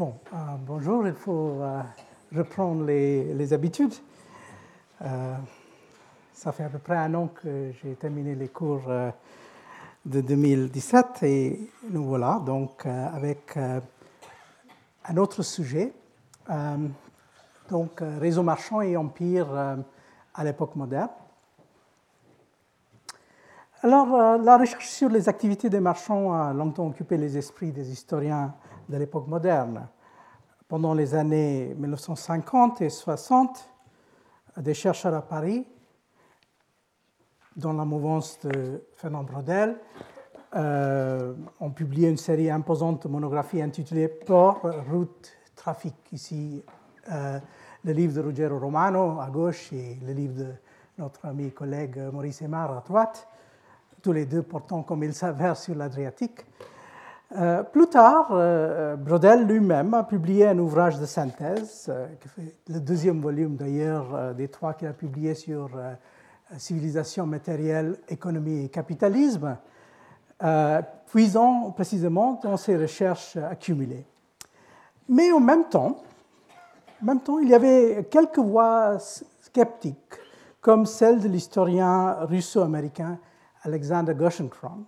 Euh, 0.00 0.04
bonjour, 0.60 1.08
il 1.08 1.14
faut 1.14 1.60
euh, 1.60 1.82
reprendre 2.32 2.84
les, 2.84 3.52
habitudes. 3.52 3.94
Euh, 5.02 5.34
ça 6.32 6.52
fait 6.52 6.62
à 6.62 6.68
peu 6.68 6.78
près 6.78 6.96
un 6.96 7.12
an 7.14 7.28
que 7.28 7.72
j'ai 7.72 7.94
terminé 7.94 8.36
les 8.36 8.48
cours 8.48 8.82
de 10.04 10.20
2017 10.20 11.22
et 11.24 11.70
nous 11.90 12.04
voilà 12.04 12.40
donc 12.46 12.86
avec 12.86 13.58
un 15.04 15.16
autre 15.16 15.42
sujet. 15.42 15.92
donc, 17.68 18.00
réseau 18.00 18.44
marchand 18.44 18.80
et 18.80 18.96
empire 18.96 19.48
à 20.34 20.44
l'époque 20.44 20.76
moderne. 20.76 21.10
Alors, 23.82 24.38
la 24.38 24.58
recherche 24.58 24.88
sur 24.88 25.08
les 25.08 25.28
activités 25.28 25.68
des 25.68 25.80
marchands 25.80 26.32
a 26.32 26.52
longtemps 26.52 26.86
occupé 26.86 27.16
les 27.16 27.36
esprits 27.36 27.72
des 27.72 27.90
historiens 27.90 28.54
de 28.88 28.96
l'époque 28.96 29.26
moderne. 29.26 29.88
Pendant 30.66 30.94
les 30.94 31.14
années 31.14 31.74
1950 31.78 32.82
et 32.82 32.90
60, 32.90 33.70
des 34.58 34.74
chercheurs 34.74 35.14
à 35.14 35.22
Paris, 35.22 35.66
dans 37.56 37.72
la 37.72 37.84
mouvance 37.84 38.38
de 38.40 38.84
Fernand 38.94 39.24
Brodel, 39.24 39.76
euh, 40.56 41.34
ont 41.60 41.70
publié 41.70 42.08
une 42.08 42.16
série 42.16 42.50
imposante 42.50 43.06
de 43.06 43.08
monographies 43.08 43.60
intitulée 43.60 44.08
Port, 44.08 44.62
route, 44.90 45.32
trafic. 45.54 45.94
Ici, 46.12 46.62
euh, 47.10 47.38
le 47.84 47.92
livre 47.92 48.14
de 48.14 48.20
Ruggero 48.20 48.58
Romano 48.58 49.20
à 49.20 49.28
gauche 49.28 49.72
et 49.72 49.98
le 50.06 50.12
livre 50.12 50.34
de 50.34 50.52
notre 50.98 51.26
ami 51.26 51.46
et 51.46 51.50
collègue 51.50 51.98
Maurice 52.12 52.42
Aymar 52.42 52.76
à 52.76 52.80
droite, 52.80 53.28
tous 54.02 54.12
les 54.12 54.26
deux 54.26 54.42
portant, 54.42 54.82
comme 54.82 55.04
il 55.04 55.14
s'avère, 55.14 55.56
sur 55.56 55.74
l'Adriatique. 55.74 56.44
Euh, 57.36 57.62
plus 57.62 57.88
tard, 57.88 58.28
euh, 58.30 58.96
Brodel 58.96 59.46
lui-même 59.46 59.92
a 59.92 60.02
publié 60.02 60.46
un 60.46 60.58
ouvrage 60.58 60.98
de 60.98 61.04
synthèse, 61.04 61.86
euh, 61.90 62.06
le 62.68 62.80
deuxième 62.80 63.20
volume 63.20 63.56
d'ailleurs 63.56 64.34
des 64.34 64.48
trois 64.48 64.72
qu'il 64.72 64.88
a 64.88 64.94
publié 64.94 65.34
sur 65.34 65.70
civilisation 66.56 67.26
matérielle, 67.26 67.96
économie 68.08 68.64
et 68.64 68.68
capitalisme, 68.70 69.58
puisant 71.08 71.70
précisément 71.72 72.40
dans 72.42 72.56
ses 72.56 72.78
recherches 72.78 73.36
accumulées. 73.36 74.06
Mais 75.10 75.30
en 75.30 75.40
même 75.40 75.64
temps, 75.64 75.98
en 77.02 77.04
même 77.04 77.20
temps, 77.20 77.38
il 77.38 77.50
y 77.50 77.54
avait 77.54 78.08
quelques 78.10 78.38
voix 78.38 78.96
sceptiques, 78.98 80.14
comme 80.62 80.86
celle 80.86 81.20
de 81.20 81.28
l'historien 81.28 82.24
russo-américain 82.24 83.18
Alexander 83.64 84.14
Gerschenkron, 84.18 84.86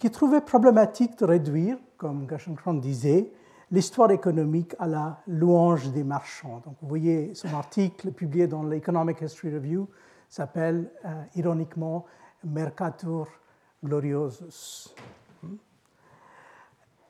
qui 0.00 0.10
trouvait 0.10 0.40
problématique 0.40 1.18
de 1.18 1.26
réduire, 1.26 1.76
comme 1.98 2.26
Gerschenkron 2.28 2.74
disait, 2.74 3.30
l'histoire 3.70 4.10
économique 4.10 4.74
à 4.78 4.86
la 4.86 5.18
louange 5.26 5.92
des 5.92 6.02
marchands. 6.02 6.62
Donc, 6.64 6.74
vous 6.80 6.88
voyez 6.88 7.34
son 7.34 7.52
article 7.54 8.10
publié 8.10 8.46
dans 8.46 8.62
l'Economic 8.62 9.20
History 9.20 9.54
Review 9.54 9.86
s'appelle 10.26 10.90
euh, 11.04 11.22
ironiquement 11.36 12.06
Mercatur 12.42 13.26
Gloriosus. 13.84 14.94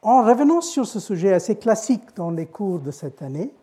En 0.02 0.24
revenant 0.24 0.60
sur 0.60 0.84
ce 0.84 0.98
sujet 0.98 1.32
assez 1.32 1.56
classique 1.56 2.16
dans 2.16 2.32
les 2.32 2.46
cours 2.46 2.80
de 2.80 2.90
cette 2.90 3.22
année, 3.22 3.54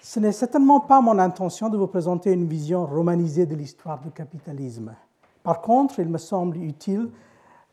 ce 0.00 0.20
n'est 0.20 0.32
certainement 0.32 0.80
pas 0.80 1.00
mon 1.00 1.18
intention 1.18 1.68
de 1.68 1.76
vous 1.76 1.88
présenter 1.88 2.32
une 2.32 2.46
vision 2.46 2.86
romanisée 2.86 3.44
de 3.44 3.56
l'histoire 3.56 4.00
du 4.00 4.12
capitalisme. 4.12 4.94
Par 5.42 5.62
contre, 5.62 5.98
il 5.98 6.08
me 6.08 6.18
semble 6.18 6.58
utile 6.58 7.10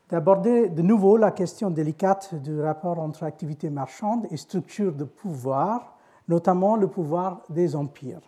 d'aborder 0.10 0.70
de 0.70 0.82
nouveau 0.82 1.18
la 1.18 1.32
question 1.32 1.70
délicate 1.70 2.36
du 2.36 2.62
rapport 2.62 3.00
entre 3.00 3.24
activité 3.24 3.70
marchande 3.70 4.28
et 4.32 4.38
structure 4.38 4.94
de 4.94 5.04
pouvoir, 5.04 5.98
notamment 6.28 6.76
le 6.76 6.88
pouvoir 6.88 7.42
des 7.50 7.76
empires. 7.76 8.22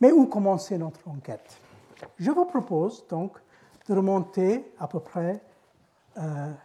Mais 0.00 0.12
où 0.12 0.26
commencer 0.26 0.78
notre 0.78 1.08
enquête? 1.08 1.60
Je 2.18 2.30
vous 2.30 2.44
propose 2.44 3.06
donc 3.08 3.38
de 3.88 3.94
remonter 3.94 4.72
à 4.78 4.86
peu 4.86 5.00
près 5.00 5.42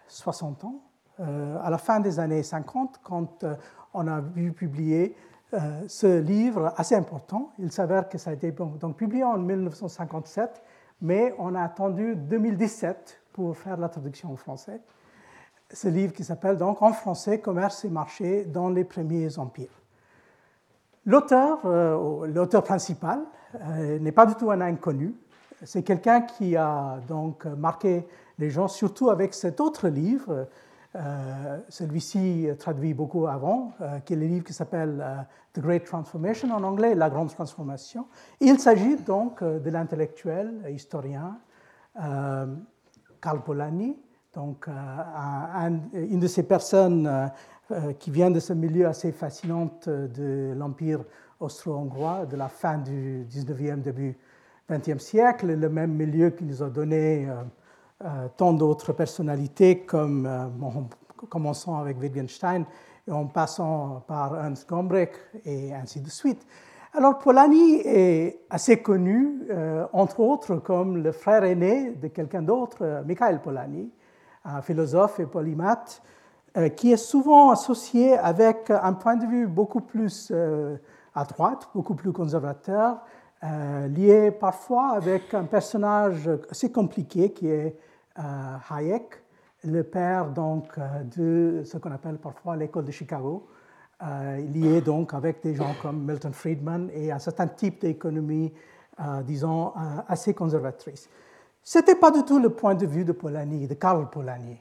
60 0.08 0.64
euh, 0.64 0.68
ans, 0.68 0.76
euh, 1.20 1.58
à 1.64 1.70
la 1.70 1.78
fin 1.78 2.00
des 2.00 2.20
années 2.20 2.44
50, 2.44 3.00
quand 3.04 3.44
euh, 3.44 3.56
on 3.94 4.08
a 4.08 4.20
vu 4.20 4.52
publier 4.52 5.16
ce 5.88 6.20
livre 6.20 6.74
assez 6.78 6.96
important. 6.96 7.52
Il 7.60 7.72
s'avère 7.72 8.10
que 8.10 8.18
ça 8.18 8.32
a 8.32 8.34
été 8.34 8.52
donc, 8.52 8.98
publié 8.98 9.24
en 9.24 9.38
1957, 9.38 10.64
mais 11.00 11.36
on 11.38 11.54
a 11.54 11.62
attendu 11.62 12.16
2017 12.16 13.23
pour 13.34 13.58
faire 13.58 13.78
la 13.78 13.90
traduction 13.90 14.32
en 14.32 14.38
français. 14.38 14.80
Ce 15.72 15.88
livre 15.88 16.14
qui 16.14 16.24
s'appelle 16.24 16.58
donc 16.58 16.82
En 16.82 16.94
français, 16.94 17.40
Commerce 17.40 17.84
et 17.84 17.90
marché 17.90 18.46
dans 18.46 18.70
les 18.70 18.84
premiers 18.84 19.40
empires. 19.40 19.82
L'auteur, 21.06 21.60
euh, 21.66 22.28
l'auteur 22.28 22.64
principal, 22.64 23.20
euh, 23.56 24.00
n'est 24.00 24.12
pas 24.12 24.26
du 24.26 24.36
tout 24.36 24.52
un 24.52 24.62
inconnu. 24.62 25.14
C'est 25.64 25.84
quelqu'un 25.84 26.22
qui 26.22 26.56
a 26.56 27.00
donc 27.08 27.46
marqué 27.46 28.08
les 28.38 28.50
gens, 28.50 28.68
surtout 28.68 29.10
avec 29.10 29.34
cet 29.34 29.60
autre 29.60 29.90
livre, 29.90 30.48
euh, 30.96 31.60
celui-ci 31.70 32.48
traduit 32.60 32.94
beaucoup 32.94 33.28
avant, 33.28 33.74
qui 34.06 34.14
est 34.14 34.16
le 34.16 34.26
livre 34.26 34.46
qui 34.46 34.54
s'appelle 34.54 35.26
The 35.54 35.60
Great 35.60 35.86
Transformation 35.86 36.52
en 36.52 36.64
anglais, 36.64 36.96
La 36.96 37.10
Grande 37.10 37.34
Transformation. 37.34 38.08
Il 38.40 38.60
s'agit 38.60 38.98
donc 38.98 39.44
de 39.44 39.70
l'intellectuel, 39.70 40.54
historien, 40.70 41.38
Karl 43.24 43.42
Polanyi, 43.42 43.96
donc 44.34 44.68
euh, 44.68 45.70
une 45.94 46.20
de 46.20 46.28
ces 46.28 46.44
personnes 46.44 47.08
euh, 47.08 47.28
euh, 47.72 47.94
qui 47.94 48.12
vient 48.12 48.30
de 48.30 48.40
ce 48.42 48.52
milieu 48.52 48.86
assez 48.86 49.14
fascinant 49.14 49.70
de 49.88 50.54
l'Empire 50.58 51.00
austro-hongrois 51.40 52.26
de 52.26 52.36
la 52.36 52.50
fin 52.50 52.78
du 52.78 53.26
19e, 53.32 53.82
début 53.82 54.18
20e 54.70 55.00
siècle, 55.00 55.54
le 55.54 55.70
même 55.70 55.94
milieu 55.94 56.32
qui 56.32 56.44
nous 56.44 56.62
a 56.62 56.70
donné 56.70 57.28
tant 58.38 58.54
d'autres 58.54 58.94
personnalités, 58.94 59.80
comme 59.80 60.30
bon, 60.56 60.88
commençant 61.30 61.80
avec 61.80 62.00
Wittgenstein 62.00 62.66
et 63.08 63.12
en 63.12 63.26
passant 63.26 64.04
par 64.08 64.36
Ernst 64.36 64.70
Gombrich 64.70 65.12
et 65.44 65.74
ainsi 65.74 66.00
de 66.00 66.10
suite. 66.10 66.46
Alors 66.96 67.18
Polanyi 67.18 67.82
est 67.86 68.42
assez 68.52 68.84
connu, 68.84 69.48
euh, 69.50 69.88
entre 69.94 70.20
autres, 70.20 70.58
comme 70.58 70.98
le 70.98 71.12
frère 71.12 71.44
aîné 71.44 71.90
de 71.90 72.08
quelqu'un 72.08 72.44
d'autre, 72.44 72.78
euh, 72.82 73.04
Mikhail 73.04 73.42
Polanyi, 73.42 73.92
un 74.46 74.62
philosophe 74.62 75.20
et 75.20 75.26
polymathe, 75.26 76.04
euh, 76.56 76.70
qui 76.70 76.92
est 76.92 76.98
souvent 76.98 77.50
associé 77.50 78.16
avec 78.16 78.70
un 78.70 78.94
point 78.94 79.16
de 79.16 79.26
vue 79.26 79.48
beaucoup 79.48 79.82
plus 79.82 80.32
à 81.16 81.26
droite, 81.26 81.68
beaucoup 81.74 81.96
plus 81.96 82.12
conservateur, 82.12 83.02
lié 83.42 84.30
parfois 84.30 84.92
avec 84.92 85.34
un 85.34 85.46
personnage 85.46 86.30
assez 86.52 86.72
compliqué 86.72 87.32
qui 87.32 87.50
est 87.50 87.76
Hayek, 88.70 89.24
le 89.64 89.82
père 89.82 90.30
donc 90.30 90.80
de 91.16 91.64
ce 91.66 91.78
qu'on 91.80 91.92
appelle 91.92 92.18
parfois 92.18 92.56
l'école 92.56 92.86
de 92.86 92.92
Chicago, 92.92 93.48
euh, 93.48 93.54
lié 94.54 94.82
donc 94.82 95.14
avec 95.14 95.42
des 95.42 95.56
gens 95.56 95.74
comme 95.82 96.04
Milton 96.04 96.34
Friedman 96.34 96.90
et 96.94 97.12
un 97.12 97.20
certain 97.20 97.48
type 97.48 97.82
d'économie, 97.82 98.52
euh, 99.00 99.22
disons, 99.24 99.68
euh, 99.68 100.02
assez 100.08 100.34
conservatrice. 100.34 101.10
Ce 101.64 101.80
n'était 101.80 101.96
pas 101.96 102.12
du 102.12 102.24
tout 102.24 102.40
le 102.40 102.50
point 102.50 102.76
de 102.76 102.86
vue 102.86 103.06
de 103.06 103.14
Polanyi, 103.14 103.68
de 103.68 103.74
Karl 103.76 104.10
Polanyi. 104.10 104.58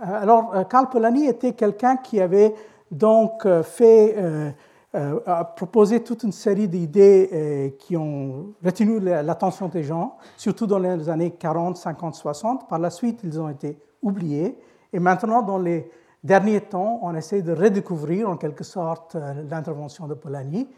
Alors, 0.00 0.68
Karl 0.68 0.88
Polanyi 0.88 1.26
était 1.26 1.52
quelqu'un 1.54 1.96
qui 1.96 2.20
avait 2.20 2.54
donc 2.92 3.44
fait, 3.62 4.14
proposé 5.56 6.04
toute 6.04 6.22
une 6.22 6.30
série 6.30 6.68
d'idées 6.68 7.74
qui 7.80 7.96
ont 7.96 8.54
retenu 8.64 9.00
l'attention 9.00 9.66
des 9.66 9.82
gens, 9.82 10.16
surtout 10.36 10.68
dans 10.68 10.78
les 10.78 11.08
années 11.08 11.32
40, 11.32 11.76
50, 11.76 12.14
60. 12.14 12.68
Par 12.68 12.78
la 12.78 12.90
suite, 12.90 13.18
ils 13.24 13.40
ont 13.40 13.48
été 13.48 13.76
oubliés. 14.00 14.56
Et 14.92 15.00
maintenant, 15.00 15.42
dans 15.42 15.58
les 15.58 15.90
dernier 16.24 16.62
temps, 16.62 16.98
on 17.02 17.14
essaie 17.14 17.42
de 17.42 17.52
redécouvrir 17.52 18.28
en 18.28 18.36
quelque 18.36 18.64
sorte 18.64 19.14
euh, 19.14 19.34
l'intervention 19.48 20.08
de 20.08 20.14
Polanyi, 20.14 20.68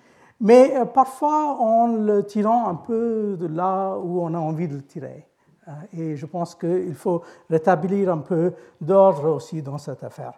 mais 0.41 0.77
euh, 0.77 0.85
parfois 0.85 1.57
en 1.61 1.87
le 1.87 2.27
tirant 2.27 2.69
un 2.69 2.75
peu 2.75 3.37
de 3.39 3.47
là 3.47 3.97
où 3.97 4.21
on 4.21 4.35
a 4.35 4.39
envie 4.39 4.69
de 4.69 4.75
le 4.75 4.83
tirer. 4.83 5.27
Euh, 5.69 5.71
et 5.97 6.17
je 6.17 6.27
pense 6.27 6.55
qu'il 6.57 6.95
faut 6.95 7.23
rétablir 7.49 8.13
un 8.13 8.19
peu 8.19 8.53
d'ordre 8.81 9.31
aussi 9.31 9.63
dans 9.63 9.79
cette 9.79 10.03
affaire. 10.03 10.33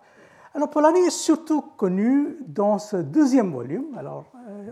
Alors 0.54 0.70
Polanyi 0.70 1.00
est 1.00 1.10
surtout 1.10 1.62
connu 1.76 2.36
dans 2.46 2.78
ce 2.78 2.96
deuxième 2.96 3.52
volume. 3.52 3.96
Alors 3.96 4.24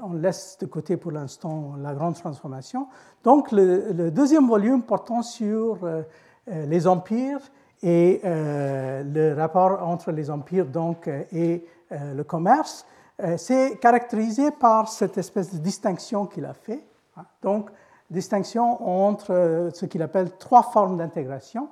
on 0.02 0.14
laisse 0.14 0.56
de 0.58 0.66
côté 0.66 0.96
pour 0.96 1.12
l'instant 1.12 1.74
la 1.78 1.94
grande 1.94 2.14
transformation. 2.14 2.88
Donc 3.22 3.52
le, 3.52 3.92
le, 3.92 4.10
deuxième 4.10 4.48
volume 4.48 4.82
portant 4.82 5.22
sur 5.22 5.78
les 6.46 6.86
empires 6.86 7.40
et 7.82 8.20
euh, 8.24 9.02
le 9.02 9.34
rapport 9.34 9.86
entre 9.86 10.10
les 10.10 10.30
empires 10.30 10.66
donc, 10.66 11.08
euh, 11.08 11.22
et 11.32 11.64
euh, 11.92 12.14
le 12.14 12.24
commerce, 12.24 12.86
c'est 13.38 13.78
caractérisé 13.80 14.50
par 14.50 14.90
cette 14.90 15.16
espèce 15.16 15.54
de 15.54 15.58
distinction 15.58 16.26
qu'il 16.26 16.44
a 16.44 16.52
fait. 16.52 16.84
Hein. 17.16 17.24
Donc, 17.40 17.70
distinction 18.10 18.86
entre 18.86 19.70
ce 19.72 19.86
qu'il 19.86 20.02
appelle 20.02 20.32
trois 20.32 20.62
formes 20.62 20.98
d'intégration. 20.98 21.70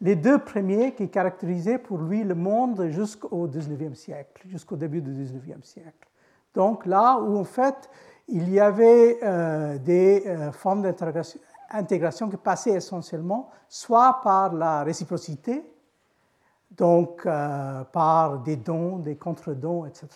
les 0.00 0.16
deux 0.16 0.38
premiers 0.38 0.92
qui 0.92 1.08
caractérisaient 1.08 1.78
pour 1.78 1.98
lui 1.98 2.24
le 2.24 2.34
monde 2.34 2.88
jusqu'au 2.90 3.46
19e 3.46 3.94
siècle, 3.94 4.48
jusqu'au 4.48 4.74
début 4.74 5.00
du 5.00 5.12
19e 5.12 5.62
siècle. 5.62 6.08
Donc 6.56 6.86
là 6.86 7.20
où 7.20 7.38
en 7.38 7.44
fait 7.44 7.88
il 8.26 8.50
y 8.50 8.58
avait 8.58 9.78
des 9.78 10.24
formes 10.54 10.82
d'intégration 10.82 11.38
qui 12.30 12.36
passaient 12.36 12.72
essentiellement 12.72 13.50
soit 13.68 14.20
par 14.22 14.54
la 14.54 14.82
réciprocité, 14.84 15.64
donc 16.70 17.24
euh, 17.26 17.84
par 17.84 18.38
des 18.38 18.56
dons, 18.56 18.98
des 18.98 19.16
contre-dons, 19.16 19.86
etc., 19.86 20.08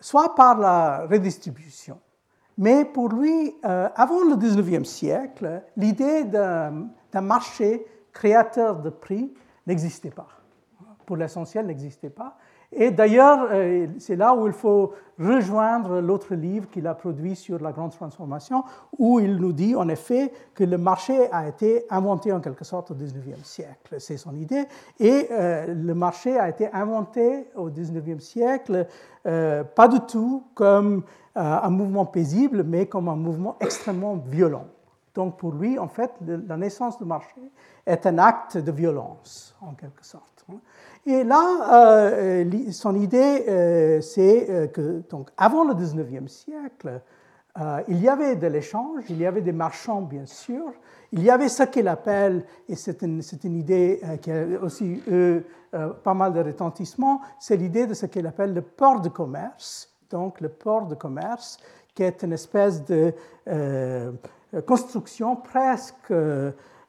soit 0.00 0.34
par 0.34 0.58
la 0.58 1.06
redistribution. 1.06 2.00
Mais 2.56 2.84
pour 2.84 3.08
lui, 3.08 3.56
avant 3.62 4.22
le 4.22 4.36
19e 4.36 4.84
siècle, 4.84 5.62
l'idée 5.76 6.22
d'un 6.24 7.20
marché 7.20 7.84
créateur 8.12 8.76
de 8.76 8.90
prix 8.90 9.34
n'existait 9.66 10.10
pas. 10.10 10.28
Pour 11.04 11.16
l'essentiel, 11.16 11.66
n'existait 11.66 12.10
pas. 12.10 12.36
Et 12.76 12.90
d'ailleurs, 12.90 13.48
euh, 13.50 13.86
c'est 13.98 14.16
là 14.16 14.34
où 14.34 14.46
il 14.46 14.52
faut 14.52 14.92
rejoindre 15.18 16.00
l'autre 16.00 16.34
livre 16.34 16.68
qu'il 16.68 16.86
a 16.86 16.94
produit 16.94 17.36
sur 17.36 17.60
la 17.60 17.72
grande 17.72 17.92
transformation, 17.92 18.64
où 18.98 19.20
il 19.20 19.36
nous 19.36 19.52
dit 19.52 19.76
en 19.76 19.88
effet 19.88 20.32
que 20.54 20.64
le 20.64 20.76
marché 20.76 21.30
a 21.30 21.48
été 21.48 21.86
inventé 21.88 22.32
en 22.32 22.40
quelque 22.40 22.64
sorte 22.64 22.90
au 22.90 22.94
19e 22.94 23.44
siècle. 23.44 23.96
C'est 23.98 24.16
son 24.16 24.34
idée. 24.34 24.64
Et 24.98 25.28
euh, 25.30 25.72
le 25.72 25.94
marché 25.94 26.36
a 26.36 26.48
été 26.48 26.72
inventé 26.72 27.48
au 27.54 27.70
19e 27.70 28.20
siècle, 28.20 28.86
euh, 29.26 29.62
pas 29.62 29.88
du 29.88 30.00
tout 30.00 30.44
comme 30.54 31.04
un 31.36 31.70
mouvement 31.70 32.06
paisible, 32.06 32.62
mais 32.62 32.86
comme 32.86 33.08
un 33.08 33.16
mouvement 33.16 33.56
extrêmement 33.60 34.14
violent. 34.14 34.66
Donc 35.14 35.36
pour 35.36 35.52
lui, 35.52 35.78
en 35.78 35.88
fait, 35.88 36.12
la 36.20 36.56
naissance 36.56 36.98
du 36.98 37.04
marché 37.04 37.40
est 37.86 38.06
un 38.06 38.18
acte 38.18 38.58
de 38.58 38.72
violence, 38.72 39.56
en 39.60 39.74
quelque 39.74 40.04
sorte. 40.04 40.33
Et 41.06 41.22
là, 41.22 42.14
euh, 42.16 42.70
son 42.72 42.94
idée, 42.94 43.44
euh, 43.48 44.00
c'est 44.00 44.48
euh, 44.48 44.66
que, 44.68 45.02
donc, 45.10 45.30
avant 45.36 45.64
le 45.64 45.74
19e 45.74 46.28
siècle, 46.28 47.00
il 47.86 48.02
y 48.02 48.08
avait 48.08 48.34
de 48.34 48.48
l'échange, 48.48 49.04
il 49.08 49.18
y 49.18 49.26
avait 49.26 49.40
des 49.40 49.52
marchands, 49.52 50.02
bien 50.02 50.26
sûr, 50.26 50.72
il 51.12 51.22
y 51.22 51.30
avait 51.30 51.48
ce 51.48 51.62
qu'il 51.62 51.86
appelle, 51.86 52.44
et 52.68 52.74
c'est 52.74 53.02
une, 53.02 53.22
une, 53.44 53.56
idée 53.56 54.00
qui 54.22 54.32
a 54.32 54.44
aussi 54.60 55.00
eu 55.06 55.40
pas 56.02 56.14
mal 56.14 56.32
de 56.32 56.40
retentissement, 56.40 57.20
c'est 57.38 57.56
l'idée 57.56 57.86
de 57.86 57.94
ce 57.94 58.06
qu'il 58.06 58.26
appelle 58.26 58.54
le 58.54 58.62
port 58.62 59.00
de 59.00 59.08
commerce. 59.08 59.88
Donc, 60.10 60.40
le 60.40 60.48
port 60.48 60.86
de 60.88 60.96
commerce, 60.96 61.58
qui 61.94 62.02
est 62.02 62.24
une 62.24 62.32
espèce 62.32 62.84
de 62.84 63.14
construction 64.66 65.36
presque 65.36 66.12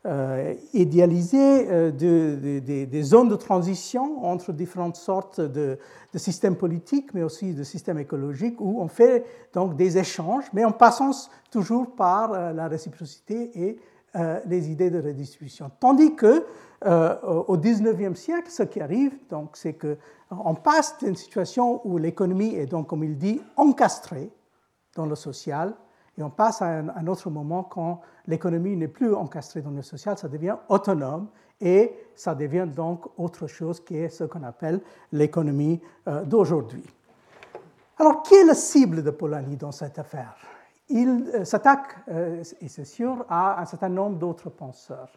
euh, 0.05 0.53
idéaliser 0.73 1.67
euh, 1.67 1.89
des 1.89 3.01
zones 3.01 3.27
de 3.27 3.35
transition 3.35 4.23
entre 4.23 4.53
différentes 4.53 4.97
sortes 4.97 5.41
de, 5.41 5.79
systèmes 6.13 6.55
politiques, 6.55 7.11
mais 7.15 7.23
aussi 7.23 7.55
de 7.55 7.63
systèmes 7.63 7.97
écologiques, 7.97 8.61
où 8.61 8.79
on 8.81 8.87
fait 8.87 9.25
donc 9.51 9.75
des 9.75 9.97
échanges, 9.97 10.45
mais 10.53 10.63
en 10.63 10.71
passant 10.71 11.09
toujours 11.49 11.95
par 11.95 12.33
euh, 12.33 12.53
la 12.53 12.67
réciprocité 12.67 13.49
et 13.59 13.79
les 14.45 14.71
idées 14.71 14.89
de 14.89 15.01
redistribution. 15.01 15.69
Tandis 15.77 16.15
que 16.15 16.45
au 16.85 17.57
19e 17.57 18.15
siècle, 18.15 18.49
ce 18.49 18.63
qui 18.63 18.79
arrive, 18.79 19.11
donc, 19.29 19.57
c'est 19.57 19.73
qu'on 19.73 20.55
passe 20.55 20.97
d'une 20.99 21.17
situation 21.17 21.81
où 21.83 21.97
l'économie 21.97 22.55
est 22.55 22.65
donc, 22.65 22.87
comme 22.87 23.03
il 23.03 23.17
dit, 23.17 23.41
encastrée 23.57 24.29
dans 24.95 25.05
le 25.05 25.15
social, 25.15 25.73
et 26.17 26.23
on 26.23 26.29
passe 26.29 26.61
à 26.61 26.67
un, 26.67 27.07
autre 27.07 27.29
moment 27.29 27.63
quand 27.63 28.01
l'économie 28.27 28.75
n'est 28.75 28.87
plus 28.87 29.13
encastrée 29.13 29.61
dans 29.61 29.71
le 29.71 29.81
social, 29.81 30.17
ça 30.17 30.29
devient 30.29 30.55
autonome 30.69 31.27
et 31.59 31.93
ça 32.15 32.35
devient 32.35 32.67
donc 32.73 33.05
autre 33.17 33.47
chose 33.47 33.83
qui 33.83 33.97
est 33.97 34.09
ce 34.09 34.23
qu'on 34.23 34.43
appelle 34.43 34.79
l'économie 35.11 35.81
euh, 36.07 36.23
d'aujourd'hui. 36.23 36.83
Alors, 37.97 38.23
qui 38.23 38.35
est 38.35 38.45
la 38.45 38.55
cible 38.55 39.03
de 39.03 39.09
Polanyi 39.09 39.57
dans 39.57 39.71
cette 39.71 39.99
affaire? 39.99 40.35
Il 40.89 41.29
euh, 41.33 41.45
s'attaque, 41.45 41.97
euh, 42.09 42.43
et 42.61 42.67
c'est 42.67 42.85
sûr, 42.85 43.25
à 43.29 43.61
un 43.61 43.65
certain 43.65 43.89
nombre 43.89 44.17
d'autres 44.17 44.49
penseurs. 44.49 45.11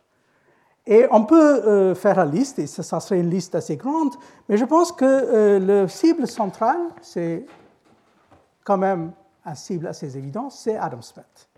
Et 0.86 1.06
on 1.10 1.26
peut 1.26 1.92
faire 1.92 2.16
la 2.16 2.24
liste, 2.24 2.58
et 2.60 2.66
ça, 2.66 2.98
serait 2.98 3.20
une 3.20 3.28
liste 3.28 3.54
assez 3.54 3.76
grande, 3.76 4.14
mais 4.48 4.56
je 4.56 4.64
pense 4.64 4.90
que 4.90 5.58
le 5.58 5.86
cible 5.86 6.26
central, 6.26 6.78
c'est 7.02 7.44
quand 8.64 8.78
même 8.78 9.12
cible 9.54 9.86
assez 9.86 10.16
évident, 10.16 10.50
c'est 10.50 10.76
Adam 10.76 11.02
Smith. 11.02 11.48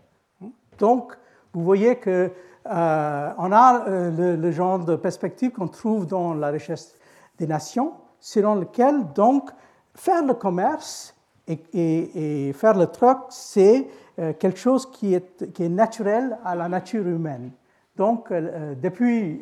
Donc, 0.79 1.17
vous 1.53 1.63
voyez 1.63 1.97
qu'on 1.97 2.31
euh, 2.67 3.31
on 3.39 3.53
a 3.53 3.85
euh, 3.89 4.37
le, 4.37 4.51
genre 4.51 4.79
de 4.79 4.97
perspective 4.97 5.51
qu'on 5.51 5.69
trouve 5.69 6.07
dans 6.07 6.35
la 6.35 6.49
richesse 6.49 6.97
des 7.39 7.47
nations, 7.47 7.93
selon 8.19 8.55
lequel, 8.55 9.13
donc, 9.15 9.51
faire 9.95 10.25
le 10.25 10.35
commerce 10.35 11.15
et, 11.47 12.53
faire 12.55 12.79
le 12.79 12.87
truc, 12.87 13.19
c'est 13.29 13.89
euh, 14.19 14.33
quelque 14.33 14.59
chose 14.59 14.91
qui 14.91 15.15
est, 15.15 15.53
qui 15.53 15.65
est, 15.65 15.69
naturel 15.69 16.39
à 16.45 16.55
la 16.55 16.69
nature 16.69 17.07
humaine. 17.07 17.51
Donc, 17.97 18.33
depuis 18.33 19.41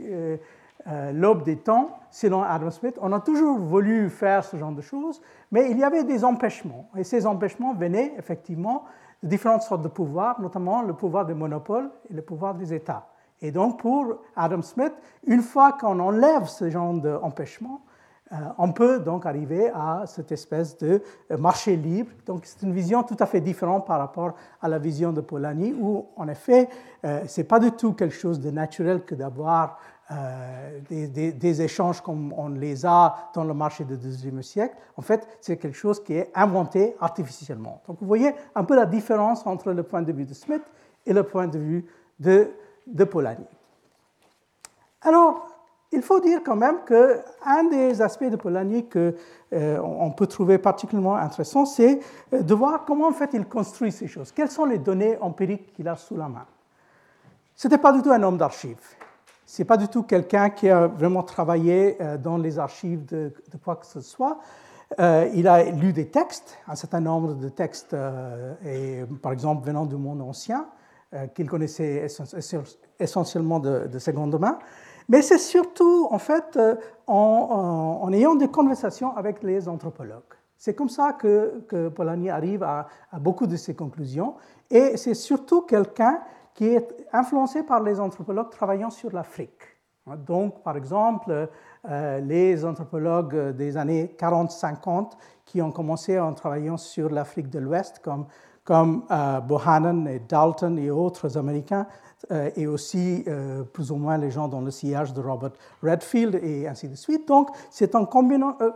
l'aube 1.12 1.42
des 1.42 1.56
temps, 1.56 1.98
selon 2.10 2.42
Adam 2.42 2.70
Smith, 2.70 2.96
on 3.02 3.12
a 3.12 3.20
toujours 3.20 3.58
voulu 3.58 4.08
faire 4.08 4.44
ce 4.44 4.56
genre 4.56 4.72
de 4.72 4.80
choses, 4.80 5.20
mais 5.50 5.70
il 5.70 5.78
y 5.78 5.84
avait 5.84 6.04
des 6.04 6.24
empêchements. 6.24 6.88
Et 6.96 7.04
ces 7.04 7.26
empêchements 7.26 7.74
venaient 7.74 8.14
effectivement 8.16 8.84
de 9.22 9.28
différentes 9.28 9.62
sortes 9.62 9.82
de 9.82 9.88
pouvoirs, 9.88 10.40
notamment 10.40 10.82
le 10.82 10.94
pouvoir 10.94 11.26
des 11.26 11.34
monopoles 11.34 11.90
et 12.10 12.14
le 12.14 12.22
pouvoir 12.22 12.54
des 12.54 12.72
États. 12.72 13.06
Et 13.40 13.52
donc 13.52 13.80
pour 13.80 14.18
Adam 14.36 14.62
Smith, 14.62 14.92
une 15.26 15.42
fois 15.42 15.72
qu'on 15.72 15.98
enlève 16.00 16.46
ce 16.46 16.70
genre 16.70 16.94
d'empêchements, 16.94 17.82
euh, 18.30 18.36
on 18.58 18.72
peut 18.72 19.00
donc 19.00 19.24
arriver 19.24 19.70
à 19.70 20.02
cette 20.06 20.32
espèce 20.32 20.76
de 20.76 21.02
euh, 21.30 21.38
marché 21.38 21.76
libre. 21.76 22.10
Donc 22.26 22.42
c'est 22.44 22.62
une 22.62 22.74
vision 22.74 23.02
tout 23.02 23.16
à 23.20 23.24
fait 23.24 23.40
différente 23.40 23.86
par 23.86 23.98
rapport 23.98 24.34
à 24.60 24.68
la 24.68 24.78
vision 24.78 25.12
de 25.12 25.22
Polanyi, 25.22 25.72
où 25.72 26.06
en 26.14 26.28
effet, 26.28 26.68
euh, 27.04 27.26
ce 27.26 27.40
n'est 27.40 27.46
pas 27.46 27.58
du 27.58 27.72
tout 27.72 27.94
quelque 27.94 28.14
chose 28.14 28.38
de 28.38 28.50
naturel 28.50 29.02
que 29.04 29.14
d'avoir 29.14 29.78
euh, 30.10 30.80
des, 30.88 31.62
échanges 31.62 32.00
comme 32.00 32.32
on 32.32 32.48
les 32.48 32.86
a 32.86 33.30
dans 33.34 33.44
le 33.44 33.52
marché 33.52 33.84
du 33.84 33.94
XIIe 33.94 34.42
siècle. 34.42 34.74
En 34.96 35.02
fait, 35.02 35.28
c'est 35.42 35.58
quelque 35.58 35.76
chose 35.76 36.02
qui 36.02 36.14
est 36.14 36.30
inventé 36.34 36.96
artificiellement. 36.98 37.82
Donc 37.86 37.98
vous 38.00 38.06
voyez 38.06 38.32
un 38.54 38.64
peu 38.64 38.74
la 38.74 38.86
différence 38.86 39.46
entre 39.46 39.70
le 39.72 39.82
point 39.82 40.00
de 40.00 40.10
vue 40.12 40.24
de 40.24 40.32
Smith 40.32 40.62
et 41.04 41.12
le 41.12 41.24
point 41.24 41.46
de 41.46 41.58
vue 41.58 41.84
de, 42.18 42.48
de 42.86 43.04
Polanyi. 43.04 43.44
Alors, 45.02 45.46
il 45.92 46.00
faut 46.00 46.20
dire 46.20 46.40
quand 46.42 46.56
même 46.56 46.78
qu'un 46.86 47.64
des 47.64 48.00
aspects 48.00 48.30
de 48.30 48.36
Polanyi 48.36 48.88
qu'on 48.88 49.12
euh, 49.52 50.10
peut 50.16 50.26
trouver 50.26 50.56
particulièrement 50.56 51.16
intéressant, 51.16 51.66
c'est 51.66 52.00
euh, 52.32 52.40
de 52.40 52.54
voir 52.54 52.86
comment 52.86 53.08
en 53.08 53.12
fait 53.12 53.30
il 53.34 53.46
construit 53.46 53.92
ces 53.92 54.06
choses. 54.06 54.32
Quelles 54.32 54.50
sont 54.50 54.64
les 54.64 54.78
données 54.78 55.18
empiriques 55.20 55.74
qu'il 55.74 55.86
a 55.86 55.96
sous 55.96 56.16
la 56.16 56.28
main 56.28 56.46
Ce 57.54 57.68
n'était 57.68 57.80
pas 57.80 57.92
du 57.92 58.00
tout 58.00 58.10
un 58.10 58.22
homme 58.22 58.38
d'archives 58.38 58.78
n'est 59.58 59.64
pas 59.64 59.76
du 59.76 59.88
tout 59.88 60.02
quelqu'un 60.02 60.50
qui 60.50 60.68
a 60.68 60.86
vraiment 60.86 61.22
travaillé 61.22 61.96
euh, 62.00 62.18
dans 62.18 62.36
les 62.36 62.58
archives 62.58 63.04
de, 63.06 63.32
quoi 63.64 63.76
que 63.76 63.86
ce 63.86 64.00
soit. 64.00 64.38
Euh, 65.00 65.28
il 65.34 65.46
a 65.48 65.64
lu 65.64 65.92
des 65.92 66.08
textes, 66.08 66.58
un 66.66 66.74
certain 66.74 67.00
nombre 67.00 67.34
de 67.34 67.48
textes, 67.48 67.94
euh, 67.94 68.54
et, 68.64 69.04
par 69.22 69.32
exemple 69.32 69.66
venant 69.66 69.86
du 69.86 69.96
monde 69.96 70.22
ancien, 70.22 70.66
qu'il 71.34 71.48
connaissait 71.48 72.06
essentiellement 73.00 73.60
de, 73.60 73.86
de, 73.86 73.98
seconde 73.98 74.38
main. 74.38 74.58
Mais 75.08 75.22
c'est 75.22 75.38
surtout, 75.38 76.06
en 76.10 76.18
fait, 76.18 76.58
en, 77.06 78.10
ayant 78.12 78.34
des 78.34 78.48
conversations 78.48 79.16
avec 79.16 79.42
les 79.42 79.70
anthropologues. 79.70 80.34
C'est 80.58 80.74
comme 80.74 80.90
ça 80.90 81.14
que, 81.14 81.64
que 81.66 81.88
Polanyi 81.88 82.28
arrive 82.28 82.62
à, 82.62 82.88
à, 83.10 83.18
beaucoup 83.18 83.46
de 83.46 83.56
ses 83.56 83.74
conclusions. 83.74 84.34
Et 84.68 84.98
c'est 84.98 85.14
surtout 85.14 85.62
quelqu'un 85.62 86.20
qui 86.58 86.74
est 86.74 86.88
influencé 87.12 87.62
par 87.62 87.84
les 87.84 88.00
anthropologues 88.00 88.50
travaillant 88.50 88.90
sur 88.90 89.12
l'Afrique. 89.12 89.62
Donc, 90.26 90.64
par 90.64 90.76
exemple, 90.76 91.48
euh, 91.88 92.18
les 92.18 92.64
anthropologues 92.64 93.54
des 93.54 93.76
années 93.76 94.12
40-50 94.18 95.12
qui 95.44 95.62
ont 95.62 95.70
commencé 95.70 96.18
en 96.18 96.34
travaillant 96.34 96.76
sur 96.76 97.10
l'Afrique 97.10 97.48
de 97.48 97.60
l'Ouest, 97.60 98.00
comme, 98.02 98.26
comme 98.64 99.04
euh, 99.08 99.38
Bohannon 99.38 100.06
et 100.06 100.18
Dalton 100.18 100.76
et 100.80 100.90
autres 100.90 101.38
Américains, 101.38 101.86
euh, 102.32 102.50
et 102.56 102.66
aussi 102.66 103.24
plus 103.72 103.92
ou 103.92 103.96
moins 103.96 104.18
les 104.18 104.32
gens 104.32 104.48
dans 104.48 104.60
le 104.60 104.72
sillage 104.72 105.14
de 105.14 105.20
Robert 105.20 105.52
Redfield 105.80 106.40
et 106.42 106.66
ainsi 106.66 106.88
de 106.88 106.96
suite. 106.96 107.28
Donc, 107.28 107.50
c'est 107.70 107.94
en 107.94 108.04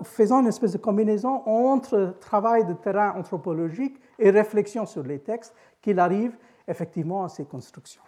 faisant 0.04 0.40
une 0.40 0.46
espèce 0.46 0.70
de 0.70 0.78
combinaison 0.78 1.42
entre 1.46 2.14
travail 2.20 2.64
de 2.64 2.74
terrain 2.74 3.14
anthropologique 3.18 3.98
et 4.20 4.30
réflexion 4.30 4.86
sur 4.86 5.02
les 5.02 5.18
textes 5.18 5.52
qu'il 5.80 5.98
arrive 5.98 6.36
effectivement 6.66 7.24
à 7.24 7.28
ces 7.28 7.44
constructions. 7.44 8.02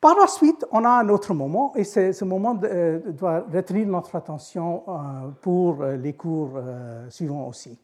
Par 0.00 0.16
la 0.16 0.28
suite, 0.28 0.64
on 0.70 0.84
a 0.84 0.90
un 0.90 1.08
autre 1.08 1.34
moment, 1.34 1.72
et 1.74 1.82
ce 1.82 2.24
moment 2.24 2.58
euh, 2.62 3.00
doit 3.10 3.44
retenir 3.52 3.88
notre 3.88 4.14
attention 4.14 4.84
euh, 4.86 4.92
pour 5.42 5.82
les 5.82 6.12
cours 6.12 6.52
euh, 6.54 7.10
suivants 7.10 7.48
aussi. 7.48 7.76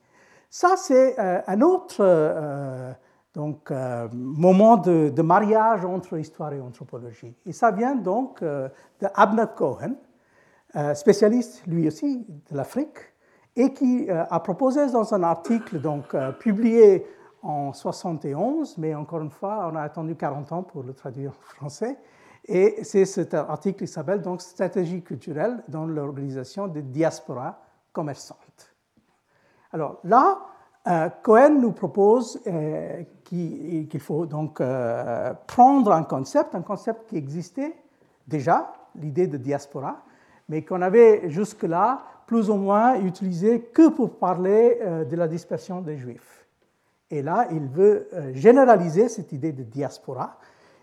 Ça, 0.49 0.77
c'est 0.77 1.19
un 1.19 1.61
autre 1.63 2.95
donc 3.35 3.73
moment 4.13 4.77
de, 4.77 5.09
de, 5.09 5.23
mariage 5.23 5.85
entre 5.85 6.17
histoire 6.17 6.53
et 6.53 6.61
anthropologie. 6.61 7.35
Et 7.45 7.53
ça 7.53 7.73
vient 7.73 7.97
donc 7.97 8.41
de 8.41 8.71
Abner 9.17 9.47
Cohen, 9.57 9.97
spécialiste 10.95 11.67
lui 11.67 11.89
aussi 11.89 12.25
de 12.53 12.57
l'Afrique, 12.57 12.99
et 13.57 13.73
qui 13.75 14.09
a 14.09 14.39
proposé 14.39 14.87
dans 14.93 15.13
un 15.13 15.25
article 15.25 15.81
donc, 15.81 16.15
publié 16.39 17.05
en 17.45 17.73
71, 17.73 18.79
mais 18.79 18.95
encore 18.95 19.21
une 19.21 19.31
fois, 19.31 19.71
on 19.71 19.77
a 19.77 19.83
attendu 19.83 20.17
40 20.17 20.53
ans 20.53 20.63
pour 20.63 20.83
le 20.83 20.95
traduire 20.95 21.31
en 21.31 21.55
français. 21.57 21.99
Et 22.47 22.83
c'est 22.83 23.05
cet 23.05 23.35
article 23.35 23.85
qui 23.85 23.87
s'appelle 23.87 24.23
donc 24.23 24.41
Stratégie 24.41 25.03
culturelle 25.03 25.63
dans 25.69 25.87
l'organisation 25.87 26.67
des 26.67 26.83
diasporas 26.83 27.59
commerçantes. 27.93 28.75
Alors 29.73 29.99
là, 30.05 30.39
euh, 30.87 31.09
Cohen 31.23 31.61
nous 31.61 31.73
propose 31.73 32.41
euh, 32.47 33.03
qu'il 33.25 34.01
faut 34.01 34.27
donc 34.27 34.61
euh, 34.61 35.33
prendre 35.47 35.93
un 35.93 36.03
concept, 36.03 36.55
un 36.55 36.63
concept 36.63 37.09
qui 37.09 37.17
existait 37.17 37.75
déjà, 38.27 38.73
l'idée 38.95 39.27
de 39.27 39.37
diaspora, 39.37 40.03
mais 40.49 40.63
qu'on 40.63 40.83
avait 40.83 41.31
jusque-là 41.31 42.03
plus 42.27 42.49
ou 42.49 42.57
moins 42.57 43.01
utilisé 43.01 43.61
que 43.61 43.89
pour 43.89 44.19
parler 44.19 44.79
de 45.11 45.17
la 45.17 45.29
dispersion 45.29 45.83
des 45.83 45.99
Juifs. 45.99 46.44
Et 47.11 47.23
là, 47.23 47.49
il 47.51 47.69
veut 47.69 48.09
euh, 48.13 48.33
généraliser 48.35 49.09
cette 49.09 49.33
idée 49.33 49.53
de 49.53 49.63
diaspora. 49.63 50.39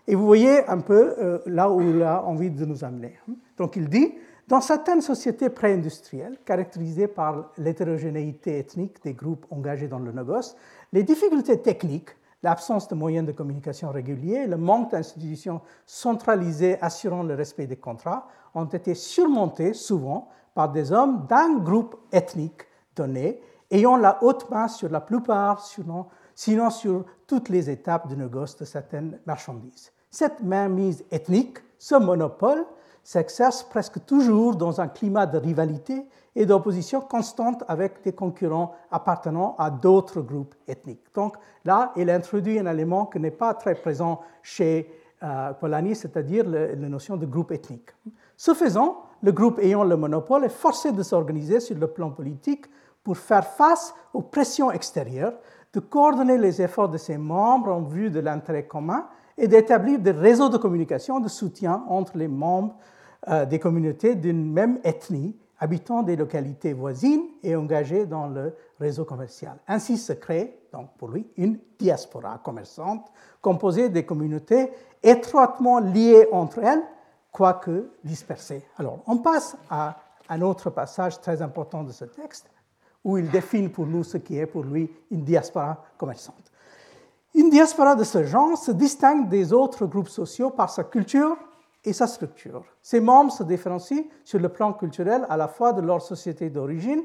Et 0.08 0.16
vous 0.16 0.26
voyez 0.26 0.68
un 0.68 0.80
peu 0.80 1.16
euh, 1.20 1.40
là 1.46 1.70
où 1.72 1.82
il 1.82 2.02
a 2.04 2.24
envie 2.24 2.52
de 2.52 2.66
nous 2.66 2.84
amener. 2.84 3.18
Donc 3.58 3.76
il 3.76 3.88
dit, 3.90 4.14
dans 4.48 4.62
certaines 4.62 5.02
sociétés 5.02 5.50
pré-industrielles, 5.50 6.38
caractérisées 6.44 7.08
par 7.08 7.52
l'hétérogénéité 7.58 8.60
ethnique 8.60 9.02
des 9.04 9.14
groupes 9.14 9.46
engagés 9.50 9.88
dans 9.88 10.00
le 10.00 10.12
négoce, 10.12 10.56
les 10.92 11.04
difficultés 11.04 11.62
techniques, 11.62 12.10
l'absence 12.44 12.88
de 12.88 12.96
moyens 12.96 13.26
de 13.26 13.32
communication 13.32 13.92
réguliers, 13.92 14.48
le 14.48 14.58
manque 14.58 14.92
d'institutions 14.92 15.62
centralisées 15.86 16.78
assurant 16.82 17.24
le 17.24 17.36
respect 17.36 17.68
des 17.68 17.78
contrats 17.78 18.28
ont 18.56 18.66
été 18.66 18.96
surmontés 18.96 19.74
souvent 19.74 20.28
par 20.54 20.72
des 20.72 20.92
hommes 20.92 21.26
d'un 21.30 21.60
groupe 21.60 21.96
ethnique 22.12 22.64
donné 22.96 23.40
ayant 23.72 23.96
la 23.96 24.22
haute 24.22 24.50
main 24.50 24.68
sur 24.68 24.90
la 24.90 25.02
plupart, 25.02 25.66
sinon, 25.66 26.70
sur 26.70 27.06
toutes 27.26 27.50
les 27.50 27.70
étapes 27.70 28.08
du 28.08 28.18
négoce 28.18 28.58
de 28.58 28.66
certaines 28.66 29.20
marchandises. 29.26 29.92
Cette 30.10 30.44
mainmise 30.44 31.04
ethnique, 31.10 31.60
ce 31.80 31.96
monopole, 31.96 32.66
s'exerce 33.04 33.64
presque 33.64 34.06
toujours 34.06 34.56
dans 34.56 34.80
un 34.80 34.88
climat 34.88 35.26
de 35.26 35.38
rivalité 35.38 36.06
et 36.36 36.46
d'opposition 36.46 37.02
constante 37.02 37.64
avec 37.68 38.04
des 38.04 38.14
concurrents 38.14 38.76
appartenant 38.92 39.56
à 39.58 39.72
d'autres 39.72 40.22
groupes 40.22 40.54
ethniques. 40.68 41.06
Donc 41.14 41.36
là, 41.66 41.92
il 41.96 42.10
introduit 42.10 42.60
un 42.60 42.72
élément 42.72 43.06
qui 43.06 43.20
n'est 43.20 43.32
pas 43.32 43.54
très 43.54 43.76
présent 43.76 44.22
chez 44.44 44.92
euh, 45.24 45.54
Polanyi, 45.54 45.96
c'est-à-dire 45.96 46.48
la 46.48 46.76
notion 46.76 47.18
de 47.18 47.26
groupe 47.26 47.52
ethnique. 47.52 47.90
Ce 48.38 48.54
faisant, 48.54 49.04
le 49.22 49.32
groupe 49.32 49.60
ayant 49.60 49.84
le 49.84 49.98
monopole 49.98 50.46
est 50.46 50.50
forcé 50.50 50.92
de 50.92 51.04
s'organiser 51.04 51.60
sur 51.60 51.78
le 51.78 51.88
plan 51.88 52.12
politique 52.12 52.66
pour 53.04 53.18
faire 53.18 53.46
face 53.46 53.94
aux 54.14 54.22
pressions 54.22 54.72
extérieures, 54.72 55.34
de 55.74 55.80
coordonner 55.80 56.38
les 56.38 56.62
efforts 56.62 56.90
de 56.90 56.98
ses 56.98 57.18
membres 57.18 57.72
en 57.72 57.82
vue 57.82 58.10
de 58.10 58.20
l'intérêt 58.20 58.66
commun 58.66 59.08
et 59.38 59.48
d'établir 59.48 60.00
des 60.00 60.12
réseaux 60.12 60.50
de 60.50 60.58
communication 60.58 61.20
de 61.20 61.30
soutien 61.30 61.84
entre 61.88 62.18
les 62.18 62.28
membres 62.28 62.76
euh, 63.30 63.46
des 63.46 63.60
communautés 63.60 64.16
d'une 64.16 64.52
même 64.52 64.80
ethnie 64.84 65.36
habitant 65.60 66.02
des 66.02 66.16
localités 66.16 66.74
voisines 66.74 67.24
et 67.44 67.56
engagés 67.56 68.08
dans 68.08 68.28
le 68.28 68.56
réseau 68.80 69.06
commercial. 69.06 69.58
Ainsi 69.68 69.98
se 69.98 70.12
crée, 70.12 70.60
donc 70.74 70.90
pour 70.98 71.10
lui, 71.10 71.28
une 71.38 71.60
diaspora 71.78 72.40
commerçante 72.44 73.12
composée 73.42 73.90
des 73.90 74.04
communautés 74.04 74.72
étroitement 75.04 75.80
liées 75.80 76.28
entre 76.32 76.60
elles, 76.60 76.82
quoique 77.32 77.92
dispersées. 78.04 78.66
Alors, 78.78 79.00
on 79.06 79.20
passe 79.20 79.56
à 79.70 79.98
un 80.30 80.42
autre 80.42 80.72
passage 80.72 81.22
très 81.22 81.44
important 81.44 81.84
de 81.84 81.92
ce 81.92 82.06
texte, 82.06 82.50
où 83.04 83.18
il 83.18 83.30
définit 83.30 83.70
pour 83.70 83.86
nous 83.86 84.04
ce 84.04 84.18
qui 84.18 84.38
est 84.38 84.46
pour 84.46 84.64
lui 84.64 84.90
une 85.10 85.24
diaspora 85.24 85.84
commerçante. 85.98 86.52
Une 87.34 87.50
diaspora 87.50 87.96
de 87.96 88.04
ce 88.04 88.24
genre 88.24 88.58
se 88.58 88.72
distingue 88.72 89.30
des 89.30 89.54
autres 89.54 89.86
groupes 89.86 90.10
sociaux 90.10 90.50
par 90.50 90.70
sa 90.70 90.84
culture 90.84 91.38
et 91.84 91.94
sa 91.94 92.06
structure. 92.06 92.64
Ses 92.82 93.00
membres 93.00 93.32
se 93.32 93.44
différencient 93.44 94.04
sur 94.24 94.40
le 94.40 94.50
plan 94.50 94.74
culturel 94.74 95.26
à 95.30 95.38
la 95.38 95.48
fois 95.48 95.74
de 95.74 95.82
leur 95.82 96.02
société 96.02 96.50
d'origine 96.50 97.04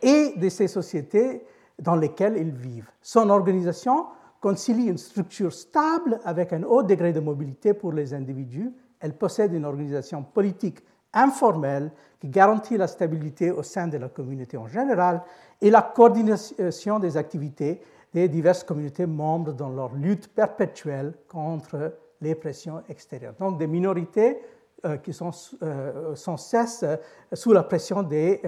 et 0.00 0.34
de 0.36 0.48
ces 0.48 0.68
sociétés 0.68 1.44
dans 1.78 1.96
lesquelles 1.96 2.36
ils 2.36 2.52
vivent. 2.52 2.90
Son 3.02 3.28
organisation 3.30 4.06
concilie 4.40 4.86
une 4.86 4.98
structure 4.98 5.52
stable 5.52 6.20
avec 6.24 6.52
un 6.52 6.62
haut 6.62 6.82
degré 6.82 7.12
de 7.12 7.20
mobilité 7.20 7.74
pour 7.74 7.92
les 7.92 8.14
individus. 8.14 8.72
Elle 9.00 9.16
possède 9.16 9.52
une 9.52 9.64
organisation 9.64 10.22
politique 10.22 10.78
informelle 11.14 11.90
qui 12.20 12.28
garantit 12.28 12.76
la 12.76 12.86
stabilité 12.86 13.50
au 13.50 13.62
sein 13.62 13.86
de 13.86 13.98
la 13.98 14.08
communauté 14.08 14.56
en 14.56 14.66
général 14.66 15.22
et 15.60 15.70
la 15.70 15.82
coordination 15.82 16.98
des 16.98 17.16
activités 17.16 17.80
des 18.12 18.28
diverses 18.28 18.62
communautés 18.62 19.06
membres 19.06 19.52
dans 19.52 19.68
leur 19.68 19.94
lutte 19.94 20.28
perpétuelle 20.28 21.14
contre 21.28 21.94
les 22.20 22.34
pressions 22.34 22.82
extérieures. 22.88 23.34
Donc 23.38 23.58
des 23.58 23.66
minorités 23.66 24.38
euh, 24.84 24.98
qui 24.98 25.12
sont 25.12 25.30
euh, 25.62 26.14
sans 26.14 26.36
cesse 26.36 26.82
euh, 26.82 26.96
sous 27.32 27.52
la 27.52 27.62
pression 27.62 28.02
des, 28.02 28.40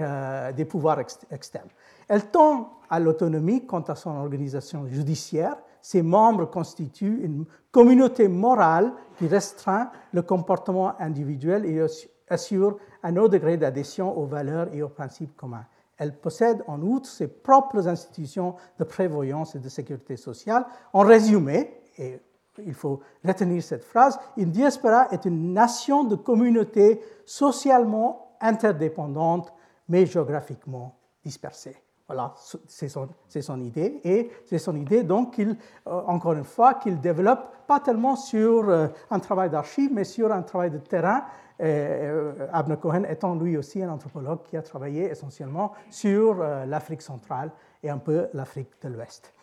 pouvoirs 0.69 0.99
externes. 1.31 1.69
Elle 2.07 2.27
tend 2.29 2.79
à 2.89 2.99
l'autonomie 2.99 3.65
quant 3.65 3.81
à 3.81 3.95
son 3.95 4.11
organisation 4.11 4.87
judiciaire. 4.87 5.57
Ses 5.81 6.01
membres 6.01 6.45
constituent 6.45 7.21
une 7.23 7.45
communauté 7.71 8.27
morale 8.27 8.93
qui 9.17 9.27
restreint 9.27 9.89
le 10.13 10.21
comportement 10.21 10.93
individuel 10.99 11.65
et 11.65 11.81
assure 12.29 12.77
un 13.03 13.15
haut 13.17 13.27
degré 13.27 13.57
d'adhésion 13.57 14.17
aux 14.17 14.25
valeurs 14.25 14.67
et 14.73 14.83
aux 14.83 14.89
principes 14.89 15.35
communs. 15.35 15.65
Elle 15.97 16.15
possède 16.15 16.63
en 16.67 16.81
outre 16.81 17.09
ses 17.09 17.27
propres 17.27 17.87
institutions 17.87 18.55
de 18.77 18.83
prévoyance 18.83 19.55
et 19.55 19.59
de 19.59 19.69
sécurité 19.69 20.15
sociale. 20.15 20.65
En 20.93 21.01
résumé, 21.01 21.81
et 21.97 22.19
il 22.65 22.73
faut 22.73 23.01
retenir 23.23 23.63
cette 23.63 23.83
phrase, 23.83 24.19
une 24.37 24.51
diaspora 24.51 25.07
est 25.11 25.25
une 25.25 25.53
nation 25.53 26.03
de 26.03 26.15
communautés 26.15 27.01
socialement 27.25 28.35
interdépendantes, 28.41 29.53
mais 29.89 30.05
géographiquement 30.05 30.95
dispersées. 31.23 31.81
Voilà, 32.07 32.33
c'est 32.67 32.87
son, 32.87 33.09
son, 33.27 33.61
idée. 33.61 33.99
Et 34.05 34.31
c'est 34.45 34.59
son 34.59 34.75
idée, 34.77 35.03
donc, 35.03 35.39
euh, 35.39 35.53
encore 35.85 36.33
une 36.33 36.45
fois, 36.45 36.75
qu'il 36.75 37.01
développe 37.01 37.51
pas 37.67 37.81
tellement 37.81 38.15
sur 38.15 38.69
euh, 38.69 38.87
un 39.11 39.19
travail 39.19 39.49
d'archives, 39.49 39.91
mais 39.93 40.05
sur 40.05 40.31
un 40.31 40.41
travail 40.41 40.71
de 40.71 40.77
terrain 40.77 41.25
Abner 41.59 42.77
Cohen 42.77 43.03
étant 43.09 43.35
lui 43.35 43.57
aussi 43.57 43.81
un 43.81 43.89
anthropologue 43.89 44.43
qui 44.43 44.57
a 44.57 44.61
travaillé 44.61 45.09
essentiellement 45.09 45.73
sur 45.89 46.41
euh, 46.41 46.65
l'Afrique 46.65 47.01
centrale 47.01 47.51
et 47.83 47.89
un 47.89 47.97
peu 47.97 48.27
l'Afrique 48.33 48.69
de 48.83 48.89
l'Ouest. 48.89 49.33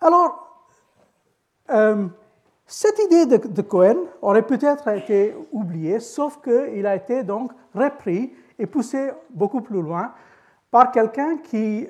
Alors, 0.00 0.64
euh, 1.70 2.06
cette 2.66 2.98
idée 2.98 3.26
de, 3.26 3.62
Cohen 3.62 3.96
aurait 4.22 4.46
peut-être 4.46 4.88
été 4.88 5.34
oubliée, 5.52 6.00
sauf 6.00 6.40
qu'il 6.42 6.86
a 6.86 6.96
été 6.96 7.22
donc 7.22 7.52
repris 7.74 8.32
et 8.58 8.66
poussé 8.66 9.10
beaucoup 9.30 9.60
plus 9.60 9.82
loin 9.82 10.12
par 10.70 10.90
quelqu'un 10.90 11.38
qui, 11.38 11.86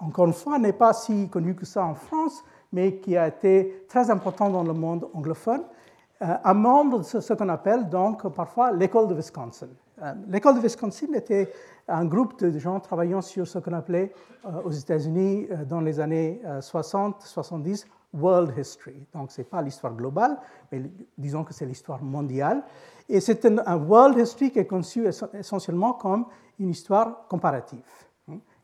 encore 0.00 0.26
une 0.26 0.32
fois, 0.32 0.58
n'est 0.58 0.72
pas 0.72 0.92
si 0.92 1.28
connu 1.28 1.54
que 1.54 1.64
ça 1.64 1.84
en 1.84 1.94
France, 1.94 2.42
mais 2.72 2.96
qui 2.96 3.16
a 3.16 3.28
été 3.28 3.84
très 3.88 4.10
important 4.10 4.50
dans 4.50 4.62
le 4.62 4.72
monde 4.72 5.08
anglophone, 5.14 5.62
euh, 5.62 5.79
un 6.20 6.54
membre 6.54 6.98
de 6.98 7.04
ce, 7.04 7.32
qu'on 7.32 7.48
appelle 7.48 7.88
donc 7.88 8.28
parfois 8.34 8.72
l'école 8.72 9.08
de 9.08 9.14
Wisconsin. 9.14 9.68
Euh, 10.02 10.14
l'école 10.28 10.56
de 10.56 10.60
Wisconsin 10.60 11.12
était 11.14 11.50
un 11.88 12.04
groupe 12.04 12.38
de 12.42 12.58
gens 12.58 12.78
travaillant 12.80 13.20
sur 13.20 13.46
ce 13.46 13.58
qu'on 13.58 13.72
appelait 13.72 14.12
euh, 14.44 14.62
aux 14.64 14.70
États-Unis 14.70 15.48
dans 15.68 15.80
les 15.80 15.98
années 15.98 16.40
60-70 16.60 17.86
World 18.12 18.52
History. 18.58 19.06
Donc, 19.14 19.30
ce 19.30 19.40
n'est 19.40 19.46
pas 19.46 19.62
l'histoire 19.62 19.94
globale, 19.94 20.36
mais 20.70 20.82
disons 21.16 21.44
que 21.44 21.54
c'est 21.54 21.66
l'histoire 21.66 22.02
mondiale. 22.02 22.62
Et 23.08 23.20
c'est 23.20 23.44
un, 23.44 23.76
World 23.76 24.18
History 24.18 24.50
qui 24.50 24.58
est 24.58 24.66
conçu 24.66 25.06
essentiellement 25.34 25.92
comme 25.94 26.26
une 26.58 26.70
histoire 26.70 27.26
comparative. 27.28 27.82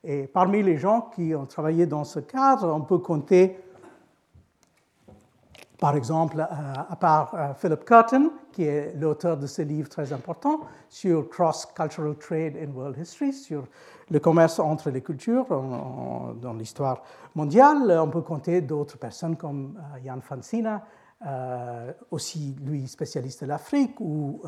Et 0.04 0.26
parmi 0.26 0.62
les 0.62 0.76
gens 0.78 1.10
qui 1.14 1.34
ont 1.34 1.46
travaillé 1.46 1.86
dans 1.86 2.04
ce 2.04 2.20
cadre, 2.20 2.72
on 2.72 2.82
peut 2.82 2.98
compter 2.98 3.58
par 5.78 5.94
exemple, 5.94 6.40
euh, 6.40 6.74
à 6.88 6.96
part 6.96 7.34
euh, 7.34 7.54
Philip 7.54 7.84
Curtin, 7.84 8.30
qui 8.52 8.64
est 8.64 8.94
l'auteur 8.96 9.36
de 9.36 9.46
ce 9.46 9.60
livre 9.62 9.88
très 9.88 10.12
important 10.12 10.60
sur 10.88 11.28
Cross-Cultural 11.28 12.16
Trade 12.16 12.56
in 12.56 12.70
World 12.74 12.96
History, 12.98 13.32
sur 13.32 13.64
le 14.10 14.18
commerce 14.18 14.58
entre 14.58 14.90
les 14.90 15.02
cultures 15.02 15.46
dans 16.40 16.54
l'histoire 16.54 17.02
mondiale, 17.34 17.98
on 18.00 18.08
peut 18.08 18.22
compter 18.22 18.60
d'autres 18.60 18.96
personnes 18.96 19.36
comme 19.36 19.78
Jan 20.04 20.18
euh, 20.18 20.20
Fansina, 20.20 20.84
aussi 22.10 22.54
lui 22.62 22.86
spécialiste 22.86 23.42
de 23.42 23.48
l'Afrique, 23.48 23.98
ou 24.00 24.42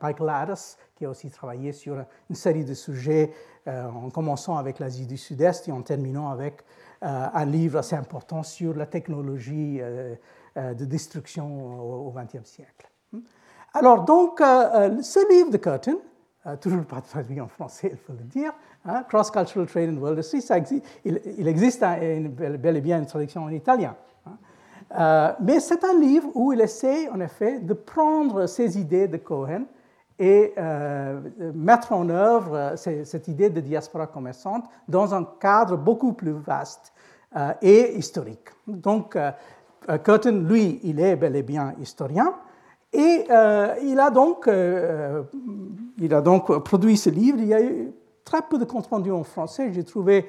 Michael 0.00 0.28
Addis, 0.28 0.76
qui 0.94 1.06
a 1.06 1.10
aussi 1.10 1.30
travaillé 1.30 1.72
sur 1.72 1.96
une 2.28 2.36
série 2.36 2.64
de 2.64 2.74
sujets, 2.74 3.32
en 3.66 4.10
commençant 4.10 4.58
avec 4.58 4.78
l'Asie 4.78 5.06
du 5.06 5.16
Sud-Est 5.16 5.68
et 5.68 5.72
en 5.72 5.80
terminant 5.80 6.28
avec 6.28 6.62
un 7.00 7.44
livre 7.46 7.78
assez 7.78 7.96
important 7.96 8.42
sur 8.42 8.74
la 8.74 8.84
technologie 8.84 9.80
de 10.56 10.84
destruction 10.84 12.06
au 12.06 12.12
XXe 12.12 12.48
siècle. 12.48 12.90
Alors, 13.74 14.04
donc, 14.04 14.38
ce 14.38 15.32
livre 15.32 15.50
de 15.50 15.58
Curtin, 15.58 15.96
toujours 16.60 16.84
pas 16.84 17.00
traduit 17.00 17.40
en 17.40 17.48
français, 17.48 17.90
il 17.92 17.98
faut 17.98 18.12
le 18.12 18.24
dire, 18.24 18.52
hein, 18.84 19.04
Cross-Cultural 19.08 19.66
Trade 19.66 19.90
and 19.90 20.00
World 20.00 20.18
History, 20.18 20.42
ça 20.42 20.56
existe, 20.56 20.84
il, 21.04 21.46
existe 21.46 21.82
bel 21.82 22.76
et 22.76 22.80
bien 22.80 22.98
une 22.98 23.06
traduction 23.06 23.44
en 23.44 23.50
italien. 23.50 23.94
Hein. 24.26 24.30
Euh, 24.98 25.32
mais 25.40 25.60
c'est 25.60 25.84
un 25.84 25.98
livre 25.98 26.28
où 26.34 26.52
il 26.52 26.60
essaie, 26.60 27.08
en 27.08 27.20
effet, 27.20 27.58
de 27.58 27.74
prendre 27.74 28.46
ces 28.46 28.78
idées 28.78 29.08
de 29.08 29.16
Cohen 29.16 29.64
et 30.18 30.54
euh, 30.56 31.20
mettre 31.54 31.92
en 31.92 32.08
œuvre 32.08 32.74
cette 32.76 33.28
idée 33.28 33.50
de 33.50 33.60
diaspora 33.60 34.06
commerçante 34.06 34.64
dans 34.88 35.14
un 35.14 35.24
cadre 35.24 35.76
beaucoup 35.76 36.14
plus 36.14 36.32
vaste 36.32 36.92
euh, 37.36 37.52
et 37.60 37.98
historique. 37.98 38.48
Donc, 38.66 39.18
Curtin, 40.04 40.42
lui, 40.42 40.80
il 40.82 41.00
est 41.00 41.16
bel 41.16 41.36
et 41.36 41.42
bien 41.42 41.74
historien, 41.80 42.34
et 42.92 43.26
il, 43.82 44.00
a 44.00 44.10
donc, 44.10 44.48
il 45.98 46.14
a 46.14 46.20
donc 46.20 46.64
produit 46.64 46.96
ce 46.96 47.10
livre. 47.10 47.38
Il 47.40 47.46
y 47.46 47.54
a 47.54 47.62
eu 47.62 47.92
très 48.24 48.42
peu 48.42 48.58
de 48.58 48.64
compte 48.64 48.86
rendu 48.86 49.12
en 49.12 49.22
français. 49.22 49.72
J'ai 49.72 49.84
trouvé 49.84 50.28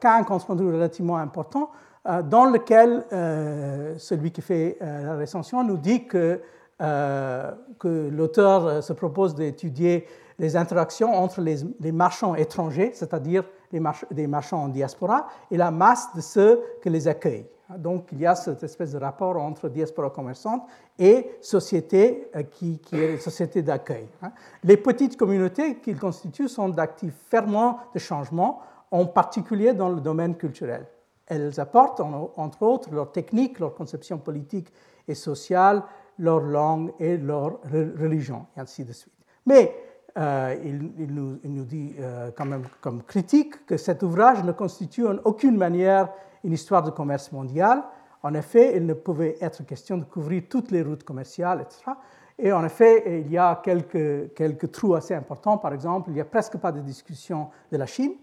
qu'un 0.00 0.22
compte 0.24 0.42
rendu 0.44 0.66
relativement 0.66 1.16
important 1.18 1.70
euh, 2.08 2.22
dans 2.22 2.46
lequel 2.46 3.04
euh, 3.12 3.94
celui 3.98 4.30
qui 4.30 4.40
fait 4.40 4.78
euh, 4.80 5.04
la 5.04 5.16
recension 5.16 5.62
nous 5.62 5.76
dit 5.76 6.06
que, 6.06 6.40
que 6.78 8.08
l'auteur 8.08 8.84
se 8.84 8.92
propose 8.92 9.34
d'étudier 9.34 10.06
les 10.38 10.54
interactions 10.54 11.12
entre 11.12 11.40
les, 11.40 11.90
marchands 11.90 12.36
étrangers, 12.36 12.92
c'est-à-dire 12.94 13.42
les, 13.72 14.26
marchands 14.28 14.62
en 14.62 14.68
diaspora, 14.68 15.26
et 15.50 15.56
la 15.56 15.72
masse 15.72 16.14
de 16.14 16.20
ceux 16.20 16.62
qui 16.80 16.88
les 16.88 17.08
accueillent. 17.08 17.48
Donc 17.76 18.08
il 18.12 18.20
y 18.20 18.26
a 18.26 18.34
cette 18.34 18.62
espèce 18.62 18.92
de 18.92 18.98
rapport 18.98 19.36
entre 19.36 19.68
diaspora 19.68 20.08
commerçante 20.08 20.62
et 20.98 21.30
société 21.42 22.30
qui, 22.50 22.78
qui 22.78 22.96
est 22.96 23.18
société 23.18 23.60
d'accueil. 23.62 24.08
Hein. 24.22 24.32
Les 24.64 24.78
petites 24.78 25.16
communautés 25.16 25.76
qu'ils 25.76 25.98
constituent 25.98 26.48
sont 26.48 26.70
d'actifs 26.70 27.14
ferments 27.28 27.80
de 27.94 27.98
changement, 27.98 28.60
en 28.90 29.04
particulier 29.04 29.74
dans 29.74 29.90
le 29.90 30.00
domaine 30.00 30.36
culturel. 30.36 30.86
Elles 31.26 31.60
apportent, 31.60 32.00
entre 32.00 32.62
autres, 32.62 32.90
leur 32.90 33.12
technique, 33.12 33.58
leur 33.58 33.74
conception 33.74 34.16
politique 34.16 34.72
et 35.06 35.14
sociale, 35.14 35.82
leur 36.18 36.40
langue 36.40 36.92
et 36.98 37.18
leur 37.18 37.60
religion, 37.70 38.46
et 38.56 38.60
ainsi 38.60 38.84
de 38.84 38.92
suite. 38.92 39.12
Mais 39.44 39.74
euh, 40.18 40.56
il, 40.64 41.14
nous, 41.14 41.64
dit 41.64 41.94
euh, 42.00 42.30
quand 42.36 42.44
même 42.44 42.64
comme 42.80 43.04
critique 43.04 43.64
que 43.66 43.76
cet 43.76 44.02
ouvrage 44.02 44.42
ne 44.42 44.50
constitue 44.50 45.06
en 45.06 45.18
aucune 45.24 45.56
manière 45.56 46.08
une 46.42 46.52
histoire 46.52 46.82
de 46.82 46.90
commerce 46.90 47.30
mondial. 47.30 47.84
En 48.24 48.34
effet, 48.34 48.76
il 48.76 48.84
ne 48.84 48.94
pouvait 48.94 49.36
être 49.40 49.64
question 49.64 49.96
de 49.96 50.04
couvrir 50.04 50.42
toutes 50.50 50.72
les 50.72 50.82
routes 50.82 51.04
commerciales, 51.04 51.60
etc. 51.60 51.92
Et 52.36 52.50
en 52.52 52.64
effet, 52.64 53.20
il 53.20 53.30
y 53.30 53.38
a 53.38 53.62
quelques, 53.62 54.72
trous 54.72 54.94
assez 54.94 55.14
importants. 55.14 55.58
Par 55.58 55.72
exemple, 55.72 56.10
il 56.10 56.14
n'y 56.14 56.20
a 56.20 56.24
presque 56.24 56.56
pas 56.56 56.72
de 56.72 56.80
discussion 56.80 57.50
de 57.70 57.76
la 57.76 57.86
Chine 57.86 58.14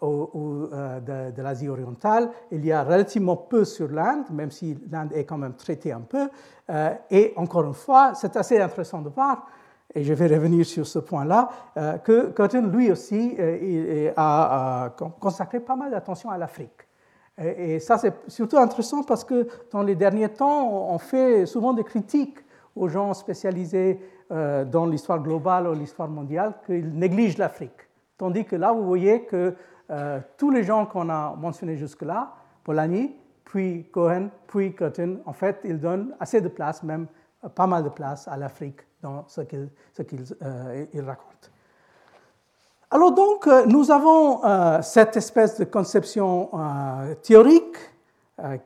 ou, 0.00 0.68
euh, 0.72 1.30
de, 1.32 1.42
l'Asie 1.42 1.68
orientale. 1.68 2.30
Il 2.52 2.64
y 2.64 2.70
a 2.70 2.84
relativement 2.84 3.36
peu 3.36 3.64
sur 3.64 3.88
l'Inde, 3.88 4.24
même 4.30 4.52
si 4.52 4.78
l'Inde 4.88 5.12
est 5.14 5.24
quand 5.24 5.38
même 5.38 5.54
traitée 5.54 5.90
un 5.90 6.02
peu. 6.02 6.28
Et 7.10 7.32
encore 7.34 7.64
une 7.64 7.74
fois, 7.74 8.12
c'est 8.14 8.36
assez 8.36 8.60
intéressant 8.60 9.02
de 9.02 9.08
voir, 9.08 9.46
et 9.94 10.02
je 10.04 10.14
vais 10.14 10.26
revenir 10.26 10.64
sur 10.64 10.86
ce 10.86 10.98
point-là, 10.98 11.48
euh, 11.76 11.98
que 11.98 12.30
Curtin, 12.30 12.68
lui 12.68 12.90
aussi, 12.90 13.36
a, 14.16 14.90
consacré 15.18 15.60
pas 15.60 15.76
mal 15.76 15.90
d'attention 15.90 16.30
à 16.30 16.38
l'Afrique. 16.38 16.86
Et, 17.38 17.80
ça, 17.80 17.96
c'est 17.96 18.14
surtout 18.28 18.58
intéressant 18.58 19.02
parce 19.02 19.24
que 19.24 19.48
dans 19.72 19.82
les 19.82 19.94
derniers 19.94 20.28
temps, 20.28 20.92
on 20.92 20.98
fait 20.98 21.46
souvent 21.46 21.72
des 21.72 21.84
critiques 21.84 22.38
aux 22.76 22.88
gens 22.88 23.14
spécialisés 23.14 23.98
dans 24.28 24.86
l'histoire 24.86 25.20
globale 25.20 25.66
ou 25.66 25.72
l'histoire 25.72 26.08
mondiale 26.08 26.54
qu'ils 26.66 26.92
négligent 26.92 27.38
l'Afrique. 27.38 27.88
Tandis 28.20 28.44
que 28.44 28.54
là, 28.54 28.70
vous 28.72 28.84
voyez 28.84 29.22
que 29.22 29.54
euh, 29.90 30.20
tous 30.36 30.50
les 30.50 30.62
gens 30.62 30.86
qu'on 30.86 31.08
a 31.08 31.34
mentionnés 31.36 31.76
jusque-là, 31.76 32.34
Polanyi, 32.62 33.16
puis 33.44 33.88
Cohen, 33.90 34.28
puis 34.46 34.74
Curtin, 34.74 35.16
en 35.26 35.32
fait, 35.32 35.58
ils 35.64 35.80
donnent 35.80 36.14
assez 36.20 36.40
de 36.40 36.48
place, 36.48 36.82
même 36.82 37.06
euh, 37.44 37.48
pas 37.48 37.66
mal 37.66 37.82
de 37.82 37.88
place 37.88 38.28
à 38.28 38.36
l'Afrique 38.36 38.82
dans 39.02 39.24
ce 39.28 39.40
qu'ils 39.42 39.68
euh, 40.42 40.84
racontent. 40.96 41.48
Alors 42.90 43.12
donc, 43.12 43.46
nous 43.66 43.92
avons 43.92 44.40
cette 44.82 45.16
espèce 45.16 45.60
de 45.60 45.64
conception 45.64 46.50
théorique 47.22 47.76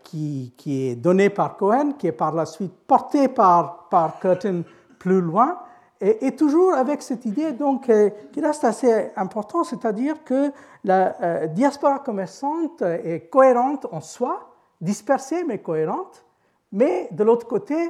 qui, 0.02 0.52
est 0.66 0.96
donnée 0.96 1.28
par 1.28 1.58
Cohen, 1.58 1.92
qui 1.98 2.06
est 2.06 2.12
par 2.12 2.32
la 2.32 2.46
suite 2.46 2.72
portée 2.86 3.28
par, 3.28 3.88
par 3.90 4.18
Curtin 4.20 4.62
plus 4.98 5.20
loin, 5.20 5.58
et, 6.00 6.36
toujours 6.36 6.74
avec 6.74 7.02
cette 7.02 7.24
idée 7.24 7.52
donc, 7.52 7.88
euh, 7.88 8.10
qui 8.32 8.40
reste 8.40 8.64
assez 8.64 9.10
importante, 9.16 9.66
c'est-à-dire 9.66 10.22
que 10.24 10.50
la 10.82 11.16
euh, 11.22 11.46
diaspora 11.46 12.00
commerçante 12.00 12.82
est 12.82 13.30
cohérente 13.30 13.86
en 13.90 14.00
soi, 14.00 14.50
dispersée 14.80 15.44
mais 15.44 15.58
cohérente, 15.58 16.24
mais 16.72 17.08
de 17.10 17.24
l'autre 17.24 17.46
côté, 17.46 17.74
euh, 17.74 17.88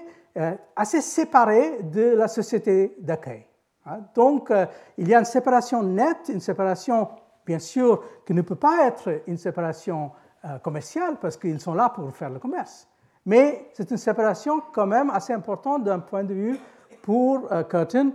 assez 0.75 1.01
séparée 1.01 1.83
de 1.83 2.15
la 2.15 2.29
société 2.29 2.97
d'accueil. 2.99 3.47
Hein. 3.87 4.01
Donc, 4.15 4.53
il 4.99 5.09
y 5.09 5.15
a 5.15 5.19
une 5.19 5.25
séparation 5.25 5.83
nette, 5.83 6.29
une 6.29 6.41
séparation, 6.41 7.09
bien 7.47 7.59
sûr, 7.59 8.03
qui 8.27 8.35
ne 8.35 8.43
peut 8.43 8.57
pas 8.57 8.87
être 8.87 9.23
une 9.27 9.39
séparation 9.39 10.11
commerciale 10.63 11.19
parce 11.21 11.37
qu'ils 11.37 11.61
sont 11.61 11.75
là 11.75 11.89
pour 11.89 12.15
faire 12.15 12.31
le 12.31 12.39
commerce. 12.39 12.89
Mais 13.27 13.71
c'est 13.73 13.91
une 13.91 13.97
séparation 13.97 14.61
quand 14.73 14.87
même 14.87 15.11
assez 15.11 15.33
importante 15.33 15.85
d'un 15.85 16.01
point 16.01 16.25
de 16.25 16.35
vue 16.35 16.59
pour 17.03 17.51
euh, 17.53 17.63
Curtin 17.65 18.09
euh, 18.09 18.11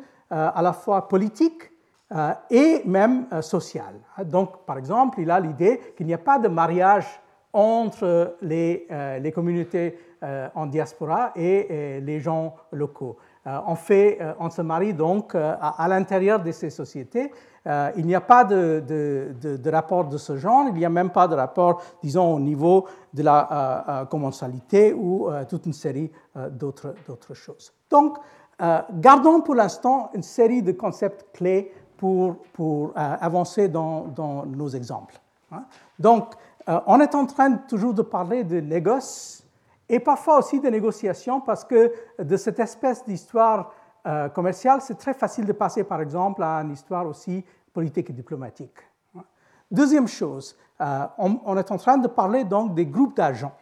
à 0.54 0.62
la 0.62 0.74
fois 0.74 1.08
politique 1.08 1.72
euh, 2.12 2.34
et 2.50 2.82
même 2.86 3.28
social. 3.42 3.96
Donc, 4.26 4.66
par 4.66 4.78
exemple, 4.78 5.20
il 5.20 5.32
a 5.32 5.40
l'idée 5.40 5.94
qu'il 5.96 6.06
n'y 6.06 6.14
a 6.14 6.20
pas 6.20 6.40
de 6.40 6.48
mariage 6.48 7.22
entre 7.54 8.36
les, 8.42 8.88
les 9.22 9.32
communautés 9.32 9.98
en 10.54 10.66
diaspora 10.66 11.32
et 11.36 12.00
les 12.02 12.20
gens 12.20 12.56
locaux. 12.72 13.18
On, 13.46 13.76
fait, 13.76 14.20
on 14.40 14.50
se 14.50 14.62
marie 14.62 14.94
donc 14.94 15.34
à, 15.34 15.88
l'intérieur 15.88 16.40
de 16.42 16.52
ces 16.52 16.70
sociétés. 16.70 17.32
Il 17.98 18.06
n'y 18.06 18.16
a 18.16 18.22
pas 18.22 18.44
de, 18.44 18.84
de, 18.88 19.58
de, 19.58 19.70
rapport 19.72 20.06
de 20.06 20.18
ce 20.18 20.38
genre, 20.38 20.66
il 20.68 20.74
n'y 20.76 20.86
a 20.86 20.90
même 20.90 21.10
pas 21.10 21.28
de 21.28 21.36
rapport, 21.36 21.82
disons, 22.04 22.36
au 22.36 22.40
niveau 22.40 22.86
de 23.14 23.24
la 23.24 24.08
commensalité 24.12 24.94
ou 24.94 25.30
toute 25.50 25.66
une 25.66 25.74
série 25.74 26.12
d'autres 26.52 27.34
choses. 27.34 27.74
Donc, 27.90 28.18
euh, 28.62 28.82
gardons 28.92 29.42
pour 29.42 29.56
l'instant 29.56 30.10
une 30.14 30.24
série 30.24 30.62
de 30.62 30.74
concepts 30.74 31.26
clés 31.34 31.72
pour, 31.96 32.36
pour 32.54 32.90
euh, 32.90 32.92
avancer 33.22 33.70
dans, 33.70 34.08
dans, 34.08 34.46
nos 34.46 34.68
exemples. 34.68 35.20
Hein. 35.52 35.64
Donc, 35.98 36.34
euh, 36.70 36.80
on 36.86 37.00
est 37.00 37.16
en 37.16 37.26
train 37.26 37.54
toujours 37.54 37.94
de 37.94 38.02
parler 38.02 38.44
de 38.44 38.60
négoce 38.60 39.44
et 39.90 40.00
parfois 40.00 40.40
aussi 40.40 40.60
de 40.60 40.70
négociation 40.70 41.42
parce 41.42 41.66
que 41.66 41.92
de 42.20 42.38
cette 42.38 42.60
espèce 42.60 43.04
d'histoire 43.06 43.74
commerciale, 44.34 44.80
c'est 44.82 44.98
très 44.98 45.14
facile 45.14 45.46
de 45.46 45.52
passer 45.52 45.84
par 45.84 46.02
exemple 46.02 46.42
à 46.42 46.62
une 46.62 46.72
histoire 46.72 47.06
aussi 47.06 47.44
politique 47.74 48.10
et 48.10 48.14
diplomatique. 48.14 48.78
Deuxième 49.70 50.08
chose, 50.08 50.58
on, 50.80 51.40
on 51.46 51.58
est 51.58 51.70
en 51.70 51.78
train 51.78 51.98
de 51.98 52.08
parler 52.08 52.46
donc 52.46 52.74
des 52.74 52.86
groupes 52.86 53.16
d'agents. 53.16 53.54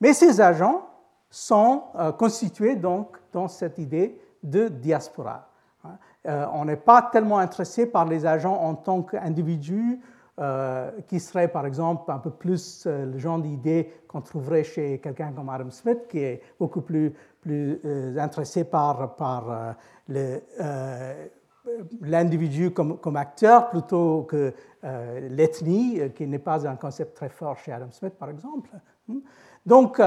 Mais 0.00 0.12
ces 0.12 0.40
agents, 0.40 0.88
sont 1.30 1.84
euh, 1.96 2.12
constitués 2.12 2.76
donc 2.76 3.16
dans 3.32 3.48
cette 3.48 3.78
idée 3.78 4.20
de 4.42 4.68
diaspora. 4.68 5.48
Hein. 5.84 5.98
Euh, 6.26 6.46
on 6.52 6.64
n'est 6.64 6.76
pas 6.76 7.02
tellement 7.02 7.38
intéressé 7.38 7.86
par 7.86 8.04
les 8.06 8.26
agents 8.26 8.56
en 8.56 8.74
tant 8.74 9.02
qu'individus, 9.02 10.00
euh, 10.38 10.90
qui 11.06 11.20
seraient 11.20 11.48
par 11.48 11.66
exemple 11.66 12.10
un 12.10 12.18
peu 12.18 12.30
plus 12.30 12.86
le 12.86 13.18
genre 13.18 13.38
d'idée 13.38 13.90
qu'on 14.06 14.20
trouverait 14.20 14.64
chez 14.64 14.98
quelqu'un 14.98 15.32
comme 15.32 15.48
Adam 15.48 15.70
Smith, 15.70 16.06
qui 16.08 16.18
est 16.18 16.42
beaucoup 16.58 16.80
plus, 16.80 17.12
plus 17.40 17.80
intéressé 18.18 18.64
par, 18.64 19.16
par 19.16 19.76
l'individu 22.00 22.70
comme, 22.70 22.98
comme, 22.98 23.16
acteur 23.16 23.68
plutôt 23.70 24.22
que 24.22 24.54
l'ethnie, 25.28 26.00
qui 26.14 26.26
n'est 26.26 26.38
pas 26.38 26.66
un 26.66 26.76
concept 26.76 27.16
très 27.16 27.28
fort 27.28 27.56
chez 27.58 27.72
Adam 27.72 27.90
Smith, 27.90 28.14
par 28.18 28.30
exemple. 28.30 28.70
Hein. 29.10 29.20
Donc, 29.66 30.00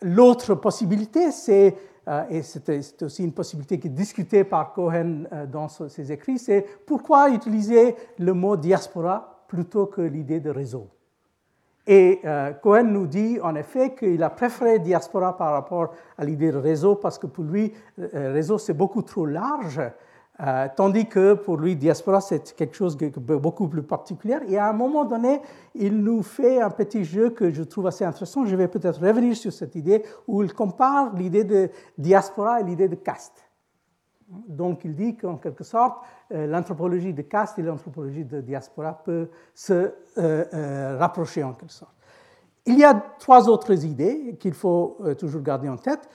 L'autre 0.00 0.54
possibilité, 0.54 1.32
c'est, 1.32 1.76
euh, 2.06 2.24
et 2.30 2.42
c'est 2.42 3.02
aussi 3.02 3.24
une 3.24 3.32
possibilité 3.32 3.80
qui 3.80 3.88
est 3.88 3.90
discutée 3.90 4.44
par 4.44 4.72
Cohen 4.72 5.24
euh, 5.32 5.46
dans 5.46 5.68
ses 5.68 6.12
écrits, 6.12 6.38
c'est 6.38 6.64
pourquoi 6.86 7.30
utiliser 7.30 7.96
le 8.18 8.32
mot 8.32 8.56
diaspora 8.56 9.37
plutôt 9.48 9.86
que 9.86 10.00
l'idée 10.00 10.38
de 10.38 10.50
réseau. 10.50 10.88
Et 11.86 12.20
Cohen 12.62 12.84
nous 12.84 13.06
dit 13.06 13.40
en 13.42 13.54
effet 13.54 13.94
qu'il 13.94 14.22
a 14.22 14.28
préféré 14.28 14.78
diaspora 14.78 15.38
par 15.38 15.52
rapport 15.52 15.94
à 16.18 16.24
l'idée 16.26 16.52
de 16.52 16.58
réseau 16.58 16.96
parce 16.96 17.18
que 17.18 17.26
pour 17.26 17.44
lui, 17.44 17.72
réseau 17.96 18.58
c'est 18.58 18.74
beaucoup 18.74 19.00
trop 19.00 19.24
large 19.24 19.80
euh, 20.40 20.68
tandis 20.76 21.06
que 21.06 21.34
pour 21.34 21.56
lui, 21.56 21.74
diaspora, 21.74 22.20
c'est 22.20 22.54
quelque 22.54 22.76
chose 22.76 22.96
de 22.96 23.36
beaucoup 23.36 23.66
plus 23.66 23.82
particulier. 23.82 24.38
Et 24.48 24.56
à 24.56 24.68
un 24.68 24.72
moment 24.72 25.04
donné, 25.04 25.40
il 25.74 25.98
nous 25.98 26.22
fait 26.22 26.60
un 26.60 26.70
petit 26.70 27.04
jeu 27.04 27.30
que 27.30 27.50
je 27.50 27.62
trouve 27.64 27.88
assez 27.88 28.04
intéressant. 28.04 28.44
Je 28.44 28.54
vais 28.54 28.68
peut-être 28.68 29.00
revenir 29.00 29.36
sur 29.36 29.52
cette 29.52 29.74
idée 29.74 30.04
où 30.28 30.44
il 30.44 30.54
compare 30.54 31.12
l'idée 31.14 31.42
de 31.42 31.70
diaspora 31.96 32.60
et 32.60 32.64
l'idée 32.64 32.88
de 32.88 32.94
caste. 32.94 33.47
Donc 34.30 34.84
il 34.84 34.94
dit 34.94 35.16
qu'en 35.16 35.36
quelque 35.36 35.64
sorte, 35.64 36.04
euh, 36.32 36.46
l'anthropologie 36.46 37.14
de 37.14 37.22
caste 37.22 37.58
et 37.58 37.62
l'anthropologie 37.62 38.24
de 38.24 38.40
diaspora 38.40 38.92
peuvent 38.92 39.30
se 39.54 39.92
euh, 40.18 40.96
rapprocher 40.98 41.42
en 41.42 41.54
quelque 41.54 41.72
sorte. 41.72 41.94
Il 42.66 42.78
y 42.78 42.84
a 42.84 42.94
trois 43.18 43.48
autres 43.48 43.84
idées 43.84 44.36
qu'il 44.38 44.52
faut 44.52 44.98
toujours 45.18 45.40
garder 45.40 45.70
en 45.70 45.78
tête 45.78 46.06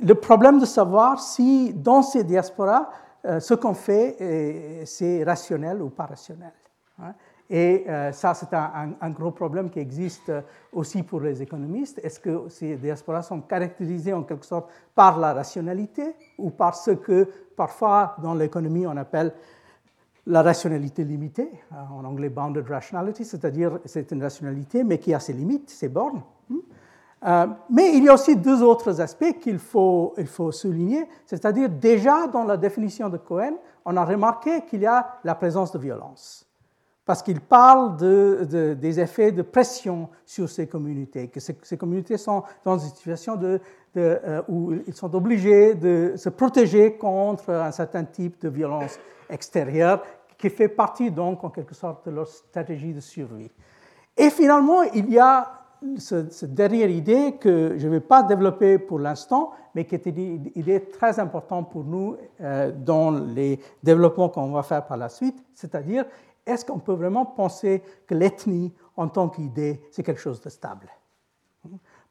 le 0.00 0.14
problème 0.14 0.60
de 0.60 0.64
savoir 0.64 1.20
si 1.20 1.72
dans 1.74 2.02
ces 2.02 2.24
diasporas, 2.24 2.88
euh, 3.24 3.40
ce 3.40 3.54
qu'on 3.54 3.74
fait, 3.74 4.84
c'est 4.86 5.24
rationnel 5.24 5.82
ou 5.82 5.90
pas 5.90 6.06
rationnel. 6.06 6.52
Hein. 7.00 7.14
Et 7.50 7.84
euh, 7.88 8.12
ça, 8.12 8.34
c'est 8.34 8.52
un, 8.52 9.10
gros 9.10 9.30
problème 9.30 9.70
qui 9.70 9.78
existe 9.78 10.30
aussi 10.72 11.02
pour 11.02 11.20
les 11.20 11.40
économistes. 11.40 11.98
Est-ce 12.02 12.20
que 12.20 12.48
ces 12.48 12.76
diasporas 12.76 13.22
sont 13.22 13.40
caractérisées 13.40 14.12
en 14.12 14.22
quelque 14.22 14.44
sorte 14.44 14.68
par 14.94 15.18
la 15.18 15.32
rationalité 15.32 16.14
ou 16.36 16.50
par 16.50 16.74
ce 16.74 16.90
que 16.90 17.26
parfois 17.56 18.16
dans 18.22 18.34
l'économie 18.34 18.86
on 18.86 18.96
appelle 18.96 19.32
la 20.26 20.42
rationalité 20.42 21.04
limitée, 21.04 21.50
hein, 21.72 21.86
en 21.90 22.04
anglais 22.04 22.28
bounded 22.28 22.68
rationality, 22.68 23.24
c'est-à-dire 23.24 23.78
c'est 23.86 24.10
une 24.12 24.22
rationalité 24.22 24.84
mais 24.84 24.98
qui 24.98 25.14
a 25.14 25.20
ses 25.20 25.32
limites, 25.32 25.70
ses 25.70 25.88
bornes. 25.88 26.22
Euh, 27.26 27.46
mais 27.70 27.96
il 27.96 28.04
y 28.04 28.08
a 28.08 28.14
aussi 28.14 28.36
deux 28.36 28.62
autres 28.62 29.00
aspects 29.00 29.38
qu'il 29.40 29.58
faut, 29.58 30.14
il 30.18 30.26
faut 30.26 30.52
souligner, 30.52 31.08
c'est-à-dire 31.26 31.68
déjà 31.68 32.28
dans 32.28 32.44
la 32.44 32.56
définition 32.56 33.08
de 33.08 33.16
Cohen, 33.16 33.54
on 33.84 33.96
a 33.96 34.04
remarqué 34.04 34.62
qu'il 34.66 34.82
y 34.82 34.86
a 34.86 35.18
la 35.24 35.34
présence 35.34 35.72
de 35.72 35.78
violence, 35.78 36.47
parce 37.08 37.22
qu'il 37.22 37.40
parle 37.40 37.96
de, 37.96 38.76
des 38.78 39.00
effets 39.00 39.32
de 39.32 39.40
pression 39.40 40.10
sur 40.26 40.46
ces 40.46 40.66
communautés, 40.66 41.28
que 41.28 41.40
ces, 41.40 41.78
communautés 41.78 42.18
sont 42.18 42.42
dans 42.62 42.76
une 42.76 42.90
situation 42.90 43.40
euh, 43.96 44.42
où 44.46 44.74
ils 44.86 44.92
sont 44.92 45.14
obligés 45.14 45.74
de 45.74 46.12
se 46.16 46.28
protéger 46.28 46.98
contre 46.98 47.48
un 47.48 47.70
certain 47.70 48.04
type 48.04 48.38
de 48.42 48.50
violence 48.50 48.98
extérieure 49.30 50.02
qui 50.36 50.50
fait 50.50 50.68
partie 50.68 51.10
donc 51.10 51.42
en 51.44 51.48
quelque 51.48 51.74
sorte 51.74 52.04
de 52.04 52.10
leur 52.10 52.26
stratégie 52.26 52.92
de 52.92 53.00
survie. 53.00 53.50
Et 54.14 54.28
finalement, 54.28 54.82
il 54.82 55.10
y 55.10 55.18
a 55.18 55.58
cette 55.96 56.54
dernière 56.54 56.90
idée 56.90 57.36
que 57.40 57.76
je 57.78 57.86
ne 57.86 57.92
vais 57.92 58.00
pas 58.00 58.22
développer 58.22 58.78
pour 58.78 58.98
l'instant, 58.98 59.52
mais 59.74 59.84
qui 59.84 59.94
est 59.94 60.06
une 60.06 60.50
idée 60.56 60.80
très 60.90 61.18
importante 61.20 61.70
pour 61.70 61.84
nous 61.84 62.16
euh, 62.40 62.72
dans 62.72 63.12
les 63.12 63.60
développements 63.82 64.28
qu'on 64.28 64.50
va 64.52 64.62
faire 64.62 64.84
par 64.84 64.96
la 64.96 65.08
suite, 65.08 65.42
c'est-à-dire 65.54 66.04
est-ce 66.48 66.64
qu'on 66.64 66.78
peut 66.78 66.94
vraiment 66.94 67.26
penser 67.26 67.82
que 68.06 68.14
l'ethnie 68.14 68.72
en 68.96 69.08
tant 69.08 69.28
qu'idée, 69.28 69.80
c'est 69.90 70.02
quelque 70.02 70.20
chose 70.20 70.40
de 70.40 70.48
stable? 70.48 70.88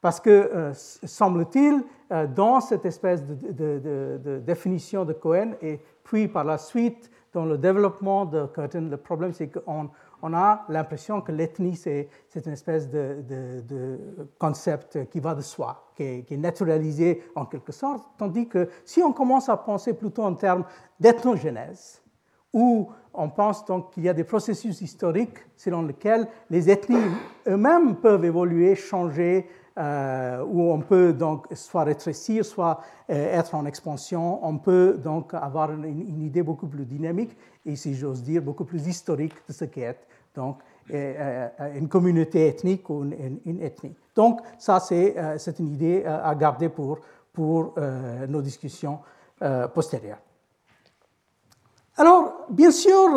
Parce 0.00 0.20
que, 0.20 0.30
euh, 0.30 0.72
semble-t-il, 0.74 1.82
euh, 2.12 2.26
dans 2.26 2.60
cette 2.60 2.84
espèce 2.86 3.24
de, 3.24 4.40
définition 4.46 5.04
de 5.04 5.12
Cohen, 5.12 5.52
et 5.60 5.80
puis 6.04 6.28
par 6.28 6.44
la 6.44 6.56
suite, 6.56 7.10
dans 7.32 7.44
le 7.44 7.58
développement 7.58 8.24
de 8.24 8.46
Curtin, 8.46 8.82
le 8.82 8.96
problème 8.96 9.32
c'est 9.32 9.48
qu'on 9.48 9.90
on 10.22 10.34
a 10.34 10.64
l'impression 10.68 11.20
que 11.20 11.32
l'ethnie, 11.32 11.76
c'est, 11.76 12.08
une 12.34 12.52
espèce 12.52 12.88
de, 12.88 13.98
concept 14.38 15.08
qui 15.10 15.20
va 15.20 15.34
de 15.34 15.42
soi, 15.42 15.90
qui 15.96 16.02
est, 16.02 16.36
naturalisé 16.36 17.22
en 17.34 17.44
quelque 17.44 17.72
sorte, 17.72 18.04
tandis 18.16 18.48
que 18.48 18.68
si 18.84 19.02
on 19.02 19.12
commence 19.12 19.48
à 19.48 19.56
penser 19.56 19.94
plutôt 19.94 20.22
en 20.22 20.34
termes 20.34 20.64
d'ethnogénèse, 20.98 22.02
où 22.52 22.88
on 23.14 23.28
pense 23.28 23.64
donc 23.64 23.92
qu'il 23.92 24.04
y 24.04 24.08
a 24.08 24.14
des 24.14 24.24
processus 24.24 24.80
historiques 24.80 25.38
selon 25.56 25.82
lesquels 25.82 26.26
les 26.50 26.70
ethnies 26.70 27.10
eux-mêmes 27.46 27.96
peuvent 27.96 28.24
évoluer, 28.24 28.74
changer, 28.74 29.48
euh, 29.78 30.44
où 30.44 30.72
on 30.72 30.80
peut 30.80 31.12
donc 31.12 31.46
soit 31.52 31.84
rétrécir, 31.84 32.44
soit 32.44 32.80
euh, 33.10 33.38
être 33.38 33.54
en 33.54 33.64
expansion. 33.64 34.44
On 34.44 34.58
peut 34.58 34.98
donc 35.02 35.34
avoir 35.34 35.70
une, 35.70 36.20
idée 36.20 36.42
beaucoup 36.42 36.66
plus 36.66 36.84
dynamique 36.84 37.36
et, 37.64 37.76
si 37.76 37.94
j'ose 37.94 38.24
dire, 38.24 38.42
beaucoup 38.42 38.64
plus 38.64 38.88
historique 38.88 39.34
de 39.46 39.52
ce 39.52 39.64
qu'est 39.66 39.98
donc 40.34 40.58
euh, 40.92 41.48
une 41.76 41.88
communauté 41.88 42.48
ethnique 42.48 42.90
ou 42.90 43.04
une, 43.04 43.62
ethnie. 43.62 43.94
Donc 44.16 44.40
ça, 44.58 44.80
c'est 44.80 45.58
une 45.60 45.72
idée 45.72 46.04
à 46.04 46.34
garder 46.34 46.68
pour, 46.68 46.98
pour 47.32 47.74
nos 48.28 48.42
discussions 48.42 48.98
postérieures. 49.74 50.18
Alors, 51.98 52.46
bien 52.48 52.70
sûr, 52.70 53.08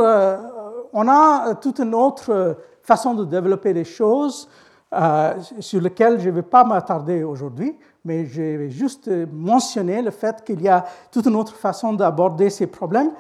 on 0.94 1.08
a 1.08 1.56
toute 1.56 1.80
une 1.80 1.96
autre 1.96 2.58
façon 2.82 3.14
de 3.14 3.26
développer 3.26 3.74
les 3.74 3.86
choses. 3.86 4.50
Euh, 4.94 5.40
sur 5.62 5.80
lequel 5.80 6.20
je 6.20 6.30
ne 6.30 6.36
vais 6.36 6.42
pas 6.42 6.66
m'attarder 6.66 7.24
aujourd'hui, 7.24 7.78
mais 8.04 8.26
je 8.26 8.42
vais 8.42 8.70
juste 8.70 9.10
mentionner 9.32 10.02
le 10.02 10.12
fait 10.12 10.44
qu'il 10.44 10.62
y 10.62 10.68
a 10.68 10.84
toute 11.14 11.26
une 11.28 11.36
autre 11.38 11.56
façon 11.56 11.94
d'aborder 11.94 12.50
ces 12.50 12.68
problèmes. 12.68 13.12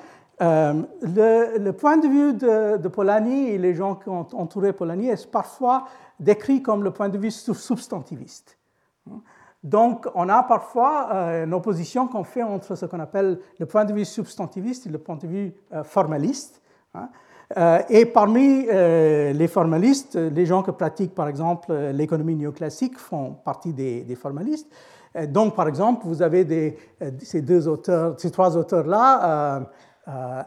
Euh, 0.41 0.82
le, 1.02 1.71
point 1.71 1.95
de 1.95 2.08
vue 2.08 2.34
de, 2.34 2.88
Polanyi 2.89 3.52
et 3.52 3.58
les 3.58 3.74
gens 3.74 3.95
qui 3.95 4.10
ont 4.10 4.28
entouré 4.34 4.74
Polanyi 4.74 5.08
est 5.08 5.32
parfois 5.32 5.86
décrit 6.19 6.62
comme 6.62 6.84
le 6.84 6.91
point 6.91 7.08
de 7.08 7.17
vue 7.17 7.32
substantiviste. 7.32 8.58
Donc, 9.63 10.08
on 10.15 10.28
a 10.30 10.41
parfois 10.43 11.10
euh, 11.13 11.45
une 11.45 11.54
opposition 11.54 12.08
qu'on 12.08 12.24
fait 12.24 12.43
entre 12.43 12.76
ce 12.76 12.86
qu'on 12.86 13.00
appelle 13.00 13.39
le 13.60 13.65
point 13.65 13.86
de 13.86 13.93
vue 13.93 14.06
substantiviste 14.06 14.88
et 14.88 14.89
le 14.89 14.97
point 14.97 15.17
de 15.17 15.28
vue 15.28 15.54
formaliste. 15.84 16.62
Hein. 16.93 17.10
Euh, 17.58 17.80
et 17.89 18.06
parmi 18.06 18.65
euh, 18.69 19.34
les 19.34 19.47
formalistes, 19.47 20.15
les 20.15 20.45
gens 20.45 20.63
qui 20.63 20.71
pratiquent 20.71 21.15
par 21.15 21.28
exemple 21.28 21.74
l'économie 21.93 22.36
néoclassique 22.36 22.97
font 22.97 23.34
partie 23.43 23.74
des, 23.74 24.15
formalistes. 24.15 24.67
Euh, 25.15 25.26
donc 25.28 25.56
par 25.56 25.67
exemple, 25.67 26.06
vous 26.06 26.21
avez 26.21 26.78
ces 27.19 27.41
deux 27.41 27.67
auteurs, 27.67 28.15
ces 28.17 28.32
trois 28.32 28.56
auteurs-là, 28.56 29.65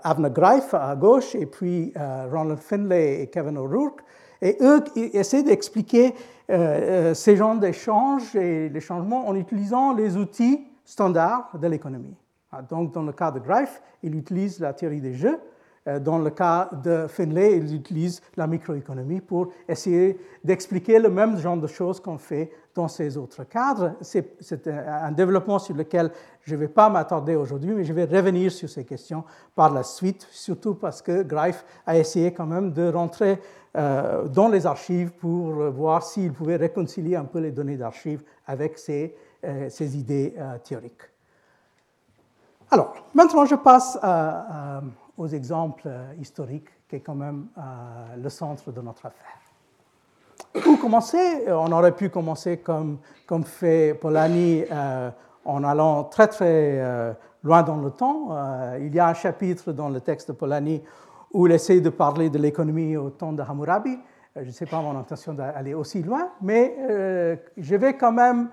Avner 0.03 0.31
Greif 0.31 0.75
à 0.75 0.95
gauche 0.97 1.35
et 1.35 1.47
puis 1.47 1.93
Ronald 2.33 2.59
Finlay 2.59 3.23
et 3.23 3.27
Kevin 3.29 3.59
O'Rourke. 3.59 4.03
Et 4.43 4.57
eux 4.61 4.83
essaient 4.97 5.43
d'expliquer 5.43 6.15
ces 6.49 7.37
genres 7.37 7.57
d'échanges 7.57 8.37
et 8.37 8.69
les 8.69 8.81
changements 8.81 9.29
en 9.29 9.35
utilisant 9.35 9.95
les 9.95 10.17
outils 10.17 10.61
standards 10.85 11.51
de 11.59 11.67
l'économie. 11.67 12.17
Ah, 12.53 12.63
donc 12.63 12.93
dans 12.93 13.03
le 13.03 13.13
cas 13.13 13.31
de 13.31 13.41
Greif, 13.41 13.83
il 14.03 14.15
utilise 14.15 14.61
la 14.61 14.73
théorie 14.73 15.01
des 15.01 15.15
jeux. 15.15 15.41
Euh, 15.89 15.99
dans 15.99 16.19
le 16.19 16.31
cas 16.31 16.71
de 16.85 17.07
Finlay, 17.09 17.59
ils 17.59 17.75
utilisent 17.75 18.23
la 18.37 18.47
microéconomie 18.47 19.21
pour 19.21 19.49
essayer 19.69 20.19
d'expliquer 20.43 20.99
le 20.99 21.11
même 21.11 21.37
genre 21.37 21.57
de 21.57 21.67
choses 21.67 22.01
qu'on 22.01 22.17
fait 22.17 22.51
dans 22.75 22.89
ces 22.89 23.17
autres 23.17 23.45
cadres. 23.45 23.95
C'est 24.01 24.69
un 24.69 25.13
développement 25.13 25.59
sur 25.59 25.75
lequel 25.75 26.11
je 26.43 26.55
ne 26.55 26.61
vais 26.61 26.69
pas 26.69 26.89
m'attarder 26.89 27.35
aujourd'hui, 27.35 27.73
mais 27.75 27.85
je 27.85 27.93
vais 27.93 28.05
revenir 28.05 28.53
sur 28.53 28.69
ces 28.69 28.85
questions 28.85 29.25
par 29.55 29.73
la 29.73 29.83
suite, 29.83 30.27
surtout 30.31 30.75
parce 30.75 31.03
que 31.03 31.23
Greif 31.23 31.65
a 31.87 31.99
essayé 31.99 32.33
quand 32.33 32.47
même 32.47 32.73
de 32.73 32.89
rentrer 32.89 33.33
euh, 33.33 33.37
dans 33.75 34.49
les 34.49 34.67
archives 34.67 35.11
pour 35.11 35.53
voir 35.71 36.05
s'il 36.05 36.33
pouvait 36.33 36.57
réconcilier 36.57 37.17
un 37.17 37.25
peu 37.25 37.41
les 37.41 37.51
données 37.51 37.77
d'archives 37.77 38.23
avec 38.47 38.79
ces, 38.79 39.17
euh, 39.45 39.69
idées 39.81 40.35
théoriques. 40.63 41.03
Alors, 42.71 42.95
maintenant 43.15 43.45
je 43.45 43.57
passe 43.57 43.99
aux 45.17 45.29
exemples 45.29 45.85
euh, 45.87 46.13
historiques, 46.21 46.69
qui 46.89 46.97
est 46.97 47.01
quand 47.01 47.15
même 47.15 47.47
euh, 47.57 47.63
le 48.23 48.29
centre 48.29 48.73
de 48.73 48.81
notre 48.81 49.07
affaire. 49.07 50.63
Pour 50.63 50.79
commencer, 50.79 51.45
on 51.49 51.73
aurait 51.73 51.95
pu 51.95 52.11
commencer 52.11 52.59
comme, 52.59 52.99
comme 53.27 53.45
fait 53.45 53.95
Polanyi 53.95 54.65
euh, 54.71 55.11
en 55.45 55.65
allant 55.65 56.05
très 56.05 56.29
très 56.29 57.15
loin 57.43 57.63
dans 57.63 57.77
le 57.77 57.91
temps. 57.91 58.29
il 58.79 58.95
y 58.95 59.01
a 59.01 59.09
un 59.09 59.15
chapitre 59.15 59.73
dans 59.73 59.89
le 59.89 60.01
texte 60.01 60.29
de 60.29 60.33
Polanyi 60.33 60.81
où 61.35 61.47
il 61.47 61.53
essaie 61.53 61.81
de 61.81 61.91
parler 61.91 62.31
de 62.31 62.39
l'économie 62.39 62.97
au 62.97 63.11
temps 63.11 63.33
de 63.33 63.43
Hammurabi. 63.43 63.99
Je 64.35 64.47
ne 64.47 64.51
sais 64.51 64.67
pas 64.67 64.81
mon 64.81 64.99
intention 64.99 65.35
d'aller 65.35 65.75
aussi 65.75 66.03
loin, 66.03 66.31
mais 66.41 66.75
je 67.57 67.77
vais 67.77 67.97
quand 67.97 68.13
même 68.13 68.49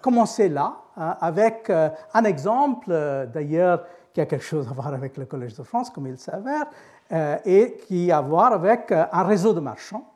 commencer 0.00 0.48
là 0.50 0.76
hein, 0.96 1.16
avec 1.20 1.70
un 1.70 2.24
exemple, 2.24 2.92
d'ailleurs, 3.32 3.84
qui 4.14 4.20
a 4.20 4.26
quelque 4.26 4.44
chose 4.44 4.68
à 4.70 4.72
voir 4.72 4.94
avec 4.94 5.16
le 5.16 5.26
Collège 5.26 5.56
de 5.56 5.64
France, 5.64 5.90
comme 5.90 6.06
il 6.06 6.18
s'avère, 6.18 6.66
euh, 7.12 7.36
et 7.44 7.76
qui 7.86 8.10
a 8.10 8.18
à 8.18 8.20
voir 8.22 8.52
avec 8.52 8.92
euh, 8.92 9.04
un 9.12 9.24
réseau 9.24 9.52
de 9.52 9.60
marchands 9.60 10.08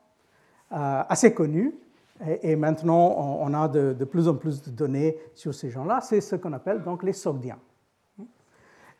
euh, 0.73 1.03
assez 1.09 1.35
connu. 1.35 1.75
Et, 2.43 2.57
maintenant, 2.57 3.15
on, 3.41 3.55
a 3.55 3.69
de, 3.69 3.93
plus 4.05 4.27
en 4.27 4.35
plus 4.35 4.61
de 4.61 4.71
données 4.71 5.17
sur 5.37 5.55
ces 5.55 5.71
gens-là. 5.71 6.01
C'est 6.01 6.21
ce 6.21 6.35
qu'on 6.35 6.53
appelle 6.53 6.83
donc 6.83 7.05
les 7.05 7.13
Sogdiens. 7.13 7.59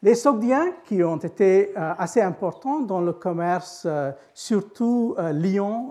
Les 0.01 0.15
Sogdiens, 0.15 0.75
qui 0.85 1.03
ont 1.03 1.17
été 1.17 1.75
assez 1.77 2.21
importants 2.21 2.81
dans 2.81 3.01
le 3.01 3.13
commerce, 3.13 3.85
surtout 4.33 5.17
Lyon, 5.33 5.91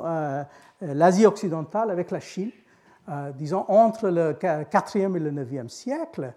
l'Asie 0.80 1.26
occidentale 1.26 1.92
avec 1.92 2.12
la 2.12 2.22
Chine, 2.22 2.52
disons 3.36 3.66
entre 3.68 4.08
le 4.08 4.32
4e 4.32 5.18
et 5.18 5.20
le 5.20 5.32
9e 5.32 5.68
siècle, 5.68 6.34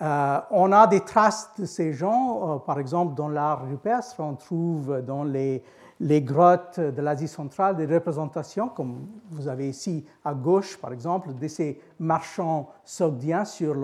on 0.00 0.70
a 0.70 0.86
des 0.86 1.00
traces 1.00 1.50
de 1.58 1.64
ces 1.64 1.92
gens, 1.92 2.62
par 2.64 2.78
exemple 2.78 3.16
dans 3.16 3.28
l'art 3.28 3.68
rupestre, 3.68 4.20
on 4.20 4.34
trouve 4.34 5.02
dans 5.02 5.24
les, 5.24 5.64
les 5.98 6.22
grottes 6.22 6.78
de 6.78 7.02
l'Asie 7.02 7.26
centrale 7.26 7.76
des 7.76 7.86
représentations, 7.86 8.68
comme 8.68 9.08
vous 9.30 9.48
avez 9.48 9.68
ici 9.68 10.06
à 10.24 10.34
gauche, 10.34 10.76
par 10.76 10.92
exemple, 10.92 11.34
de 11.34 11.48
ces 11.48 11.80
marchands 11.98 12.68
sogdiens 12.84 13.44
sur 13.44 13.74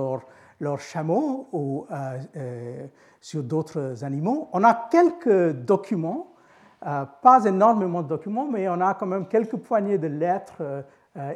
leurs 0.64 0.74
leur 0.74 0.80
chameaux 0.80 1.48
ou 1.52 1.86
euh, 1.90 2.18
euh, 2.36 2.86
sur 3.20 3.42
d'autres 3.42 4.02
animaux. 4.04 4.48
On 4.52 4.64
a 4.64 4.88
quelques 4.90 5.52
documents, 5.52 6.32
euh, 6.86 7.04
pas 7.22 7.44
énormément 7.44 8.02
de 8.02 8.08
documents, 8.08 8.48
mais 8.50 8.68
on 8.68 8.80
a 8.80 8.94
quand 8.94 9.06
même 9.06 9.28
quelques 9.28 9.56
poignées 9.56 9.98
de 9.98 10.08
lettres 10.08 10.84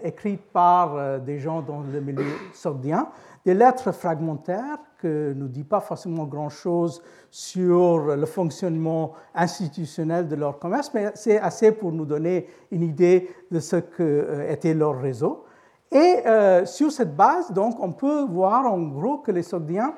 écrites 0.03 0.51
par 0.53 1.21
des 1.21 1.39
gens 1.39 1.63
dans 1.63 1.83
le 1.83 2.01
milieu 2.01 2.25
sogdien 2.53 3.07
des 3.45 3.55
lettres 3.55 3.93
fragmentaires 3.93 4.79
que 4.99 5.33
ne 5.33 5.47
dit 5.47 5.63
pas 5.63 5.81
forcément 5.81 6.25
grand-chose 6.25 7.01
sur 7.31 8.17
le 8.17 8.27
fonctionnement 8.27 9.13
institutionnel 9.35 10.27
de 10.27 10.35
leur 10.35 10.59
commerce, 10.59 10.91
mais 10.93 11.13
c'est 11.15 11.39
assez 11.39 11.71
pour 11.71 11.93
nous 11.93 12.05
donner 12.05 12.49
une 12.73 12.83
idée 12.83 13.31
de 13.53 13.61
ce 13.61 13.77
qu'était 13.77 14.75
leur 14.75 15.01
réseau. 15.01 15.45
Et 15.91 16.23
euh, 16.27 16.67
sur 16.67 16.93
cette 16.93 17.15
base, 17.17 17.51
donc, 17.53 17.81
on 17.81 17.93
peut 17.93 18.23
voir 18.25 18.67
en 18.67 18.81
gros 18.81 19.19
que 19.19 19.33
les 19.33 19.43
Sogdiens, 19.43 19.95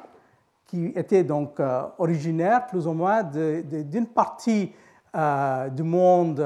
qui 0.66 0.86
étaient 0.94 1.24
donc 1.24 1.58
euh, 1.58 1.82
originaires 1.98 2.66
plus 2.66 2.86
ou 2.86 2.92
moins 2.92 3.24
d'une 3.24 4.06
partie 4.06 4.72
du 5.12 5.82
monde 5.82 6.40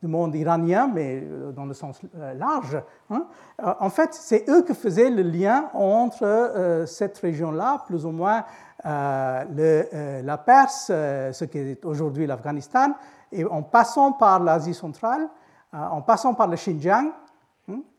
du 0.00 0.08
monde 0.08 0.34
iranien, 0.34 0.90
mais 0.92 1.22
euh, 1.22 1.52
dans 1.52 1.66
le 1.66 1.74
sens 1.74 2.00
euh, 2.16 2.34
large. 2.34 2.80
Hein. 3.10 3.26
Euh, 3.62 3.74
en 3.80 3.90
fait, 3.90 4.14
c'est 4.14 4.48
eux 4.48 4.62
qui 4.62 4.74
faisaient 4.74 5.10
le 5.10 5.22
lien 5.22 5.68
entre 5.74 6.84
cette 6.86 7.18
région-là, 7.18 7.82
plus 7.86 8.06
ou 8.06 8.10
moins 8.10 8.44
la 8.84 10.38
Perse, 10.44 10.86
ce 10.86 11.44
qui 11.44 11.58
est 11.58 11.84
aujourd'hui 11.84 12.26
l'Afghanistan, 12.26 12.94
et 13.30 13.44
en 13.44 13.62
passant 13.62 14.12
par 14.12 14.40
l'Asie 14.40 14.74
centrale, 14.74 15.28
en 15.72 16.00
passant 16.00 16.34
par 16.34 16.48
le 16.48 16.56
Xinjiang, 16.56 17.10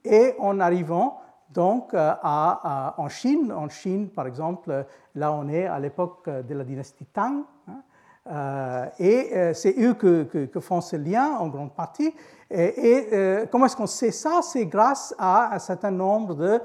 et 0.04 0.34
en 0.40 0.60
arrivant 0.60 1.22
donc 1.54 1.90
à, 1.94 2.96
en 2.98 3.10
Chine. 3.10 3.52
En 3.52 3.70
Chine, 3.70 4.10
par 4.10 4.28
exemple, 4.28 4.86
là 5.16 5.34
on 5.34 5.48
est 5.50 5.66
à 5.66 5.80
l'époque 5.80 6.30
de 6.30 6.56
la 6.56 6.64
dynastie 6.64 7.06
Tang. 7.06 7.44
Hein, 7.68 7.82
euh, 8.30 8.86
et 9.00 9.30
euh, 9.34 9.54
c'est 9.54 9.76
eux 9.80 9.96
que, 9.96 10.48
font 10.60 10.82
ce 10.82 10.96
lien 10.96 11.38
en 11.40 11.48
grande 11.48 11.74
partie. 11.74 12.14
Et, 12.50 13.08
euh, 13.14 13.46
comment 13.50 13.66
est-ce 13.66 13.76
qu'on 13.76 13.88
sait 13.88 14.12
ça? 14.12 14.42
C'est 14.44 14.66
grâce 14.66 15.16
à 15.18 15.56
un 15.56 15.60
certain 15.60 15.92
nombre 15.92 16.36
de 16.36 16.60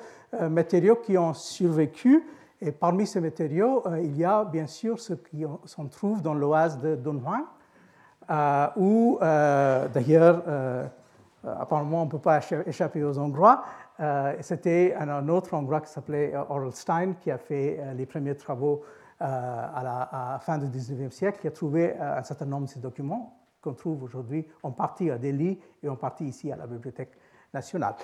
matériaux 0.48 0.96
qui 0.96 1.16
ont 1.16 1.32
survécu. 1.32 2.24
Et 2.60 2.72
parmi 2.72 3.06
ces 3.06 3.20
matériaux, 3.20 3.84
il 4.02 4.16
y 4.16 4.24
a 4.24 4.44
bien 4.44 4.66
sûr 4.66 4.98
ceux 4.98 5.16
qui 5.16 5.44
s'en 5.64 5.86
trouvent 5.86 6.22
dans 6.22 6.34
l'oase 6.34 6.78
de 6.80 6.96
Dunhuang, 6.96 7.44
où 8.76 9.18
d'ailleurs, 9.20 10.42
apparemment, 11.46 12.02
on 12.02 12.04
ne 12.06 12.10
peut 12.10 12.18
pas 12.18 12.40
échapper 12.66 13.04
aux 13.04 13.18
Hongrois. 13.18 13.62
C'était 14.40 14.94
un, 14.98 15.28
autre 15.28 15.54
Hongrois 15.54 15.80
qui 15.80 15.90
s'appelait 15.90 16.34
Orlstein 16.48 17.14
qui 17.20 17.30
a 17.30 17.38
fait 17.38 17.80
les 17.94 18.06
premiers 18.06 18.36
travaux 18.36 18.82
euh, 19.22 19.24
à 19.24 19.82
la 19.82 20.38
fin 20.40 20.58
du 20.58 20.66
19e 20.66 21.10
siècle, 21.10 21.38
qui 21.40 21.46
a 21.46 21.50
trouvé 21.50 21.94
euh, 21.98 22.18
un 22.18 22.22
certain 22.22 22.44
nombre 22.44 22.66
de 22.66 22.70
ces 22.70 22.80
documents 22.80 23.34
qu'on 23.62 23.72
trouve 23.72 24.02
aujourd'hui 24.02 24.46
en 24.62 24.72
partie 24.72 25.10
à 25.10 25.16
Delhi 25.16 25.58
et 25.82 25.88
en 25.88 25.96
partie 25.96 26.26
ici 26.26 26.52
à 26.52 26.56
la 26.56 26.66
Bibliothèque 26.66 27.12
nationale. 27.54 27.94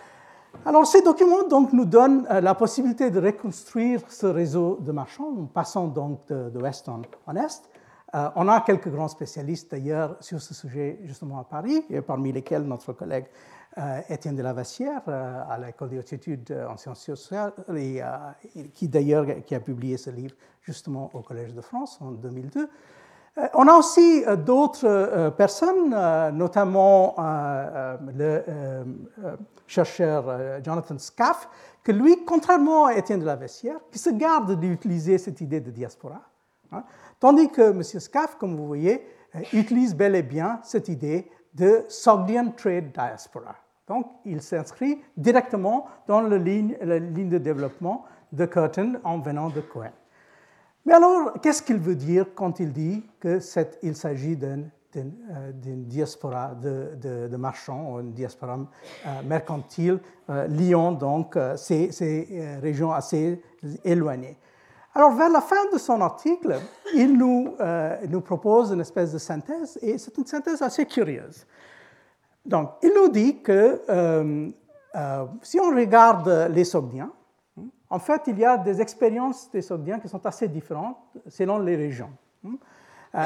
Alors, 0.64 0.87
ces 0.87 1.02
documents 1.02 1.46
donc, 1.46 1.74
nous 1.74 1.85
donnent 1.85 2.26
euh, 2.31 2.40
la 2.40 2.55
possibilité 2.55 3.11
de 3.11 3.20
reconstruire 3.20 4.00
ce 4.09 4.24
réseau 4.24 4.78
de 4.81 4.90
marchands 4.90 5.35
en 5.38 5.44
passant 5.44 5.87
donc 5.87 6.26
de, 6.28 6.59
l'ouest 6.59 6.88
en, 6.88 7.02
en, 7.26 7.37
est. 7.37 7.70
on 8.12 8.48
a 8.48 8.61
quelques 8.61 8.90
grands 8.90 9.09
spécialistes 9.09 9.70
d'ailleurs 9.70 10.16
sur 10.20 10.40
ce 10.40 10.53
sujet 10.53 10.98
justement 11.05 11.38
à 11.38 11.44
Paris, 11.44 11.85
et 11.88 12.01
parmi 12.03 12.33
lesquels 12.33 12.62
notre 12.62 12.92
collègue 12.92 13.27
euh, 13.79 14.01
Étienne 14.11 14.37
de 14.37 14.42
la 14.42 14.53
Vassière 14.53 15.01
euh, 15.09 15.42
à 15.48 15.57
l'école 15.57 15.88
des 15.88 15.98
études 16.01 16.55
en 16.68 16.77
sciences 16.77 17.01
sociales, 17.01 17.55
euh, 17.70 18.03
qui 18.75 18.87
d'ailleurs 18.87 19.25
a 19.51 19.61
publié 19.61 19.96
ce 19.96 20.11
livre 20.11 20.35
justement 20.61 21.09
au 21.14 21.20
Collège 21.20 21.55
de 21.55 21.62
France 21.62 21.98
en 22.03 22.11
2002. 22.11 22.68
On 23.55 23.66
a 23.66 23.72
aussi 23.72 24.25
d'autres 24.44 25.31
personnes, 25.31 25.96
notamment 26.37 27.14
le 28.14 28.44
chercheur 29.66 30.62
Jonathan 30.62 30.98
Scaff, 30.98 31.48
que 31.83 31.92
lui, 31.92 32.27
contrairement 32.27 32.85
à 32.85 32.94
Étienne 32.94 33.20
de 33.20 33.25
la 33.25 33.37
Vassière, 33.37 33.79
qui 33.90 33.98
se 33.98 34.11
garde 34.11 34.61
d'utiliser 34.61 35.16
cette 35.16 35.40
idée 35.40 35.61
de 35.61 35.70
diaspora, 35.70 36.20
hein, 36.72 36.85
tandis 37.22 37.48
que 37.48 37.70
M. 37.70 37.85
Scaff, 37.85 38.37
comme 38.37 38.56
vous 38.56 38.66
voyez, 38.66 39.06
utilise 39.52 39.94
bel 39.94 40.16
et 40.16 40.24
bien 40.24 40.58
cette 40.64 40.88
idée 40.88 41.30
de 41.54 41.85
Sogdian 41.88 42.50
Trade 42.56 42.90
Diaspora. 42.92 43.54
Donc, 43.87 44.06
il 44.24 44.42
s'inscrit 44.42 45.00
directement 45.16 45.87
dans 46.08 46.20
la 46.20 46.37
ligne, 46.37 46.76
de 46.80 47.38
développement 47.38 48.06
de 48.32 48.44
Curtin 48.44 48.94
en 49.04 49.20
venant 49.20 49.50
de 49.50 49.61
Cohen. 49.61 49.92
Mais 50.85 50.94
alors, 50.94 51.35
qu'est-ce 51.40 51.62
qu'il 51.62 51.78
veut 51.78 51.94
dire 51.94 52.26
quand 52.35 52.58
il 52.58 52.72
dit 52.72 53.04
qu'il 53.20 53.94
s'agit 53.94 54.37
d'une 54.37 54.70
euh, 54.96 55.52
diaspora 55.54 56.56
de, 56.56 57.37
marchands, 57.37 58.00
une 58.00 58.14
diaspora 58.14 58.58
euh, 59.06 59.22
mercantile 59.24 60.00
euh, 60.28 60.48
liant 60.48 60.90
donc 60.90 61.38
ces, 61.54 62.58
régions 62.61 62.92
assez 62.92 63.40
éloignées? 63.85 64.37
Alors, 64.94 65.12
vers 65.12 65.31
la 65.31 65.40
fin 65.40 65.70
de 65.72 65.78
son 65.78 66.00
article, 66.02 66.61
il 66.94 67.16
nous, 67.16 67.57
propose 68.20 68.72
une 68.72 68.81
espèce 68.81 69.12
de 69.12 69.18
synthèse, 69.18 69.78
et 69.81 69.96
c'est 69.96 70.16
une 70.18 70.26
synthèse 70.26 70.61
assez 70.61 70.85
curieuse. 70.85 71.46
Donc, 72.44 72.72
il 72.83 72.92
nous 72.94 73.09
dit 73.09 73.40
que 73.40 73.83
euh, 73.88 74.50
euh, 74.94 75.26
si 75.42 75.59
on 75.61 75.70
regarde 75.74 76.50
les 76.50 76.64
Sogdiens, 76.64 77.11
en 77.88 77.98
fait, 77.98 78.22
il 78.26 78.38
y 78.38 78.44
a 78.44 78.59
des 78.59 78.81
expériences 78.81 79.50
des 79.50 79.62
Sogdiens 79.62 79.98
qui 79.98 80.09
sont 80.09 80.24
assez 80.26 80.48
différentes 80.48 80.98
selon 81.28 81.59
les 81.59 81.76
régions. 81.76 82.11
Euh, 82.44 83.24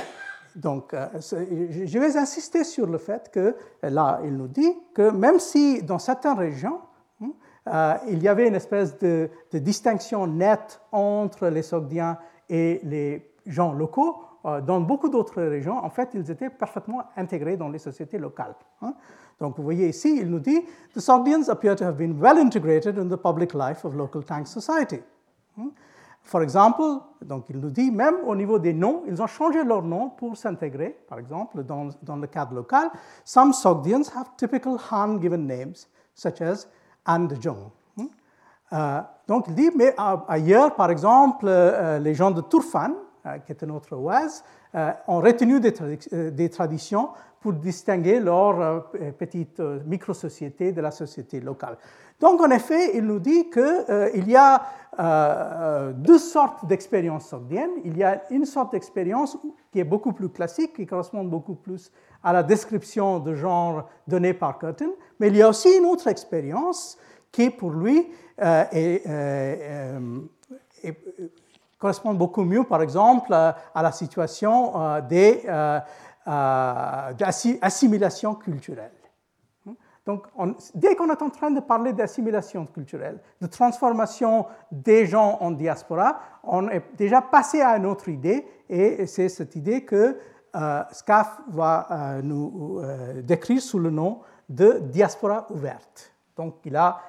donc, 0.55 0.95
je 0.95 1.99
vais 1.99 2.17
insister 2.17 2.65
sur 2.65 2.87
le 2.87 2.99
fait 2.99 3.31
que, 3.31 3.57
là, 3.83 4.21
il 4.25 4.37
nous 4.37 4.49
dit 4.49 4.73
que 4.95 5.11
même 5.11 5.39
si 5.39 5.83
dans 5.83 5.99
certaines 5.99 6.39
régions, 6.39 6.81
il 8.09 8.23
y 8.23 8.29
avait 8.29 8.47
une 8.47 8.55
espèce 8.55 8.99
de, 8.99 9.31
distinction 9.53 10.27
nette 10.27 10.81
entre 10.93 11.49
les 11.49 11.63
Sogdiens 11.63 12.19
et 12.49 12.81
les 12.85 13.33
gens 13.47 13.73
locaux, 13.73 14.23
euh, 14.45 14.61
dans 14.61 14.81
beaucoup 14.81 15.09
d'autres 15.09 15.43
régions, 15.43 15.85
en 15.85 15.91
fait, 15.91 16.11
ils 16.15 16.31
étaient 16.31 16.51
parfaitement 16.51 17.03
intégrés 17.17 17.57
dans 17.57 17.69
les 17.69 17.79
sociétés 17.79 18.19
locales. 18.19 18.55
Hein. 18.83 18.95
Donc, 19.41 19.57
vous 19.57 19.65
voyez 19.65 19.89
ici, 19.89 20.19
il 20.21 20.31
nous 20.31 20.39
dit 20.39 20.61
The 20.95 21.01
Sogdians 21.01 21.49
appear 21.49 21.75
to 21.75 21.85
have 21.85 21.97
been 21.97 22.19
well 22.21 22.39
integrated 22.39 22.97
in 22.97 23.09
the 23.09 23.17
public 23.17 23.55
life 23.55 23.85
of 23.85 23.95
local 23.95 24.23
tank 24.23 24.47
society. 24.47 25.01
Hein. 25.59 25.71
For 26.23 26.43
example, 26.43 27.03
donc 27.23 27.49
il 27.51 27.59
nous 27.59 27.71
dit, 27.71 27.91
même 27.91 28.17
au 28.27 28.35
niveau 28.35 28.59
des 28.59 28.73
noms, 28.73 29.03
ils 29.07 29.21
ont 29.21 29.29
changé 29.29 29.63
leur 29.63 29.83
nom 29.83 30.11
pour 30.11 30.37
s'intégrer. 30.37 30.97
Par 31.09 31.19
exemple, 31.19 31.63
dans, 31.63 31.89
dans, 32.03 32.17
le 32.17 32.27
cadre 32.27 32.55
local, 32.55 32.91
some 33.25 33.53
Sogdians 33.53 34.11
have 34.15 34.31
typical 34.37 34.77
Han 34.91 35.21
given 35.21 35.47
names, 35.47 35.87
such 36.15 36.41
as 36.41 36.69
Andjong. 37.07 37.71
Hein. 37.99 38.09
Euh, 38.73 39.01
donc 39.27 39.47
il 39.49 39.55
dit, 39.55 39.71
mais 39.77 39.95
ailleurs, 40.29 40.75
par 40.75 40.91
exemple, 40.91 41.47
euh, 41.49 41.99
les 41.99 42.15
gens 42.15 42.31
de 42.31 42.41
Turfan, 42.43 42.93
euh, 43.27 43.39
qui 43.39 43.53
est 43.53 43.63
une 43.63 43.73
autre 43.73 43.97
oise, 43.97 44.45
ont 45.09 45.21
retenu 45.21 45.59
euh, 45.65 46.31
des, 46.31 46.51
traditions 46.51 47.09
pour 47.41 47.55
distinguer 47.55 48.21
leur 48.21 48.91
petite 49.19 49.59
micro-société 49.61 50.73
de 50.73 50.81
la 50.83 50.91
société 50.91 51.41
locale. 51.41 51.79
Donc, 52.21 52.41
en 52.41 52.51
effet, 52.51 52.97
il 52.97 53.05
nous 53.05 53.19
dit 53.19 53.51
qu'il 53.51 54.29
y 54.29 54.37
a 54.37 55.93
deux 55.93 56.19
sortes 56.19 56.67
d'expériences 56.67 57.29
sogdiennes. 57.29 57.71
Il 57.85 57.97
y 57.99 58.05
a 58.05 58.23
une 58.31 58.47
sorte 58.47 58.73
d'expérience 58.73 59.37
qui 59.71 59.81
est 59.81 59.85
beaucoup 59.85 60.13
plus 60.13 60.31
classique, 60.31 60.75
qui 60.75 60.87
correspond 60.87 61.25
beaucoup 61.25 61.55
plus 61.55 61.93
à 62.23 62.33
la 62.33 62.43
description 62.43 63.19
de 63.21 63.35
genre 63.35 63.89
donnée 64.09 64.33
par 64.33 64.59
Curtin, 64.59 64.91
mais 65.21 65.29
il 65.29 65.37
y 65.37 65.43
a 65.43 65.49
aussi 65.49 65.77
une 65.77 65.85
autre 65.85 66.09
expérience 66.09 66.99
qui, 67.31 67.51
pour 67.51 67.71
lui, 67.71 68.09
correspond 71.79 72.15
beaucoup 72.15 72.45
mieux, 72.45 72.65
par 72.65 72.83
exemple, 72.83 73.33
euh, 73.33 73.53
à 73.75 73.83
la 73.83 73.93
situation 73.93 74.81
euh, 74.81 75.81
euh, 76.29 77.13
d'assimilation 77.13 78.35
culturelle. 78.35 78.93
Donc, 80.07 80.29
dès 80.75 80.95
qu'on 80.95 81.11
est 81.11 81.21
en 81.21 81.31
train 81.31 81.51
de 81.51 81.59
parler 81.59 81.93
d'assimilation 81.93 82.65
culturelle, 82.67 83.19
de 83.41 83.49
transformation 83.49 84.47
des 84.71 85.05
gens 85.05 85.39
en 85.41 85.51
diaspora, 85.51 86.21
on 86.45 86.69
est 86.69 86.83
déjà 86.97 87.21
passé 87.21 87.61
à 87.61 87.77
une 87.77 87.87
autre 87.87 88.09
idée, 88.09 88.47
et 88.71 89.07
c'est 89.07 89.29
cette 89.29 89.57
idée 89.57 89.85
que 89.85 90.17
euh, 90.55 90.83
SCAF 90.93 91.41
va 91.49 91.89
euh, 91.91 92.23
nous 92.23 92.79
euh, 92.79 93.21
décrire 93.21 93.61
sous 93.61 93.81
le 93.81 93.91
nom 93.91 94.21
de 94.49 94.79
diaspora 94.79 95.49
ouverte. 95.51 96.15
Donc, 96.37 96.55
il 96.65 96.77
a 96.77 97.01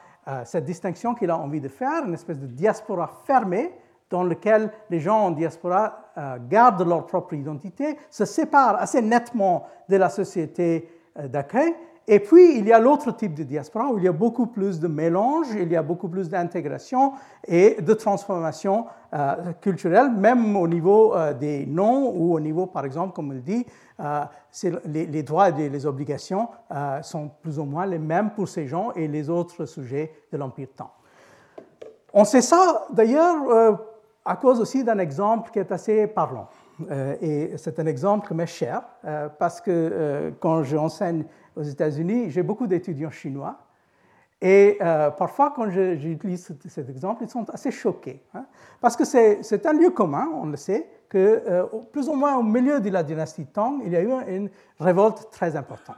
cette 0.44 0.66
distinction 0.66 1.16
qu'il 1.16 1.30
a 1.30 1.38
envie 1.38 1.62
de 1.62 1.70
faire, 1.70 2.04
une 2.04 2.14
espèce 2.14 2.38
de 2.38 2.48
diaspora 2.48 3.10
fermée, 3.24 3.72
dans 4.10 4.24
lequel 4.24 4.74
les 4.90 5.00
gens 5.00 5.28
en 5.28 5.32
diaspora 5.32 6.12
gardent 6.50 6.86
leur 6.86 7.06
propre 7.06 7.34
identité, 7.34 7.98
se 8.10 8.26
séparent 8.26 8.76
assez 8.76 9.02
nettement 9.02 9.68
de 9.88 9.96
la 9.96 10.10
société 10.10 10.90
d'accueil, 11.16 11.74
et 12.10 12.22
puis, 12.22 12.58
il 12.58 12.66
y 12.66 12.72
a 12.72 12.80
l'autre 12.80 13.12
type 13.12 13.34
de 13.34 13.44
diaspora 13.44 13.90
où 13.90 13.98
il 13.98 14.06
y 14.06 14.08
a 14.08 14.14
beaucoup 14.14 14.48
plus 14.48 14.80
de 14.80 14.88
mélange, 14.88 15.48
il 15.54 15.70
y 15.70 15.76
a 15.76 15.84
beaucoup 15.84 16.08
plus 16.08 16.30
d'intégration 16.30 17.12
et 17.46 17.82
de 17.82 17.94
transformation 17.94 18.86
euh, 19.14 19.52
culturelle, 19.60 20.12
même 20.12 20.56
au 20.56 20.70
niveau 20.70 21.14
euh, 21.14 21.34
des 21.34 21.66
noms 21.66 22.14
ou 22.16 22.34
au 22.34 22.40
niveau, 22.40 22.66
par 22.66 22.86
exemple, 22.86 23.14
comme 23.14 23.34
il 23.34 23.44
dit, 23.44 23.66
euh, 24.00 24.24
les, 24.86 25.22
droits 25.24 25.50
et 25.50 25.68
les 25.68 25.86
obligations 25.86 26.48
sont 27.02 27.30
plus 27.42 27.60
ou 27.60 27.66
moins 27.66 27.86
les 27.86 28.00
mêmes 28.00 28.30
pour 28.32 28.48
ces 28.48 28.68
gens 28.68 28.94
et 28.94 29.10
les 29.10 29.30
autres 29.30 29.66
sujets 29.66 30.14
de 30.32 30.38
l'Empire 30.38 30.70
Temps. 30.78 30.92
On 32.14 32.24
sait 32.24 32.42
ça 32.42 32.86
d'ailleurs 32.90 33.80
à 34.24 34.36
cause 34.38 34.62
aussi 34.62 34.84
d'un 34.84 34.98
exemple 35.00 35.52
qui 35.52 35.60
est 35.60 35.72
assez 35.72 36.08
parlant. 36.08 36.48
Et 37.22 37.58
c'est 37.58 37.80
un 37.80 37.86
exemple 37.86 38.28
qui 38.28 38.34
m'est 38.34 38.46
cher 38.46 38.84
parce 39.40 39.62
que 39.62 40.34
quand 40.40 40.64
j'enseigne 40.64 41.26
aux 41.56 41.64
États-Unis, 41.64 42.30
j'ai 42.30 42.44
beaucoup 42.44 42.68
d'étudiants 42.68 43.12
chinois. 43.12 43.68
Et 44.42 44.78
euh, 44.82 45.10
parfois, 45.10 45.52
quand 45.56 45.70
j'utilise 45.70 46.56
cet 46.68 46.90
exemple, 46.90 47.24
ils 47.24 47.30
sont 47.30 47.50
assez 47.50 47.72
choqués. 47.72 48.24
Hein. 48.36 48.46
parce 48.80 48.96
que 48.96 49.04
c'est 49.04 49.66
un 49.66 49.74
lieu 49.74 49.90
commun, 49.90 50.30
on 50.34 50.46
le 50.46 50.58
sait, 50.58 50.88
que 51.10 51.42
euh, 51.48 51.66
plus 51.92 52.08
ou 52.08 52.14
moins 52.14 52.36
au 52.36 52.44
milieu 52.44 52.80
de 52.80 52.90
la 52.90 53.02
dynastie 53.02 53.48
Tang, 53.48 53.82
il 53.84 53.92
y 53.92 53.96
a 53.96 54.02
eu 54.02 54.12
une 54.28 54.50
révolte 54.80 55.30
très 55.32 55.56
importante. 55.56 55.98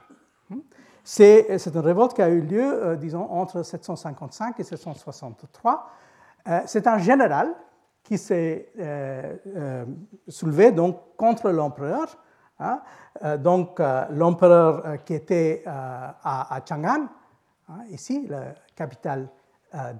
Hein. 0.51 0.59
C'est 1.03 1.49
une 1.49 1.79
révolte 1.79 2.13
qui 2.13 2.21
a 2.21 2.29
eu 2.29 2.41
lieu, 2.41 2.63
euh, 2.63 2.95
disons, 2.95 3.29
entre 3.29 3.63
755 3.63 4.59
et 4.59 4.63
763. 4.63 5.89
c'est 6.65 6.87
un 6.87 6.97
général 6.97 7.53
qui 8.03 8.17
s'est 8.17 8.69
soulevé 10.27 10.71
donc, 10.71 11.15
contre 11.17 11.49
l'empereur 11.51 12.17
Hein. 12.59 12.81
Euh, 13.23 13.37
donc, 13.37 13.79
euh, 13.79 14.05
l'empereur 14.11 14.85
euh, 14.85 14.97
qui 14.97 15.13
était 15.13 15.63
à, 15.65 16.59
Chang'an, 16.67 17.07
hein, 17.69 17.79
ici, 17.89 18.27
la 18.27 18.53
capitale 18.75 19.29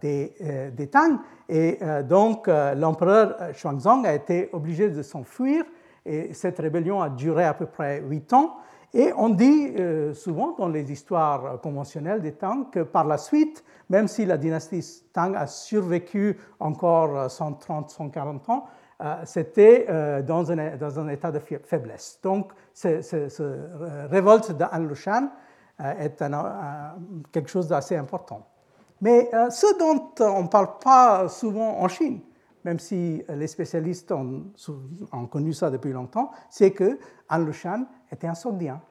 des, 0.02 0.34
des, 0.76 0.88
Tang, 0.88 1.20
et 1.48 1.78
donc 2.10 2.48
l'empereur 2.48 3.52
Xuanzong 3.52 4.04
a 4.04 4.16
été 4.16 4.50
obligé 4.52 4.90
de 4.90 5.04
s'enfuir, 5.04 5.64
et 6.08 6.34
cette 6.34 6.58
rébellion 6.58 7.04
a 7.04 7.10
duré 7.10 7.44
à 7.44 7.54
peu 7.54 7.68
près 7.68 8.02
huit 8.02 8.34
ans. 8.34 8.58
Et 8.94 9.14
on 9.16 9.30
dit 9.30 9.74
souvent 10.14 10.56
dans 10.58 10.68
les 10.68 10.92
histoires 10.92 11.62
conventionnelles 11.62 12.22
des 12.22 12.32
Tang 12.32 12.72
que 12.72 12.80
par 12.80 13.06
la 13.06 13.18
suite, 13.18 13.64
même 13.90 14.08
si 14.08 14.26
la 14.26 14.38
dynastie 14.38 15.04
Tang 15.14 15.36
a 15.36 15.46
survécu 15.48 16.40
encore 16.60 17.30
130, 17.30 17.90
140 17.90 18.50
ans, 18.50 18.66
euh, 19.02 19.16
c'était 19.24 19.86
euh, 19.90 20.22
dans 20.22 20.52
un, 20.52 20.58
un, 20.60 21.08
état 21.08 21.32
de 21.32 21.40
faiblesse. 21.40 22.20
Donc, 22.22 22.52
cette 22.74 23.42
révolte 24.10 24.52
d'An 24.52 24.80
Lushan 24.80 25.30
euh, 25.80 25.94
est 26.00 26.22
quelque 27.32 27.50
chose 27.50 27.70
d'assez 27.70 27.96
important. 27.96 28.46
Mais 29.02 29.32
ce 29.50 29.80
dont 29.80 30.12
on 30.20 30.44
ne 30.44 30.48
parle 30.50 30.78
pas 30.84 31.30
souvent 31.30 31.80
en 31.80 31.88
Chine, 31.88 32.20
même 32.66 32.80
si 32.80 33.24
les 33.30 33.48
spécialistes 33.48 34.12
ont, 34.12 34.52
connu 35.32 35.54
ça 35.54 35.70
depuis 35.70 35.92
longtemps, 35.92 36.32
c'est 36.50 36.72
que 36.72 37.00
An 37.30 37.40
Lushan 37.40 37.86
était 38.12 38.28
un 38.28 38.36
Sogdien. 38.36 38.82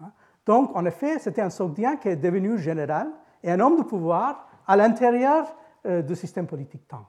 Hein? 0.00 0.12
Donc, 0.46 0.74
en 0.74 0.84
effet, 0.84 1.18
c'était 1.18 1.42
un 1.42 1.50
Sogdien 1.50 1.96
qui 1.96 2.08
est 2.08 2.16
devenu 2.16 2.58
général 2.58 3.10
et 3.42 3.50
un 3.50 3.60
homme 3.60 3.76
de 3.76 3.82
pouvoir 3.82 4.48
à 4.66 4.76
l'intérieur 4.76 5.54
du 5.84 6.14
système 6.14 6.46
politique 6.46 6.86
Tang. 6.86 7.04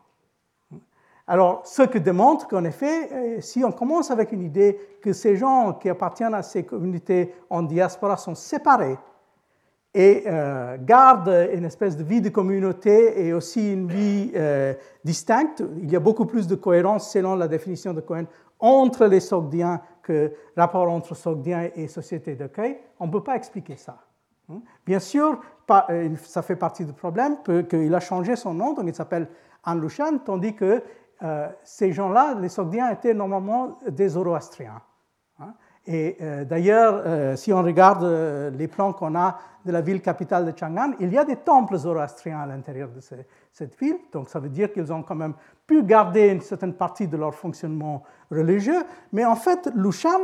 Alors, 1.26 1.66
ce 1.66 1.84
que 1.84 1.98
démontre 1.98 2.48
qu'en 2.48 2.66
effet, 2.66 3.10
euh, 3.14 3.42
si 3.42 3.64
on 3.64 3.72
commence 3.72 4.12
avec 4.12 4.34
une 4.34 4.42
idée 4.42 4.78
que 5.02 5.14
ces 5.14 5.38
gens 5.38 5.74
qui 5.74 5.90
appartiennent 5.90 6.34
à 6.34 6.44
ces 6.44 6.66
communautés 6.66 7.34
en 7.50 7.64
diaspora 7.64 8.18
sont 8.18 8.36
séparés 8.36 8.98
et 9.94 10.24
euh, 10.26 10.78
gardent 10.80 11.50
une 11.54 11.66
espèce 11.66 11.96
de 11.96 12.04
vie 12.04 12.22
de 12.22 12.30
communauté 12.30 13.26
et 13.26 13.34
aussi 13.34 13.74
une 13.74 13.88
vie 13.88 14.32
euh, 14.36 14.74
distincte, 15.04 15.64
il 15.82 15.92
y 15.92 15.96
a 15.96 16.00
beaucoup 16.00 16.26
plus 16.26 16.48
de 16.48 16.56
cohérence 16.56 17.12
selon 17.12 17.36
la 17.36 17.48
définition 17.48 17.94
de 17.94 18.02
Cohen 18.02 18.26
entre 18.60 19.06
les 19.06 19.20
Sogdiens 19.20 19.82
que 20.02 20.34
rapport 20.58 20.90
entre 20.90 21.16
Sogdiens 21.16 21.70
et 21.76 21.88
société 21.88 22.36
d'accueil, 22.36 22.80
on 23.00 23.08
ne 23.08 23.12
peut 23.12 23.24
pas 23.24 23.36
expliquer 23.36 23.76
ça. 23.76 23.98
Hein? 24.50 24.62
Bien 24.86 25.00
sûr, 25.00 25.40
ça 26.24 26.42
fait 26.42 26.56
partie 26.56 26.86
du 26.86 26.94
problème 26.94 27.38
qu'il 27.70 27.94
a 27.94 28.00
changé 28.00 28.36
son 28.36 28.54
nom, 28.54 28.74
donc 28.74 28.86
il 28.88 28.96
s'appelle 28.96 29.28
Anlushan, 29.64 30.20
tandis 30.26 30.56
que 30.56 30.82
euh, 31.24 31.48
ces 31.64 31.92
gens-là, 31.92 32.36
les 32.40 32.50
Sogdiens, 32.50 32.90
étaient 32.92 33.14
normalement 33.14 33.78
des 33.88 34.10
Zoroastriens. 34.10 34.82
Et 35.86 36.18
euh, 36.22 36.46
d'ailleurs, 36.46 37.02
euh, 37.06 37.36
si 37.36 37.52
on 37.52 37.62
regarde 37.62 38.04
les 38.58 38.68
plans 38.68 38.94
qu'on 38.94 39.16
a 39.16 39.38
de 39.66 39.72
la 39.72 39.82
ville 39.82 40.02
capitale 40.02 40.46
de 40.52 40.58
Chang'an, 40.58 40.94
il 41.00 41.12
y 41.12 41.18
a 41.18 41.26
des 41.26 41.38
temples 41.38 41.78
zoroastriens 41.78 42.40
à 42.40 42.46
l'intérieur 42.46 42.90
de 42.90 43.00
cette 43.00 43.80
ville. 43.80 43.98
Donc 44.12 44.30
ça 44.30 44.40
veut 44.40 44.50
dire 44.50 44.72
qu'ils 44.72 44.92
ont 44.94 45.04
quand 45.04 45.16
même 45.16 45.34
pu 45.68 45.84
garder 45.84 46.30
une 46.30 46.42
certaine 46.42 46.74
partie 46.74 47.08
de 47.08 47.18
leur 47.18 47.34
fonctionnement 47.36 48.04
religieux. 48.32 48.84
Mais 49.12 49.26
en 49.26 49.36
fait, 49.36 49.70
Lushan, 49.76 50.20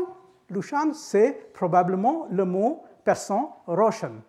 Lushan 0.50 0.94
c'est 0.94 1.52
probablement 1.54 2.28
le 2.32 2.46
mot 2.46 2.84
persan 3.04 3.58
Roshan, 3.66 4.22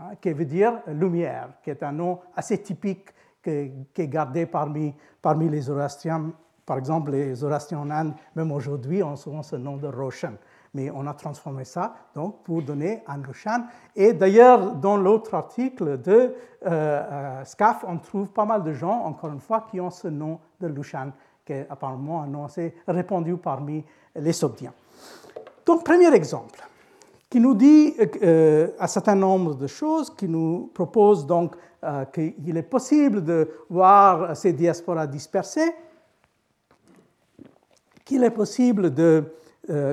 hein, 0.00 0.12
qui 0.20 0.32
veut 0.32 0.44
dire 0.44 0.80
lumière, 0.88 1.50
qui 1.62 1.70
est 1.70 1.82
un 1.82 1.92
nom 1.92 2.20
assez 2.36 2.58
typique 2.58 3.10
qui 3.42 3.50
est 3.50 4.08
gardé 4.08 4.46
parmi, 4.46 4.94
parmi 5.20 5.48
les 5.48 5.62
Zoroastriens. 5.62 6.32
Par 6.64 6.78
exemple, 6.78 7.10
les 7.10 7.34
Zoroastriens 7.34 7.80
en 7.80 7.90
Inde, 7.90 8.14
même 8.34 8.50
aujourd'hui, 8.52 9.02
ont 9.02 9.16
souvent 9.16 9.42
ce 9.42 9.56
nom 9.56 9.76
de 9.76 9.86
Roshan. 9.86 10.32
Mais 10.74 10.90
on 10.90 11.06
a 11.06 11.14
transformé 11.14 11.64
ça 11.64 11.94
donc, 12.14 12.42
pour 12.42 12.62
donner 12.62 13.02
un 13.06 13.18
Lushan. 13.18 13.64
Et 13.94 14.12
d'ailleurs, 14.12 14.74
dans 14.74 14.96
l'autre 14.96 15.34
article 15.34 16.00
de 16.02 16.12
euh, 16.12 16.32
euh, 16.66 17.44
SCAF, 17.44 17.84
on 17.86 17.98
trouve 17.98 18.28
pas 18.30 18.44
mal 18.44 18.62
de 18.62 18.72
gens, 18.72 19.04
encore 19.04 19.30
une 19.32 19.40
fois, 19.40 19.66
qui 19.70 19.80
ont 19.80 19.90
ce 19.90 20.08
nom 20.08 20.40
de 20.60 20.66
Lushan, 20.66 21.12
qui 21.44 21.52
est 21.52 21.66
apparemment 21.70 22.22
un 22.22 22.26
nom 22.26 22.44
assez 22.44 22.74
répandu 22.88 23.36
parmi 23.36 23.84
les 24.16 24.32
Sogdiens. 24.32 24.72
Donc, 25.64 25.84
premier 25.84 26.12
exemple 26.14 26.60
qui 27.30 27.40
nous 27.40 27.54
dit 27.54 27.94
euh, 28.22 28.68
un 28.78 28.86
certain 28.86 29.16
nombre 29.16 29.56
de 29.56 29.66
choses, 29.66 30.08
qui 30.14 30.28
nous 30.28 30.70
propose 30.72 31.26
donc 31.26 31.56
qu'il 32.12 32.56
est 32.56 32.62
possible 32.62 33.24
de 33.24 33.50
voir 33.68 34.36
ces 34.36 34.52
diasporas 34.52 35.08
dispersées, 35.08 35.74
qu'il 38.04 38.22
est 38.22 38.30
possible 38.30 38.92
de 38.92 39.24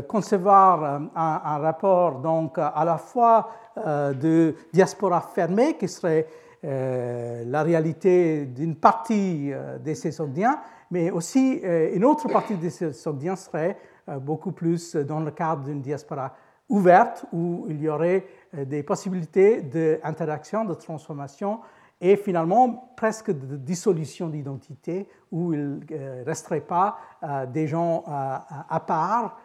concevoir 0.07 0.83
un, 0.83 1.09
un, 1.15 1.57
rapport 1.59 2.19
donc 2.19 2.57
à 2.57 2.83
la 2.85 2.97
fois 2.97 3.49
de 3.77 4.53
diaspora 4.73 5.21
fermée, 5.21 5.77
qui 5.77 5.87
serait 5.87 6.27
la 6.63 7.63
réalité 7.63 8.45
d'une 8.45 8.75
partie 8.75 9.51
de 9.83 9.93
ces 9.93 10.11
Sogdiens, 10.11 10.59
mais 10.91 11.09
aussi 11.09 11.61
une 11.93 12.03
autre 12.03 12.27
partie 12.27 12.57
de 12.57 12.69
ces 12.69 12.91
Sogdiens 12.91 13.37
serait 13.37 13.77
beaucoup 14.19 14.51
plus 14.51 14.95
dans 14.95 15.21
le 15.21 15.31
cadre 15.31 15.63
d'une 15.63 15.81
diaspora 15.81 16.33
ouverte 16.71 17.25
où 17.33 17.67
il 17.69 17.81
y 17.81 17.89
aurait 17.89 18.25
euh, 18.55 18.65
des 18.65 18.81
possibilités 18.81 19.61
d'interaction, 19.61 20.65
de 20.65 20.73
transformation 20.73 21.59
et 21.99 22.15
finalement 22.15 22.93
presque 22.95 23.29
de 23.29 23.57
dissolution 23.57 24.29
d'identité 24.29 25.07
où 25.31 25.53
il 25.53 25.59
ne 25.59 25.79
euh, 25.91 26.23
resterait 26.25 26.61
pas 26.61 26.97
euh, 27.21 27.45
des 27.45 27.67
gens 27.67 28.03
à 28.07 28.79
part 28.79 29.37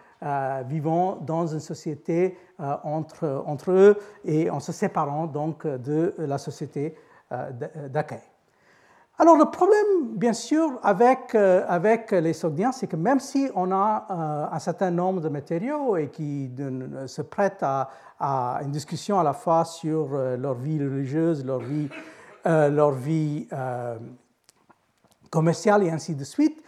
vivant 0.67 1.17
dans 1.17 1.47
une 1.47 1.61
société 1.61 2.39
entre, 2.59 3.45
entre 3.47 3.71
eux 3.71 3.99
et 4.25 4.51
en 4.51 4.61
se 4.61 4.73
séparant 4.73 5.27
donc 5.27 5.67
de 5.67 6.15
la 6.19 6.39
société 6.39 6.95
d'accueil. 7.91 8.23
Alors 9.19 9.37
le 9.37 9.47
problème, 9.47 10.09
bien 10.11 10.35
sûr, 10.35 10.79
avec, 10.83 11.35
euh, 11.35 12.21
les 12.21 12.35
Sogdiens, 12.35 12.71
c'est 12.73 12.87
que 12.87 12.97
même 12.97 13.19
si 13.19 13.49
on 13.55 13.73
a 13.73 14.07
euh, 14.11 14.55
un 14.55 14.59
certain 14.59 14.91
nombre 14.91 15.23
de 15.23 15.31
matériaux 15.31 15.97
et 15.97 16.09
qui 16.09 16.51
se 17.07 17.23
prêtent 17.23 17.63
à, 17.63 17.89
une 18.63 18.73
discussion 18.73 19.19
à 19.19 19.23
la 19.23 19.33
fois 19.33 19.65
sur 19.65 20.11
euh, 20.13 20.37
leur 20.37 20.55
vie 20.55 20.79
religieuse, 20.79 21.45
leur 21.47 21.61
vie, 21.61 21.89
leur 22.45 22.93
vie 22.93 23.49
commerciale 25.31 25.83
et 25.83 25.91
ainsi 25.91 26.15
de 26.15 26.23
suite, 26.23 26.63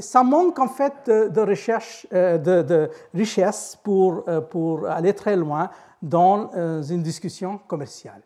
ça 0.00 0.22
manque 0.22 0.58
en 0.58 0.68
fait 0.68 1.08
de, 1.08 1.40
recherche, 1.40 2.06
de, 2.10 2.90
richesse 3.12 3.78
pour, 3.82 4.24
pour 4.50 4.86
aller 4.86 5.12
très 5.12 5.36
loin 5.36 5.70
dans 6.00 6.50
une 6.82 7.02
discussion 7.02 7.58
commerciale. 7.66 8.22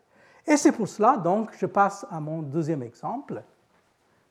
Et 0.47 0.57
c'est 0.57 0.71
pour 0.71 0.87
cela, 0.87 1.17
donc, 1.17 1.51
je 1.57 1.67
passe 1.67 2.05
à 2.09 2.19
mon 2.19 2.41
deuxième 2.41 2.81
exemple. 2.81 3.43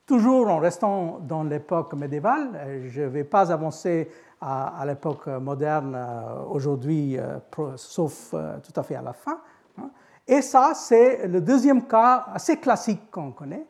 Toujours 0.05 0.49
en 0.49 0.57
restant 0.57 1.19
dans 1.21 1.43
l'époque 1.43 1.93
médiévale, 1.93 2.87
je 2.87 3.03
ne 3.03 3.07
vais 3.07 3.23
pas 3.23 3.51
avancer 3.51 4.09
à, 4.41 4.83
l'époque 4.85 5.27
moderne 5.27 5.95
euh, 5.95 6.43
aujourd'hui, 6.49 7.17
euh, 7.17 7.37
sauf 7.75 8.31
euh, 8.33 8.57
tout 8.59 8.77
à 8.77 8.83
fait 8.83 8.95
à 8.95 9.01
la 9.01 9.13
fin. 9.13 9.39
Hein. 9.77 9.89
Et 10.27 10.41
ça, 10.41 10.73
c'est 10.75 11.27
le 11.27 11.41
deuxième 11.41 11.87
cas 11.87 12.25
assez 12.33 12.57
classique 12.57 13.09
qu'on 13.11 13.31
connaît. 13.31 13.65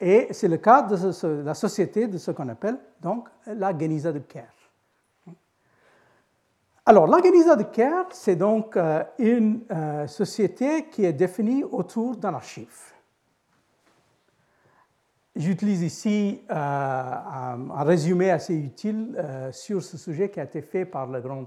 Et 0.00 0.28
c'est 0.32 0.48
le 0.48 0.56
cas 0.58 0.82
de, 0.82 1.42
la 1.42 1.54
société 1.54 2.06
de 2.06 2.18
ce 2.18 2.30
qu'on 2.30 2.48
appelle 2.48 2.78
donc 3.00 3.28
la 3.46 3.76
Geniza 3.76 4.12
de 4.12 4.18
Caire. 4.18 4.52
Alors, 6.86 7.06
la 7.06 7.22
Geniza 7.22 7.56
de 7.56 7.62
Caire, 7.62 8.06
c'est 8.10 8.36
donc 8.36 8.76
une 9.18 9.62
société 10.06 10.86
qui 10.90 11.04
est 11.04 11.14
définie 11.14 11.64
autour 11.64 12.16
d'un 12.16 12.34
archive. 12.34 12.94
J'utilise 15.36 15.82
ici 15.82 16.42
euh, 16.48 16.54
un, 16.54 17.82
résumé 17.82 18.30
assez 18.30 18.54
utile 18.54 19.16
euh, 19.18 19.50
sur 19.50 19.82
ce 19.82 19.98
sujet 19.98 20.30
qui 20.30 20.38
a 20.38 20.44
été 20.44 20.62
fait 20.62 20.84
par 20.84 21.08
le 21.08 21.20
grand 21.20 21.46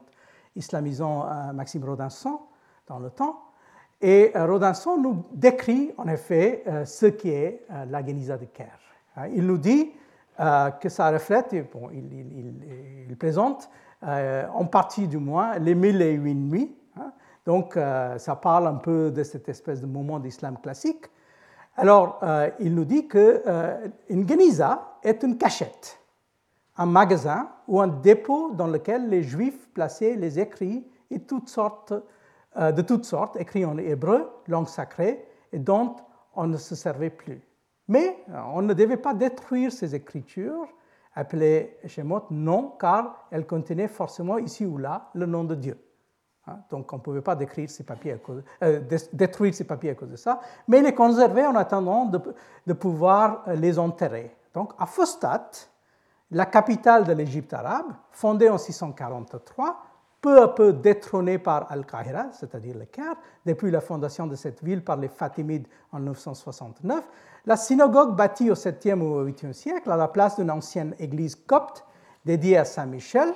islamisant 0.58 1.26
euh, 1.26 1.54
Maxime 1.54 1.86
Rodinson 1.86 2.38
dans 2.86 3.00
le 3.00 3.10
temps. 3.10 3.47
Et 4.00 4.32
Rodinson 4.36 4.98
nous 4.98 5.26
décrit 5.34 5.91
en 5.98 6.08
effet 6.08 6.64
ce 6.86 7.08
qui 7.08 7.30
est 7.30 7.66
la 7.89 8.06
Geniza 8.06 8.38
de 8.38 8.45
Caire. 8.45 8.80
Il 9.34 9.48
nous 9.48 9.58
dit 9.58 9.91
que 10.38 10.89
ça 10.89 11.10
reflète, 11.10 11.56
bon, 11.74 11.89
il, 11.91 13.16
présente 13.18 13.72
en 14.04 14.66
partie 14.66 15.08
du 15.08 15.18
moins 15.18 15.58
les 15.58 15.74
mille 15.74 16.02
et 16.04 16.12
une 16.12 16.50
nuits. 16.50 16.76
Hein. 16.95 17.12
donc 17.43 17.74
ça 17.74 18.36
parle 18.36 18.68
un 18.68 18.76
peu 18.76 19.10
de 19.10 19.24
cette 19.24 19.50
espèce 19.50 19.82
de 19.82 19.88
moment 19.88 20.20
d'islam 20.20 20.60
classique. 20.62 21.10
Alors, 21.78 22.20
euh, 22.24 22.50
il 22.60 22.74
nous 22.74 22.86
dit 22.86 23.08
qu'une 23.08 23.41
euh, 23.45 23.88
geniza 24.10 24.98
est 25.04 25.22
une 25.22 25.38
cachette, 25.38 26.00
un 26.76 26.88
magasin 26.88 27.50
ou 27.68 27.80
un 27.80 27.88
dépôt 27.88 28.52
dans 28.52 28.66
lequel 28.66 29.10
les 29.10 29.22
Juifs 29.22 29.70
plaçaient 29.74 30.16
les 30.16 30.39
écrits 30.39 30.88
et 31.12 31.20
toutes 31.20 31.50
sortes, 31.50 31.91
euh, 31.91 32.02
de 32.58 32.82
toutes 32.82 33.05
sortes, 33.05 33.38
écrits 33.39 33.66
en 33.66 33.78
hébreu, 33.78 34.30
langue 34.47 34.68
sacrée, 34.68 35.28
et 35.51 35.60
dont 35.60 35.95
on 36.36 36.47
ne 36.47 36.58
se 36.58 36.76
servait 36.76 37.10
plus. 37.10 37.41
Mais 37.88 38.18
on 38.53 38.62
ne 38.62 38.74
devait 38.74 38.97
pas 38.97 39.14
détruire 39.14 39.72
ces 39.72 39.95
écritures, 39.95 40.68
appelées 41.16 41.78
Shemot, 41.86 42.26
non, 42.32 42.76
car 42.80 43.28
elles 43.32 43.45
contenaient 43.45 43.88
forcément 43.88 44.38
ici 44.38 44.66
ou 44.66 44.78
là 44.78 45.10
le 45.14 45.26
nom 45.26 45.43
de 45.43 45.55
Dieu. 45.55 45.78
Hein, 46.47 46.60
donc 46.70 46.91
on 46.93 46.97
ne 46.97 47.01
pouvait 47.01 47.22
pas 47.22 47.36
détruire 47.36 47.70
ces 47.70 47.84
papiers 47.84 48.14
à 48.14 48.18
cause, 48.18 48.43
euh, 48.64 48.82
détruire 49.12 49.53
ces 49.53 49.66
papiers 49.66 49.89
à 49.89 49.95
cause 49.95 50.10
de 50.10 50.16
ça, 50.16 50.39
mais 50.68 50.82
les 50.82 50.93
conserver 50.93 51.45
en 51.45 51.55
attendant 51.55 52.05
de, 52.05 52.74
pouvoir 52.74 53.43
euh, 53.47 53.55
les 53.55 53.80
enterrer. 53.80 54.36
Donc 54.53 54.74
à 54.78 54.86
Phostat, 54.86 55.49
la 56.32 56.45
capitale 56.45 57.05
de 57.05 57.14
l'Égypte 57.14 57.53
arabe, 57.53 57.93
fondée 58.12 58.49
en 58.49 58.58
643, 58.58 59.78
peu 60.22 60.41
à 60.41 60.47
peu 60.47 60.74
détrônée 60.74 61.38
par 61.38 61.72
Al-Qahira, 61.72 62.32
c'est-à-dire 62.32 62.78
le 62.78 62.86
Caire, 62.86 63.15
depuis 63.45 63.72
la 63.72 63.82
fondation 63.82 64.28
de 64.28 64.36
cette 64.36 64.63
ville 64.63 64.84
par 64.84 64.97
les 64.97 65.07
Fatimides 65.07 65.68
en 65.91 65.99
969, 65.99 67.03
la 67.45 67.55
synagogue 67.55 68.15
bâtie 68.15 68.51
au 68.51 68.55
7e 68.55 69.01
ou 69.01 69.15
au 69.15 69.26
8e 69.26 69.53
siècle, 69.53 69.91
à 69.91 69.97
la 69.97 70.07
place 70.07 70.38
d'une 70.38 70.51
ancienne 70.51 70.95
église 70.99 71.36
copte 71.36 71.86
dédiée 72.26 72.57
à 72.57 72.65
Saint-Michel, 72.65 73.30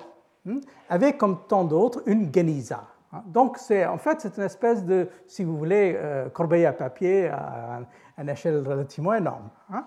hmm, 0.45 0.59
avait 0.89 1.15
comme 1.15 1.39
tant 1.47 1.63
d'autres 1.63 2.01
une 2.07 2.34
geniza, 2.34 2.84
Hein. 3.13 3.23
Donc, 3.25 3.57
en 3.69 3.97
fait, 3.97 4.21
c'est 4.21 4.38
une 4.38 4.43
espèce 4.43 4.84
de, 4.86 5.09
si 5.27 5.43
vous 5.43 5.57
voulez, 5.57 5.95
euh, 5.95 6.29
corbeille 6.29 6.65
à 6.65 6.73
papier 6.73 7.27
à, 7.27 7.82
une 8.17 8.29
échelle 8.29 8.65
relativement 8.67 9.13
énorme. 9.13 9.49
Hein. 9.71 9.86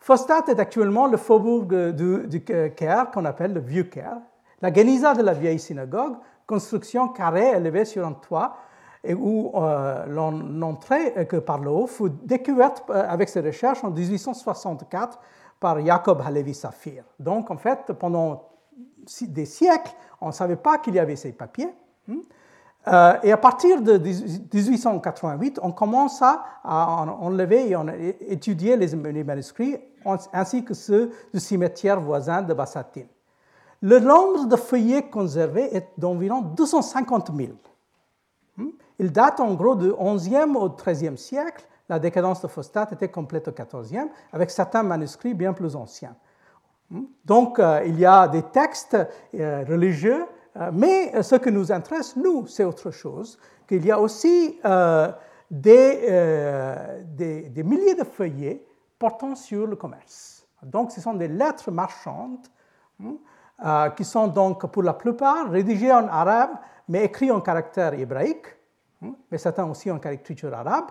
Fostat 0.00 0.44
est 0.48 0.60
actuellement 0.60 1.06
le 1.06 1.16
faubourg 1.16 1.64
du, 1.64 2.44
Caire, 2.44 3.10
qu'on 3.10 3.24
appelle 3.24 3.52
le 3.52 3.60
Vieux 3.60 3.84
Caire. 3.84 4.18
La 4.60 4.72
Geniza 4.72 5.14
de 5.14 5.22
la 5.22 5.34
vieille 5.34 5.58
synagogue, 5.58 6.16
construction 6.46 7.08
carrée 7.08 7.50
élevée 7.50 7.84
sur 7.84 8.06
un 8.06 8.12
toit, 8.12 8.56
et 9.04 9.14
où 9.14 9.52
euh, 9.54 10.06
l'entrée 10.06 11.26
que 11.28 11.36
par 11.36 11.58
le 11.58 11.70
haut 11.70 11.86
fut 11.86 12.10
découverte 12.24 12.84
euh, 12.90 13.04
avec 13.08 13.28
ses 13.28 13.40
recherches 13.40 13.84
en 13.84 13.90
1864 13.90 15.18
par 15.60 15.84
Jacob 15.84 16.22
Halevi 16.24 16.54
Safir. 16.54 17.04
Donc, 17.18 17.50
en 17.50 17.56
fait, 17.56 17.92
pendant 17.92 18.48
des 19.22 19.46
siècles, 19.46 19.92
on 20.20 20.28
ne 20.28 20.32
savait 20.32 20.56
pas 20.56 20.78
qu'il 20.78 20.94
y 20.94 20.98
avait 20.98 21.16
ces 21.16 21.32
papiers. 21.32 21.72
Hein. 22.10 22.16
Euh, 22.88 23.14
et 23.22 23.32
à 23.32 23.36
partir 23.36 23.82
de 23.82 23.98
1888, 23.98 25.60
on 25.62 25.72
commence 25.72 26.22
à 26.22 26.42
enlever 27.20 27.68
et 27.68 27.74
à 27.74 27.84
étudier 28.28 28.76
les 28.76 29.24
manuscrits 29.24 29.76
ainsi 30.32 30.64
que 30.64 30.74
ceux 30.74 31.10
du 31.34 31.40
cimetière 31.40 32.00
voisin 32.00 32.42
de 32.42 32.54
Bassatine. 32.54 33.08
Le 33.80 34.00
nombre 34.00 34.46
de 34.46 34.56
feuillets 34.56 35.08
conservés 35.08 35.74
est 35.74 35.88
d'environ 35.98 36.40
250 36.40 37.30
000. 37.34 37.50
Hmm? 38.56 38.70
Il 38.98 39.12
date 39.12 39.40
en 39.40 39.54
gros 39.54 39.76
du 39.76 39.90
11e 39.90 40.56
au 40.56 40.68
13e 40.68 41.16
siècle. 41.16 41.66
La 41.88 41.98
décadence 41.98 42.42
de 42.42 42.48
Fostat 42.48 42.88
était 42.92 43.08
complète 43.08 43.48
au 43.48 43.52
14e, 43.52 44.08
avec 44.32 44.50
certains 44.50 44.82
manuscrits 44.82 45.34
bien 45.34 45.52
plus 45.52 45.76
anciens. 45.76 46.16
Hmm? 46.90 47.04
Donc, 47.24 47.58
euh, 47.58 47.82
il 47.86 47.98
y 47.98 48.04
a 48.04 48.26
des 48.26 48.42
textes 48.42 48.96
euh, 49.34 49.64
religieux 49.68 50.26
euh, 50.56 50.70
mais 50.72 51.22
ce 51.22 51.36
qui 51.36 51.52
nous 51.52 51.70
intéresse, 51.70 52.16
nous, 52.16 52.46
c'est 52.48 52.64
autre 52.64 52.90
chose, 52.90 53.38
qu'il 53.68 53.84
y 53.86 53.92
a 53.92 54.00
aussi 54.00 54.58
des, 55.50 56.02
milliers 57.64 57.94
de 57.94 58.04
feuillets 58.04 58.64
portant 58.98 59.36
sur 59.36 59.66
le 59.66 59.76
commerce. 59.76 60.46
Donc, 60.62 60.90
ce 60.90 61.00
sont 61.00 61.14
des 61.14 61.28
lettres 61.28 61.70
marchandes 61.70 62.46
hein, 63.04 63.14
qui 63.96 64.04
sont 64.04 64.28
donc 64.28 64.70
pour 64.70 64.82
la 64.82 64.94
plupart 64.94 65.50
rédigées 65.50 65.92
en 65.92 66.06
arabe, 66.06 66.50
mais 66.88 67.04
écrites 67.04 67.32
en 67.32 67.40
caractère 67.40 67.94
hébraïque, 67.94 68.46
hein, 69.02 69.14
mais 69.30 69.38
certains 69.38 69.68
aussi 69.68 69.90
en 69.90 69.98
écriture 69.98 70.54
arabe. 70.54 70.86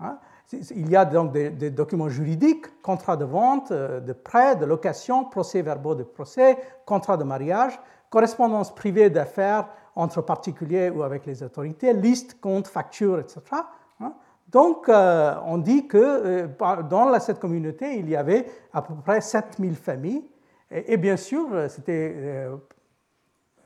Hein. 0.00 0.18
Il 0.52 0.90
y 0.90 0.96
a 0.96 1.04
donc 1.04 1.32
des, 1.32 1.70
documents 1.70 2.08
juridiques, 2.08 2.82
contrats 2.82 3.16
de 3.16 3.24
vente, 3.24 3.72
de 3.72 4.12
prêt, 4.12 4.56
de 4.56 4.64
location, 4.64 5.24
procès-verbaux 5.24 5.94
de 5.94 6.02
procès, 6.02 6.58
contrats 6.84 7.16
de 7.16 7.22
mariage, 7.22 7.78
correspondance 8.10 8.74
privée 8.74 9.08
d'affaires 9.10 9.68
entre 9.94 10.20
particuliers 10.22 10.90
ou 10.90 11.02
avec 11.02 11.26
les 11.26 11.42
autorités, 11.42 11.92
liste, 11.92 12.40
compte, 12.40 12.66
facture, 12.66 13.20
etc. 13.20 13.40
Hein. 14.00 14.12
Donc, 14.48 14.88
euh, 14.88 15.34
on 15.46 15.58
dit 15.58 15.86
que 15.86 15.98
euh, 15.98 16.82
dans 16.88 17.18
cette 17.20 17.38
communauté, 17.38 17.98
il 17.98 18.08
y 18.08 18.16
avait 18.16 18.46
à 18.72 18.82
peu 18.82 18.94
près 18.94 19.20
7000 19.20 19.76
familles. 19.76 20.24
Et, 20.70 20.96
bien 20.96 21.16
sûr, 21.16 21.48
c'était, 21.68 22.14
euh, 22.16 22.56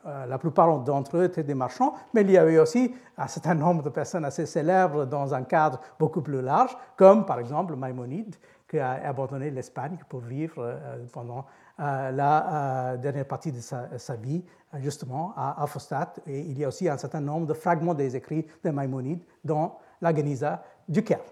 la 0.04 0.38
plupart 0.38 0.80
d'entre 0.80 1.18
eux 1.18 1.24
étaient 1.24 1.42
des 1.42 1.54
marchands, 1.54 1.94
mais 2.14 2.22
il 2.22 2.30
y 2.30 2.38
avait 2.38 2.58
aussi 2.58 2.94
un 3.16 3.26
certain 3.26 3.54
nombre 3.54 3.82
de 3.82 3.90
personnes 3.90 4.24
assez 4.24 4.46
célèbres 4.46 5.04
dans 5.04 5.34
un 5.34 5.42
cadre 5.42 5.80
beaucoup 5.98 6.22
plus 6.22 6.40
large, 6.40 6.76
comme 6.96 7.26
par 7.26 7.38
exemple 7.38 7.76
Maïmonide, 7.76 8.36
qui 8.68 8.78
a 8.78 8.92
abandonné 9.06 9.50
l'Espagne 9.50 9.98
pour 10.08 10.20
vivre 10.20 10.78
pendant 11.12 11.44
euh, 11.80 12.12
la 12.12 12.92
euh, 12.92 12.96
dernière 12.98 13.26
partie 13.26 13.50
de 13.50 13.58
sa, 13.58 13.88
vie, 14.14 14.44
euh, 14.72 14.78
justement, 14.80 15.34
à, 15.36 15.64
à, 15.64 16.12
Et 16.28 16.38
il 16.38 16.56
y 16.56 16.64
a 16.64 16.68
aussi 16.68 16.88
un 16.88 16.96
certain 16.96 17.20
nombre 17.20 17.48
de 17.48 17.54
fragments 17.54 17.94
des 17.94 18.14
écrits 18.14 18.46
de 18.62 18.70
Maïmonide 18.70 19.24
dans 19.42 19.80
la 20.00 20.14
Geniza 20.14 20.62
du 20.88 21.02
Caire. 21.02 21.24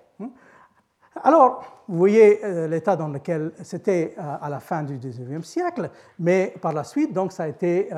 Alors, 1.23 1.83
vous 1.89 1.99
voyez 1.99 2.41
l'état 2.69 2.97
dans 2.97 3.09
lequel 3.09 3.53
c'était 3.63 4.15
à 4.17 4.49
la 4.49 4.61
fin 4.61 4.83
du 4.83 4.97
XIXe 4.97 5.47
siècle, 5.47 5.91
mais 6.19 6.55
par 6.61 6.73
la 6.73 6.85
suite, 6.85 7.13
donc, 7.13 7.33
ça 7.33 7.43
a 7.43 7.49
été 7.49 7.89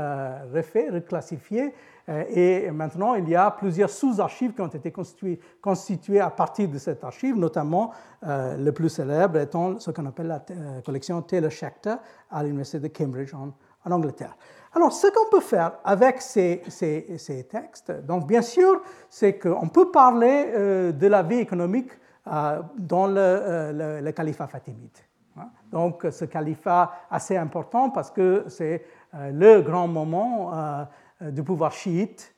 refait, 0.53 0.89
reclassifié 0.91 1.73
euh, 2.09 2.25
et 2.29 2.71
maintenant, 2.71 3.15
il 3.15 3.29
y 3.29 3.35
a 3.35 3.51
plusieurs 3.51 3.91
sous-archives 3.91 4.53
qui 4.53 4.61
ont 4.61 4.67
été 4.67 4.93
constituées, 4.93 6.21
à 6.21 6.31
partir 6.31 6.69
de 6.69 6.79
cette 6.79 7.03
archive, 7.03 7.37
notamment 7.37 7.93
euh, 8.27 8.57
le 8.57 8.73
plus 8.73 8.91
célèbre 8.91 9.39
étant 9.39 9.79
ce 9.79 9.91
qu'on 9.91 10.07
appelle 10.07 10.27
la 10.27 10.45
euh, 10.51 10.81
collection 10.83 11.23
Taylor 11.23 11.51
Schechter 11.51 11.95
à 12.31 12.43
l'Université 12.43 12.81
de 12.81 12.89
Cambridge 12.89 13.33
en, 13.35 13.53
Angleterre. 13.91 14.37
Alors, 14.75 14.93
ce 14.93 15.07
qu'on 15.09 15.31
peut 15.31 15.43
faire 15.43 15.73
avec 15.85 16.21
ces, 16.21 16.63
ces, 16.69 17.47
textes, 17.51 17.93
donc 18.07 18.27
bien 18.27 18.41
sûr, 18.41 18.81
c'est 19.11 19.39
qu'on 19.39 19.69
peut 19.69 19.91
parler 19.91 20.93
de 20.93 21.07
la 21.07 21.23
vie 21.23 21.41
économique 21.41 21.91
dans 22.27 23.07
le, 23.07 24.01
le, 24.03 24.13
califat 24.13 24.47
fatimide. 24.47 24.97
Hein? 25.37 25.49
Donc, 25.71 26.07
ce 26.11 26.25
califat 26.25 26.93
assez 27.11 27.37
important 27.37 27.91
parce 27.91 28.11
que 28.11 28.45
c'est 28.49 28.85
le 29.13 29.61
grand 29.61 29.89
moment 29.89 30.53
euh, 30.53 31.31
du 31.31 31.43
pouvoir 31.43 31.73
chiite 31.73 32.35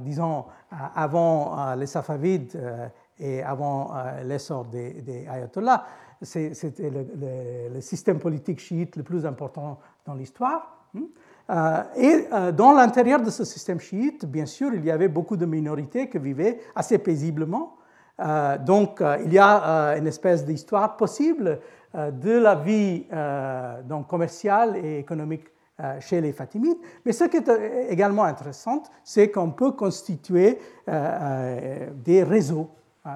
disons, 0.00 0.44
avant 0.94 1.74
les 1.74 1.86
Safavides 1.86 2.56
et 3.18 3.42
avant 3.42 3.90
l'essor 4.24 4.64
des, 4.66 5.02
des, 5.02 5.26
ayatollahs. 5.26 5.84
C'était 6.22 6.90
le, 6.90 7.80
système 7.80 8.18
politique 8.18 8.60
chiite 8.60 8.96
le 8.96 9.02
plus 9.02 9.26
important 9.26 9.80
dans 10.04 10.14
l'histoire. 10.14 10.86
Hein? 10.96 11.84
et 11.96 12.28
dans 12.52 12.72
l'intérieur 12.72 13.20
de 13.20 13.30
ce 13.30 13.44
système 13.44 13.80
chiite, 13.80 14.24
bien 14.24 14.46
sûr, 14.46 14.72
il 14.72 14.84
y 14.84 14.90
avait 14.90 15.08
beaucoup 15.08 15.36
de 15.36 15.46
minorités 15.46 16.08
qui 16.08 16.18
vivaient 16.18 16.60
assez 16.74 16.98
paisiblement. 16.98 17.76
Donc, 18.18 19.02
il 19.24 19.32
y 19.32 19.38
a 19.38 19.96
une 19.96 20.06
espèce 20.06 20.44
d'histoire 20.44 20.96
possible 20.96 21.60
de 21.94 22.38
la 22.38 22.54
vie 22.54 23.04
donc, 23.88 24.06
commerciale 24.06 24.76
et 24.76 24.98
économique 24.98 25.46
euh, 25.78 26.00
chez 26.00 26.22
les 26.22 26.32
Fatimides. 26.32 26.78
Mais 27.04 27.12
ce 27.12 27.24
qui 27.24 27.36
est 27.36 27.46
euh, 27.50 27.90
également 27.90 28.24
intéressant, 28.24 28.82
c'est 29.04 29.30
qu'on 29.30 29.50
peut 29.50 29.72
constituer 29.72 30.58
euh, 30.88 31.90
des 32.02 32.22
réseaux, 32.22 32.70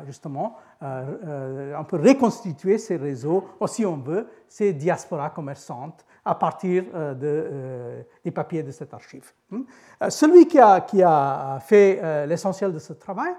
justement. 0.05 0.57
on 0.83 1.85
peut 1.85 1.97
reconstituer 1.97 2.77
ces 2.77 2.97
réseaux, 2.97 3.49
ou 3.59 3.67
si 3.67 3.87
on 3.87 3.97
veut, 3.97 4.29
ces 4.47 4.75
diasporas 4.75 5.31
commerçantes 5.31 6.05
à 6.23 6.35
partir 6.35 6.85
de, 7.15 8.05
des 8.23 8.31
papiers 8.31 8.63
de 8.63 8.71
cette 8.73 8.93
archive. 8.93 9.33
Hmm? 9.51 9.63
Celui 10.11 10.47
qui 10.47 10.61
a 10.61 11.59
fait 11.63 12.27
l'essentiel 12.27 12.75
de 12.75 12.79
ce 12.79 12.93
travail, 12.93 13.33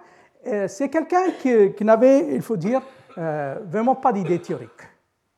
c'est 0.68 0.90
quelqu'un 0.90 1.32
qui, 1.40 1.84
n'avait, 1.84 2.36
il 2.36 2.42
faut 2.42 2.58
dire, 2.58 2.82
vraiment 3.16 3.96
pas 3.96 4.12
d'idée 4.12 4.40
théorique. 4.40 4.70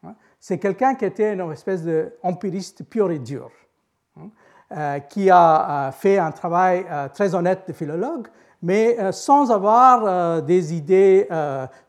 Hein? 0.03 0.15
C'est 0.39 0.59
quelqu'un 0.59 0.95
qui 0.95 1.05
était 1.05 1.33
une 1.33 1.51
espèce 1.51 1.83
d'empiriste 1.83 2.83
pur 2.83 3.11
et 3.11 3.19
dur. 3.19 3.51
Euh, 4.75 4.99
qui 5.01 5.29
a 5.29 5.91
fait 5.93 6.17
un 6.17 6.31
travail 6.31 6.83
euh, 6.89 7.07
très 7.07 7.35
honnête 7.35 7.61
de 7.67 7.73
philologue, 7.73 8.27
mais 8.63 8.97
euh, 8.99 9.11
sans 9.11 9.51
avoir 9.51 10.41
des 10.41 10.73
idées 10.73 11.27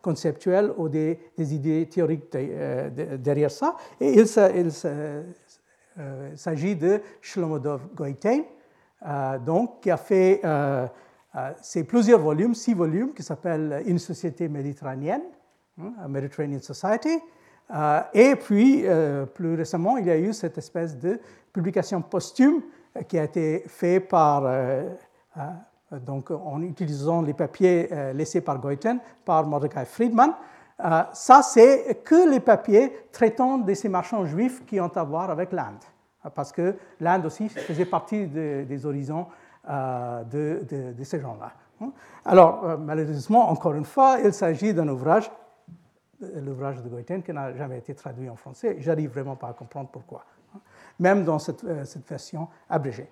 conceptuelles 0.03 0.71
ou 0.77 0.91
des, 0.91 1.19
idées 1.39 1.89
théoriques 1.89 2.31
derrière 2.31 3.51
ça. 3.51 3.77
Et 4.01 4.21
il, 4.21 4.27
s'agit 6.37 6.77
de 6.77 7.01
Shlomodov 7.23 7.87
Goitain, 7.95 8.43
donc, 9.47 9.81
qui 9.81 9.91
a 9.91 9.97
fait 9.97 10.43
ces 11.61 11.85
plusieurs 11.85 12.21
volumes, 12.21 12.55
six 12.55 12.75
volumes, 12.75 13.13
qui 13.13 13.23
s'appellent 13.23 13.83
Une 13.87 13.99
société 13.99 14.49
méditerranéenne, 14.49 15.23
hein, 15.81 15.93
Mediterranean 16.09 16.61
Society. 16.61 17.19
et 18.13 18.37
puis, 18.37 18.85
plus 19.35 19.55
récemment, 19.55 19.97
il 19.97 20.07
y 20.07 20.11
a 20.11 20.19
eu 20.19 20.33
cette 20.33 20.59
espèce 20.59 20.97
de 20.99 21.19
publication 21.55 22.03
posthume 22.03 22.61
euh, 22.97 23.03
qui 23.03 23.19
a 23.19 23.25
été 23.25 23.65
faite 23.67 24.09
par, 24.09 24.43
euh, 24.45 24.91
euh, 25.39 25.99
donc 26.05 26.31
en 26.31 26.61
utilisant 26.63 27.23
les 27.23 27.33
papiers 27.33 27.89
laissés 28.13 28.41
par 28.41 28.59
Goiten, 28.59 28.99
par 29.25 29.47
Mordecai 29.47 29.85
Friedman. 29.85 30.33
ça, 31.13 31.43
c'est 31.43 32.03
que 32.03 32.29
les 32.29 32.41
papiers 32.41 32.93
traitant 33.13 33.59
de 33.59 33.75
ces 33.75 33.89
marchands 33.89 34.27
juifs 34.27 34.65
qui 34.67 34.81
ont 34.81 34.89
à 34.89 35.05
voir 35.05 35.31
avec 35.31 35.53
l'Inde, 35.53 35.85
parce 36.35 36.51
que 36.51 36.75
l'Inde 36.99 37.27
aussi 37.27 37.49
faisait 37.49 37.85
partie 37.85 38.27
des 38.27 38.87
horizons 38.87 39.27
de, 39.69 40.93
de, 40.97 41.05
ces 41.05 41.21
gens-là. 41.21 41.53
Alors, 42.25 42.79
malheureusement, 42.79 43.51
encore 43.51 43.75
une 43.75 43.85
fois, 43.85 44.19
il 44.23 44.33
s'agit 44.33 44.73
d'un 44.73 44.89
ouvrage, 44.89 45.31
l'ouvrage 46.21 46.83
de 46.83 46.89
Goiten, 46.89 47.23
qui 47.23 47.33
n'a 47.33 47.55
jamais 47.55 47.79
été 47.79 47.95
traduit 47.95 48.29
en 48.29 48.37
français. 48.37 48.77
J'arrive 48.81 49.11
vraiment 49.11 49.37
pas 49.37 49.49
à 49.49 49.53
comprendre 49.53 49.89
pourquoi 49.91 50.25
même 50.99 51.25
dans 51.25 51.39
cette, 51.39 51.65
euh, 51.65 51.85
version 52.09 52.49
abrégée. 52.69 53.09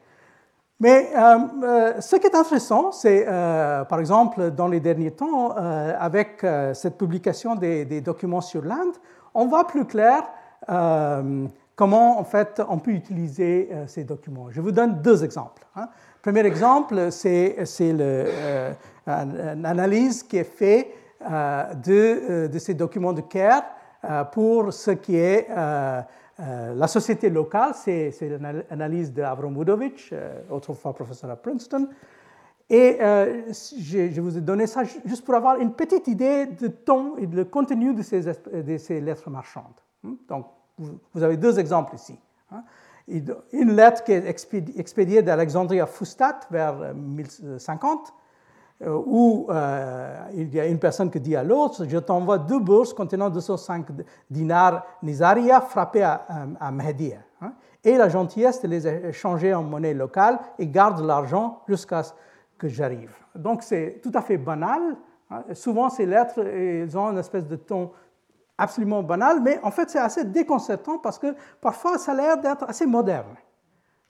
Mais 0.81 1.11
euh, 1.17 1.39
euh, 1.63 2.01
ce 2.01 2.17
qui 2.17 2.27
est 2.27 2.35
intéressant, 2.35 2.91
c'est 2.91 3.25
par 3.89 4.01
exemple 4.01 4.51
dans 4.51 4.67
les 4.67 4.81
derniers 4.81 5.13
temps, 5.13 5.51
avec 5.55 6.45
cette 6.75 6.99
publication 6.99 7.55
des, 7.55 8.01
documents 8.01 8.41
sur 8.41 8.63
l'Inde, 8.63 8.97
on 9.33 9.47
voit 9.47 9.67
plus 9.67 9.85
clair 9.85 10.25
comment 11.77 12.19
en 12.19 12.25
fait 12.25 12.61
on 12.69 12.79
peut 12.79 12.91
utiliser 12.91 13.71
ces 13.87 14.03
documents. 14.03 14.51
Je 14.51 14.61
vous 14.61 14.73
donne 14.73 15.01
deux 15.03 15.23
exemples. 15.23 15.65
Hein. 15.77 15.89
Premier 16.23 16.47
exemple, 16.47 17.11
c'est 17.11 17.57
une 17.81 19.65
analyse 19.65 20.23
qui 20.23 20.37
est 20.39 20.45
faite 20.45 20.89
de, 21.21 22.47
de, 22.47 22.59
ces 22.59 22.75
documents 22.75 23.13
de 23.13 23.23
CARE 23.23 23.65
pour 24.33 24.73
ce 24.73 24.93
qui 24.93 25.17
est 25.17 25.49
euh, 26.41 26.75
la 26.75 26.89
société 26.89 27.29
locale, 27.29 27.73
c'est 27.75 28.13
l'analyse 28.71 29.13
euh, 29.19 30.43
autrefois 30.51 30.95
professeur 30.95 31.31
à 31.31 31.37
Princeton. 31.37 31.89
Et 32.71 32.99
euh, 33.01 33.43
je, 33.53 34.21
vous 34.21 34.39
ai 34.39 34.41
donné 34.41 34.67
ça 34.67 34.83
juste 34.85 35.25
pour 35.25 35.35
avoir 35.35 35.61
une 35.61 35.75
petite 35.75 36.09
idée 36.09 36.47
du 36.47 36.71
ton 36.71 37.17
et 37.19 37.27
du 37.27 37.45
contenu 37.45 37.93
de 37.93 38.03
ces, 38.03 38.23
de 38.23 38.79
ces 38.79 39.01
lettres 39.01 39.29
marchandes. 39.29 39.81
Hmm? 40.03 40.15
Donc, 40.27 40.47
vous, 40.79 41.23
avez 41.23 41.37
deux 41.37 41.59
exemples 41.59 41.95
ici. 41.97 42.19
Hein. 42.51 42.65
Une 43.09 43.75
lettre 43.75 44.05
qui 44.05 44.13
est 44.13 44.27
expédiée 44.77 45.23
d'Alexandrie 45.23 45.81
à 45.81 45.87
Fustat 45.87 46.41
vers 46.51 46.95
1050 46.95 48.15
euh, 48.85 49.01
où 49.07 49.47
euh, 49.49 50.17
il 50.35 50.53
y 50.53 50.59
a 50.59 50.67
une 50.67 50.81
personne 50.81 51.09
qui 51.09 51.21
dit 51.21 51.37
à 51.37 51.45
l'autre, 51.45 51.85
je 51.89 51.99
t'envoie 51.99 52.39
deux 52.39 52.59
bourses 52.59 52.93
contenant 52.93 53.31
205 53.31 53.87
dinars 54.29 54.85
Nizaria 55.05 55.61
frappés 55.61 56.03
à, 56.03 56.27
à 56.59 56.69
hein, 56.69 57.53
et 57.85 57.97
la 57.97 58.09
gentillesse 58.09 58.61
de 58.61 58.67
les 58.67 58.89
échanger 58.89 59.55
en 59.55 59.63
monnaie 59.63 59.95
locale 59.95 60.41
et 60.59 60.67
garde 60.67 61.01
l'argent 61.01 61.61
jusqu'à 61.69 62.03
ce 62.03 62.13
que 62.59 62.67
j'arrive. 62.67 63.15
Donc 63.37 63.63
c'est 63.63 64.01
tout 64.03 64.13
à 64.15 64.21
fait 64.21 64.37
banal. 64.37 64.81
Hein. 65.31 65.45
Souvent 65.55 65.89
ces 65.89 66.07
lettres, 66.07 66.41
elles 66.41 66.99
ont 66.99 67.13
une 67.13 67.19
espèce 67.19 67.47
de 67.47 67.57
ton 67.57 67.93
absolument 68.59 69.03
banal, 69.03 69.41
mais 69.41 69.59
en 69.63 69.71
fait 69.71 69.91
c'est 69.91 69.99
assez 69.99 70.25
déconcertant 70.25 70.99
parce 70.99 71.19
que 71.19 71.35
parfois 71.61 71.99
ça 71.99 72.13
a 72.13 72.15
l'air 72.15 72.39
d'être 72.39 72.65
assez 72.69 72.87
moderne. 72.87 73.37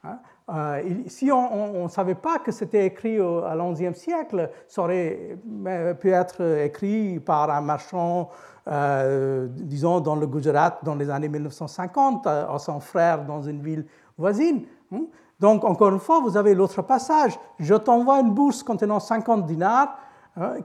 Hein? 0.04 0.18
Euh, 0.52 0.82
si 1.06 1.30
on 1.30 1.84
ne 1.84 1.88
savait 1.88 2.16
pas 2.16 2.38
que 2.38 2.50
c'était 2.50 2.86
écrit 2.86 3.18
à 3.20 3.56
XIe 3.72 3.94
siècle, 3.94 4.50
ça 4.66 4.82
aurait 4.82 5.38
euh, 5.66 5.94
pu 5.94 6.10
être 6.10 6.58
écrit 6.64 7.20
par 7.20 7.48
un 7.50 7.60
marchand, 7.60 8.28
euh, 8.68 9.46
disons, 9.48 10.00
dans 10.00 10.16
le 10.16 10.26
Gujarat 10.26 10.80
dans 10.82 10.96
les 10.96 11.08
années 11.10 11.28
1950, 11.28 12.26
à 12.26 12.58
son 12.58 12.80
frère 12.80 13.24
dans 13.24 13.42
une 13.42 13.62
ville 13.62 13.86
voisine. 14.18 14.64
Hein? 14.92 15.04
Donc, 15.38 15.64
encore 15.64 15.90
une 15.90 16.00
fois, 16.00 16.20
vous 16.20 16.36
avez 16.36 16.54
l'autre 16.54 16.82
passage. 16.82 17.38
Je 17.58 17.74
t'envoie 17.74 18.20
une 18.20 18.32
bourse 18.32 18.62
contenant 18.62 19.00
50 19.00 19.46
dinars 19.46 19.96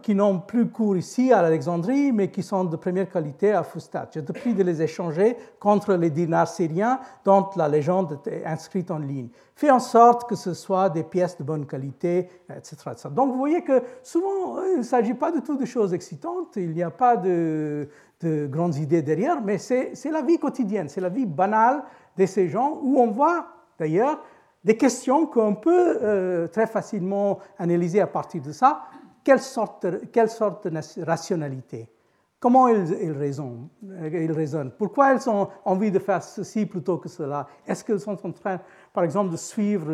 qui 0.01 0.15
n'ont 0.15 0.39
plus 0.39 0.69
cours 0.69 0.95
ici 0.95 1.33
à 1.33 1.39
Alexandrie, 1.39 2.13
mais 2.13 2.29
qui 2.31 2.41
sont 2.41 2.63
de 2.63 2.77
première 2.77 3.09
qualité 3.09 3.51
à 3.51 3.63
Fustat. 3.63 4.09
Je 4.15 4.21
te 4.21 4.31
prie 4.31 4.53
de 4.53 4.63
les 4.63 4.81
échanger 4.81 5.35
contre 5.59 5.95
les 5.95 6.09
dinars 6.09 6.47
syriens 6.47 7.01
dont 7.25 7.49
la 7.57 7.67
légende 7.67 8.17
est 8.27 8.45
inscrite 8.45 8.91
en 8.91 8.99
ligne. 8.99 9.27
Fais 9.55 9.69
en 9.69 9.79
sorte 9.79 10.29
que 10.29 10.35
ce 10.35 10.53
soit 10.53 10.89
des 10.89 11.03
pièces 11.03 11.37
de 11.37 11.43
bonne 11.43 11.65
qualité, 11.65 12.29
etc. 12.49 12.77
Donc 13.11 13.31
vous 13.31 13.37
voyez 13.37 13.61
que 13.61 13.83
souvent, 14.03 14.57
euh, 14.57 14.71
il 14.73 14.77
ne 14.77 14.83
s'agit 14.83 15.15
pas 15.15 15.31
du 15.31 15.41
tout 15.41 15.57
de 15.57 15.65
choses 15.65 15.93
excitantes, 15.93 16.55
il 16.55 16.71
n'y 16.71 16.83
a 16.83 16.91
pas 16.91 17.17
de, 17.17 17.89
grandes 18.23 18.75
idées 18.75 19.01
derrière, 19.01 19.41
mais 19.41 19.57
c'est 19.57 20.11
la 20.11 20.21
vie 20.21 20.39
quotidienne, 20.39 20.87
c'est 20.87 21.01
la 21.01 21.09
vie 21.09 21.25
banale 21.25 21.83
de 22.17 22.25
ces 22.25 22.47
gens 22.47 22.79
où 22.81 22.99
on 22.99 23.11
voit 23.11 23.47
d'ailleurs 23.77 24.19
des 24.63 24.77
questions 24.77 25.25
qu'on 25.25 25.55
peut 25.55 25.97
euh, 26.01 26.47
très 26.47 26.67
facilement 26.67 27.39
analyser 27.57 27.99
à 27.99 28.07
partir 28.07 28.41
de 28.41 28.51
ça, 28.51 28.83
quelle 29.27 29.41
sorte, 29.41 29.85
quelle 30.13 30.29
sorte 30.29 30.69
de 30.69 31.03
rationalité? 31.03 31.89
Comment 32.39 32.69
ils, 32.69 32.95
ils, 33.01 33.11
raisonnent, 33.11 33.67
ils, 33.83 34.31
raisonnent, 34.31 34.71
Pourquoi 34.71 35.15
ils 35.15 35.29
ont 35.29 35.49
envie 35.65 35.91
de 35.91 35.99
faire 35.99 36.23
ceci 36.23 36.65
plutôt 36.65 36.97
que 36.97 37.09
cela? 37.09 37.45
Est-ce 37.67 37.83
qu'ils 37.83 37.99
sont 37.99 38.25
en 38.25 38.31
train, 38.31 38.61
par 38.93 39.03
exemple, 39.03 39.31
de 39.31 39.35
suivre 39.35 39.91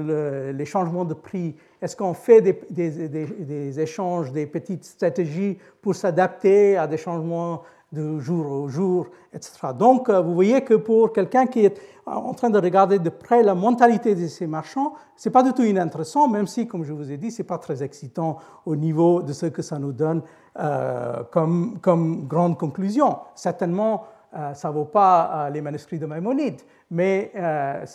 les 0.51 0.65
changements 0.65 1.05
de 1.05 1.15
prix? 1.15 1.55
Est-ce 1.81 1.95
qu'on 1.95 2.13
fait 2.13 2.41
des, 2.41 2.59
des, 2.69 3.07
des, 3.09 3.79
échanges, 3.79 4.31
des 4.31 4.45
petites 4.45 4.83
stratégies 4.83 5.57
pour 5.81 5.95
s'adapter 5.95 6.77
à 6.77 6.85
des 6.85 6.97
changements 6.97 7.63
de 7.93 8.19
jour 8.19 8.51
au 8.51 8.67
jour, 8.67 9.07
etc. 9.31 9.67
Donc, 9.77 10.09
euh, 10.09 10.19
vous 10.19 10.33
voyez 10.33 10.61
que 10.61 10.73
pour 10.73 11.13
quelqu'un 11.13 11.45
qui 11.45 11.63
est 11.63 11.79
en 12.07 12.33
train 12.33 12.49
de 12.49 12.57
regarder 12.57 12.97
de 12.97 13.09
près 13.09 13.43
la 13.43 13.53
mentalité 13.53 14.15
de 14.15 14.27
ces 14.27 14.47
marchands, 14.47 14.93
ce 15.15 15.29
n'est 15.29 15.33
pas 15.33 15.43
du 15.43 15.53
tout 15.53 15.61
inintéressant, 15.61 16.27
même 16.27 16.47
si, 16.47 16.67
comme 16.67 16.83
je 16.83 16.91
vous 16.91 17.11
ai 17.11 17.17
dit, 17.17 17.29
ce 17.29 17.41
n'est 17.41 17.47
pas 17.47 17.59
très 17.59 17.83
excitant 17.83 18.37
au 18.65 18.75
niveau 18.75 19.21
de 19.21 19.31
ce 19.31 19.45
que 19.45 19.61
ça 19.61 19.77
nous 19.77 19.93
donne 19.93 20.23
euh, 20.59 21.23
comme, 21.31 21.77
comme, 21.81 22.27
grande 22.27 22.57
conclusion. 22.57 23.19
Certainement, 23.35 24.05
euh, 24.35 24.55
ça 24.55 24.69
ne 24.69 24.73
vaut 24.73 24.85
pas 24.85 25.51
les 25.51 25.61
manuscrits 25.61 25.99
de 25.99 26.07
Maïmonide, 26.07 26.61
mais 26.89 27.31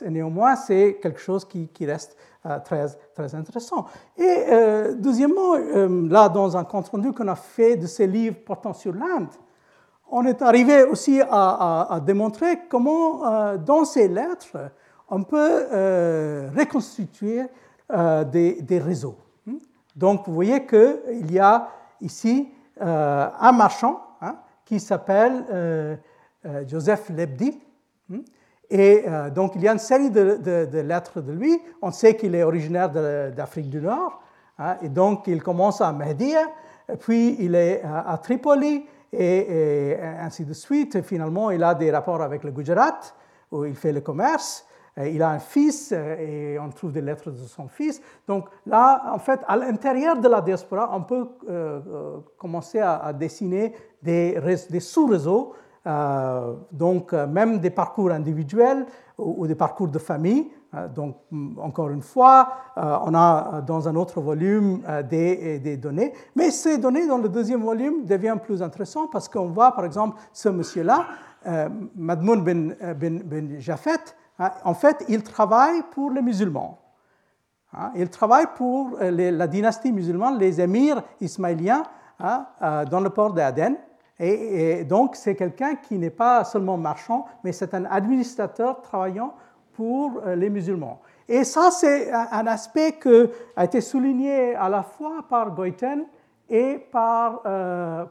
néanmoins, 0.08 0.54
c'est 0.54 0.98
quelque 1.02 1.20
chose 1.20 1.44
qui, 1.44 1.68
qui 1.68 1.86
reste 1.86 2.16
très, 2.64 2.86
très 3.14 3.34
intéressant. 3.34 3.84
Et 4.16 4.46
deuxièmement, 4.96 5.56
là, 6.08 6.28
dans 6.28 6.56
un 6.56 6.64
compte 6.64 6.88
rendu 6.88 7.12
qu'on 7.12 7.28
a 7.28 7.34
fait 7.34 7.76
de 7.76 7.86
ces 7.86 8.06
livres 8.06 8.36
portant 8.44 8.72
sur 8.72 8.92
l'Inde, 8.92 9.28
on 10.10 10.24
est 10.24 10.42
arrivé 10.42 10.84
aussi 10.84 11.20
à, 11.20 12.00
démontrer 12.04 12.60
comment, 12.68 13.26
euh, 13.26 13.58
dans 13.58 13.84
ces 13.84 14.08
lettres, 14.08 14.56
on 15.08 15.22
peut 15.22 15.66
euh, 15.72 16.48
reconstituer 16.56 17.42
euh, 17.92 18.24
des, 18.24 18.78
réseaux. 18.78 19.16
Hmm? 19.46 19.58
Donc 19.96 20.26
vous 20.26 20.34
voyez 20.34 20.66
qu'il 20.66 21.30
y 21.30 21.38
a 21.38 21.68
ici 22.00 22.48
un 22.80 23.52
marchand 23.52 24.00
hein, 24.20 24.36
qui 24.64 24.78
s'appelle 24.78 25.98
Joseph 26.66 27.08
Lebdi. 27.08 27.58
Hmm, 28.08 28.20
et 28.70 29.04
donc 29.34 29.52
il 29.56 29.62
y 29.62 29.68
a 29.68 29.72
une 29.72 29.78
série 29.78 30.10
de, 30.10 30.80
lettres 30.80 31.20
de 31.20 31.32
lui. 31.32 31.60
On 31.82 31.90
sait 31.90 32.14
qu'il 32.14 32.36
est 32.36 32.44
originaire 32.44 32.90
d'Afrique 33.32 33.68
du 33.68 33.80
Nord. 33.80 34.22
Hein, 34.60 34.76
et 34.82 34.88
donc 34.88 35.26
il 35.26 35.42
commence 35.42 35.80
à 35.80 35.92
Mehdiya, 35.92 36.46
puis 37.00 37.36
il 37.40 37.56
est 37.56 37.82
à 37.82 38.16
Tripoli, 38.18 38.84
et, 39.12 39.96
ainsi 40.20 40.44
de 40.44 40.52
suite. 40.52 41.02
Finalement, 41.02 41.50
il 41.50 41.62
a 41.62 41.74
des 41.74 41.90
rapports 41.90 42.22
avec 42.22 42.44
le 42.44 42.50
Gujarat, 42.50 43.00
où 43.50 43.64
il 43.64 43.74
fait 43.74 43.92
le 43.92 44.00
commerce. 44.00 44.66
Il 45.06 45.22
a 45.22 45.30
un 45.30 45.38
fils 45.38 45.92
et 45.92 46.58
on 46.60 46.70
trouve 46.70 46.92
des 46.92 47.00
lettres 47.00 47.30
de 47.30 47.36
son 47.36 47.68
fils. 47.68 48.00
Donc 48.26 48.48
là, 48.66 49.12
en 49.12 49.18
fait, 49.18 49.40
à 49.46 49.56
l'intérieur 49.56 50.18
de 50.18 50.28
la 50.28 50.40
diaspora, 50.40 50.90
on 50.92 51.02
peut 51.02 51.28
euh, 51.48 51.80
euh, 51.88 52.16
commencer 52.36 52.80
à, 52.80 53.12
dessiner 53.12 53.74
des, 54.02 54.40
sous-réseaux, 54.80 55.54
euh, 55.86 56.54
donc 56.72 57.12
même 57.12 57.60
des 57.60 57.70
parcours 57.70 58.10
individuels 58.10 58.86
ou, 59.16 59.46
des 59.46 59.54
parcours 59.54 59.88
de 59.88 59.98
famille. 60.00 60.50
Donc, 60.94 61.16
encore 61.56 61.88
une 61.90 62.02
fois, 62.02 62.48
on 62.76 63.14
a 63.14 63.62
dans 63.62 63.88
un 63.88 63.96
autre 63.96 64.20
volume 64.20 64.82
des, 65.08 65.76
données. 65.76 66.12
Mais 66.36 66.50
ces 66.50 66.76
données 66.76 67.06
dans 67.06 67.18
le 67.18 67.28
deuxième 67.28 67.62
volume 67.62 68.04
deviennent 68.04 68.40
plus 68.40 68.62
intéressantes 68.62 69.10
parce 69.10 69.28
qu'on 69.28 69.48
voit, 69.48 69.72
par 69.72 69.86
exemple, 69.86 70.20
ce 70.32 70.50
monsieur-là, 70.50 71.06
Madmoun 71.96 72.42
ben, 72.44 72.76
ben, 72.98 73.22
ben 73.24 73.58
Jafet, 73.58 74.14
Hein, 74.38 74.52
en 74.64 74.74
fait, 74.74 75.04
il 75.08 75.22
travaille 75.22 75.82
pour 75.90 76.10
les 76.10 76.22
musulmans. 76.22 76.78
Hein, 77.72 77.92
il 77.96 78.08
travaille 78.08 78.46
pour 78.54 78.96
euh, 79.00 79.10
la 79.10 79.46
dynastie 79.46 79.92
musulmane, 79.92 80.38
les 80.38 80.60
émirs 80.60 81.02
ismaéliens, 81.20 81.82
hein, 82.20 82.46
euh, 82.62 82.84
dans 82.84 83.00
le 83.00 83.10
port 83.10 83.32
d'Aden. 83.32 83.76
Et, 84.20 84.84
donc, 84.84 85.14
c'est 85.14 85.36
quelqu'un 85.36 85.76
qui 85.76 85.96
n'est 85.96 86.10
pas 86.10 86.42
seulement 86.42 86.76
marchand, 86.76 87.26
mais 87.44 87.52
c'est 87.52 87.72
un 87.72 87.84
administrateur 87.84 88.82
travaillant 88.82 89.32
pour 89.78 90.20
euh, 90.26 90.34
les 90.34 90.50
musulmans. 90.50 91.00
Et 91.28 91.44
ça, 91.44 91.70
c'est 91.70 92.12
un 92.12 92.46
aspect 92.46 92.98
qui 93.00 93.30
a 93.56 93.64
été 93.64 93.80
souligné 93.80 94.54
à 94.54 94.68
la 94.68 94.82
fois 94.82 95.24
par 95.30 95.54
Goïten 95.54 96.04
et 96.50 96.78
par, 96.90 97.42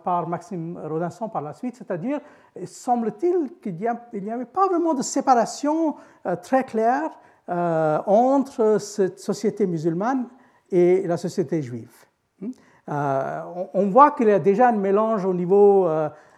par 0.04 0.28
Maxime 0.28 0.80
Rodinson 0.84 1.28
par 1.28 1.42
la 1.42 1.54
suite, 1.54 1.76
c'est-à-dire 1.76 2.20
semble-t-il 2.66 3.60
qu'il 3.62 3.76
n'y 4.24 4.32
avait 4.32 4.46
pas 4.46 4.68
vraiment 4.68 4.94
de 4.94 5.02
séparation 5.02 5.96
euh, 6.26 6.36
très 6.36 6.64
claire 6.64 7.10
euh, 7.50 8.00
entre 8.06 8.78
cette 8.80 9.20
société 9.20 9.66
musulmane 9.66 10.28
et 10.72 11.06
la 11.08 11.18
société 11.18 11.62
juive. 11.62 11.94
Hmm? 12.42 12.50
Euh, 12.90 13.42
on 13.74 13.88
voit 13.88 14.12
qu'il 14.12 14.28
y 14.28 14.32
a 14.32 14.40
déjà 14.40 14.70
un 14.70 14.74
mélange 14.74 15.26
au 15.26 15.34
niveau 15.34 15.88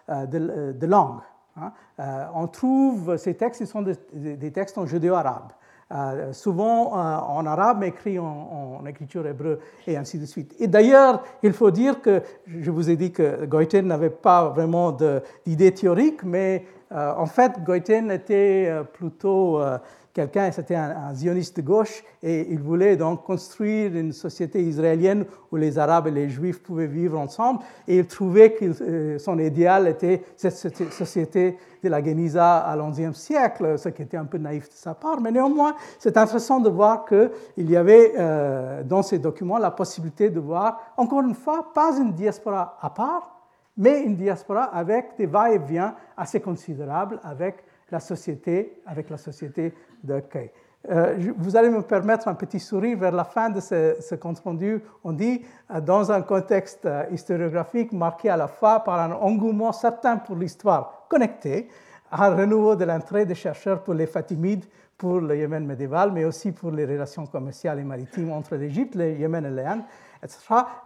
de, 0.08 0.86
langue. 0.86 1.20
Hein. 1.56 1.72
On 2.34 2.46
trouve 2.46 3.16
ces 3.16 3.34
textes, 3.34 3.60
ils 3.60 3.66
sont 3.66 3.84
des 4.12 4.52
textes 4.52 4.78
en 4.78 4.86
judéo-arabe. 4.86 5.52
Euh, 5.92 6.32
souvent 6.32 6.96
euh, 6.96 7.16
en 7.16 7.44
arabe, 7.46 7.78
mais 7.80 7.88
écrit 7.88 8.16
en, 8.16 8.80
écriture 8.86 9.26
hébreu, 9.26 9.58
et 9.88 9.96
ainsi 9.96 10.20
de 10.20 10.24
suite. 10.24 10.54
Et 10.60 10.68
d'ailleurs, 10.68 11.24
il 11.42 11.52
faut 11.52 11.72
dire 11.72 12.00
que 12.00 12.22
je 12.46 12.70
vous 12.70 12.90
ai 12.90 12.96
dit 12.96 13.10
que 13.10 13.44
Goïten 13.44 13.88
n'avait 13.88 14.08
pas 14.08 14.50
vraiment 14.50 14.96
d'idées 15.44 15.74
théoriques, 15.74 16.22
mais 16.22 16.64
euh, 16.92 17.12
en 17.16 17.26
fait, 17.26 17.64
Goïten 17.64 18.08
était 18.12 18.72
plutôt 18.92 19.60
quelqu'un, 20.12 20.50
c'était 20.50 20.74
un, 20.74 21.14
zioniste 21.14 21.56
de 21.58 21.62
gauche, 21.62 22.02
et 22.22 22.46
il 22.50 22.60
voulait 22.60 22.96
donc 22.96 23.24
construire 23.24 23.94
une 23.94 24.12
société 24.12 24.62
israélienne 24.62 25.24
où 25.50 25.56
les 25.56 25.78
Arabes 25.78 26.08
et 26.08 26.10
les 26.10 26.28
Juifs 26.28 26.62
pouvaient 26.62 26.86
vivre 26.86 27.18
ensemble, 27.18 27.60
et 27.86 27.98
il 27.98 28.06
trouvait 28.06 28.52
que 28.52 28.64
euh, 28.82 29.18
son 29.18 29.38
idéal 29.38 29.88
était 29.88 30.22
cette 30.36 30.92
société 30.92 31.56
de 31.82 31.88
la 31.88 32.02
Geniza 32.02 32.58
à 32.58 32.76
XIe 32.76 33.14
siècle, 33.14 33.78
ce 33.78 33.88
qui 33.88 34.02
était 34.02 34.16
un 34.16 34.24
peu 34.24 34.38
naïf 34.38 34.68
de 34.68 34.74
sa 34.74 34.94
part, 34.94 35.20
mais 35.20 35.30
néanmoins, 35.30 35.74
c'est 35.98 36.16
intéressant 36.16 36.60
de 36.60 36.68
voir 36.68 37.04
qu'il 37.04 37.70
y 37.70 37.76
avait 37.76 38.12
euh, 38.18 38.82
dans 38.82 39.02
ces 39.02 39.18
documents 39.18 39.58
la 39.58 39.70
possibilité 39.70 40.30
de 40.30 40.40
voir, 40.40 40.80
encore 40.96 41.22
une 41.22 41.34
fois, 41.34 41.72
pas 41.72 41.96
une 41.98 42.12
diaspora 42.12 42.76
à 42.80 42.90
part, 42.90 43.40
mais 43.76 44.02
une 44.02 44.16
diaspora 44.16 44.64
avec 44.64 45.16
des 45.16 45.26
va-et-vient 45.26 45.94
assez 46.16 46.40
considérables 46.40 47.20
avec 47.22 47.64
la 47.90 48.00
société, 48.00 48.80
avec 48.86 49.10
la 49.10 49.18
société 49.18 49.74
d'accueil. 50.02 50.50
Euh, 50.88 51.32
vous 51.36 51.56
allez 51.56 51.68
me 51.68 51.82
permettre 51.82 52.28
un 52.28 52.34
petit 52.34 52.58
sourire 52.58 52.96
vers 52.96 53.12
la 53.12 53.24
fin 53.24 53.50
de 53.50 53.60
ce, 53.60 54.14
compte 54.14 54.38
rendu. 54.38 54.82
On 55.04 55.12
dit, 55.12 55.42
euh, 55.70 55.80
dans 55.80 56.10
un 56.10 56.22
contexte 56.22 56.86
euh, 56.86 57.04
historiographique 57.12 57.92
marqué 57.92 58.30
à 58.30 58.36
la 58.36 58.48
fois 58.48 58.80
par 58.80 58.98
un 58.98 59.12
engouement 59.12 59.72
certain 59.72 60.16
pour 60.16 60.36
l'histoire 60.36 61.04
connectée, 61.08 61.68
un 62.10 62.34
renouveau 62.34 62.76
de 62.76 62.84
l'entrée 62.84 63.26
des 63.26 63.34
chercheurs 63.34 63.82
pour 63.82 63.92
les 63.92 64.06
Fatimides, 64.06 64.64
pour 64.96 65.20
le 65.20 65.36
Yémen 65.36 65.66
médiéval, 65.66 66.12
mais 66.12 66.24
aussi 66.24 66.50
pour 66.50 66.70
les 66.70 66.86
relations 66.86 67.26
commerciales 67.26 67.78
et 67.78 67.84
maritimes 67.84 68.32
entre 68.32 68.56
l'Égypte, 68.56 68.94
le 68.94 69.12
Yémen 69.12 69.44
et 69.44 69.50
l'Inde, 69.50 69.82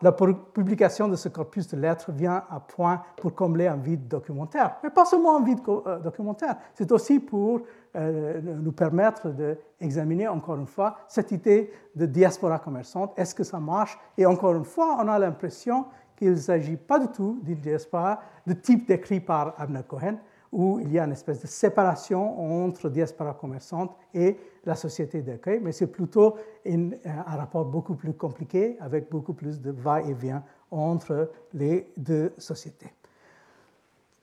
la 0.03 0.13
publication 0.13 1.09
de 1.09 1.17
ce 1.17 1.29
corpus 1.29 1.69
de 1.69 1.77
lettres 1.77 2.13
vient 2.13 2.45
à 2.51 2.61
point 2.61 3.03
pour 3.17 3.35
combler 3.35 3.67
un 3.67 3.77
vide 3.77 4.07
documentaire. 4.07 4.77
Mais 4.83 4.91
pas 4.91 5.05
seulement 5.05 5.37
un 5.37 5.45
vide 5.45 5.59
euh, 5.69 5.99
documentaire, 5.99 6.57
c'est 6.75 6.91
aussi 6.93 7.19
pour 7.19 7.63
euh, 7.97 8.41
nous 8.43 8.73
permettre 8.73 9.29
d'examiner 9.29 10.29
encore 10.29 10.57
une 10.57 10.67
fois 10.67 10.97
cette 11.09 11.33
idée 11.33 11.73
de 11.95 12.07
diaspora 12.07 12.59
commerçante. 12.59 13.13
Est-ce 13.17 13.35
que 13.35 13.45
ça 13.45 13.59
marche? 13.59 13.99
Et 14.17 14.27
encore 14.27 14.55
une 14.55 14.65
fois, 14.65 14.97
on 15.01 15.09
a 15.09 15.19
l'impression 15.19 15.87
qu'il 16.17 16.31
ne 16.31 16.37
s'agit 16.37 16.77
pas 16.77 16.99
du 16.99 17.09
tout 17.09 17.41
d'une 17.43 17.61
diaspora 17.61 18.21
de 18.47 18.53
type 18.53 18.87
décrit 18.87 19.21
par 19.21 19.55
Abner 19.59 19.83
Cohen, 19.87 20.17
où 20.53 20.79
il 20.81 20.93
y 20.93 20.99
a 20.99 21.05
une 21.05 21.13
espèce 21.13 21.43
de 21.43 21.49
séparation 21.49 22.65
entre 22.65 22.89
diaspora 22.89 23.35
commerçante 23.35 23.97
et 24.13 24.39
la 24.67 24.75
société 24.75 25.23
d'accueil, 25.23 25.61
mais 25.63 25.73
c'est 25.73 25.87
plutôt 25.87 26.37
un 26.67 27.37
rapport 27.37 27.65
beaucoup 27.65 27.95
plus 27.95 28.15
compliqué 28.15 28.77
avec 28.81 29.11
beaucoup 29.11 29.35
plus 29.35 29.61
de 29.61 29.71
va-et-vient 29.71 30.43
entre 30.71 31.31
les 31.53 31.91
deux 31.97 32.33
sociétés. 32.39 32.93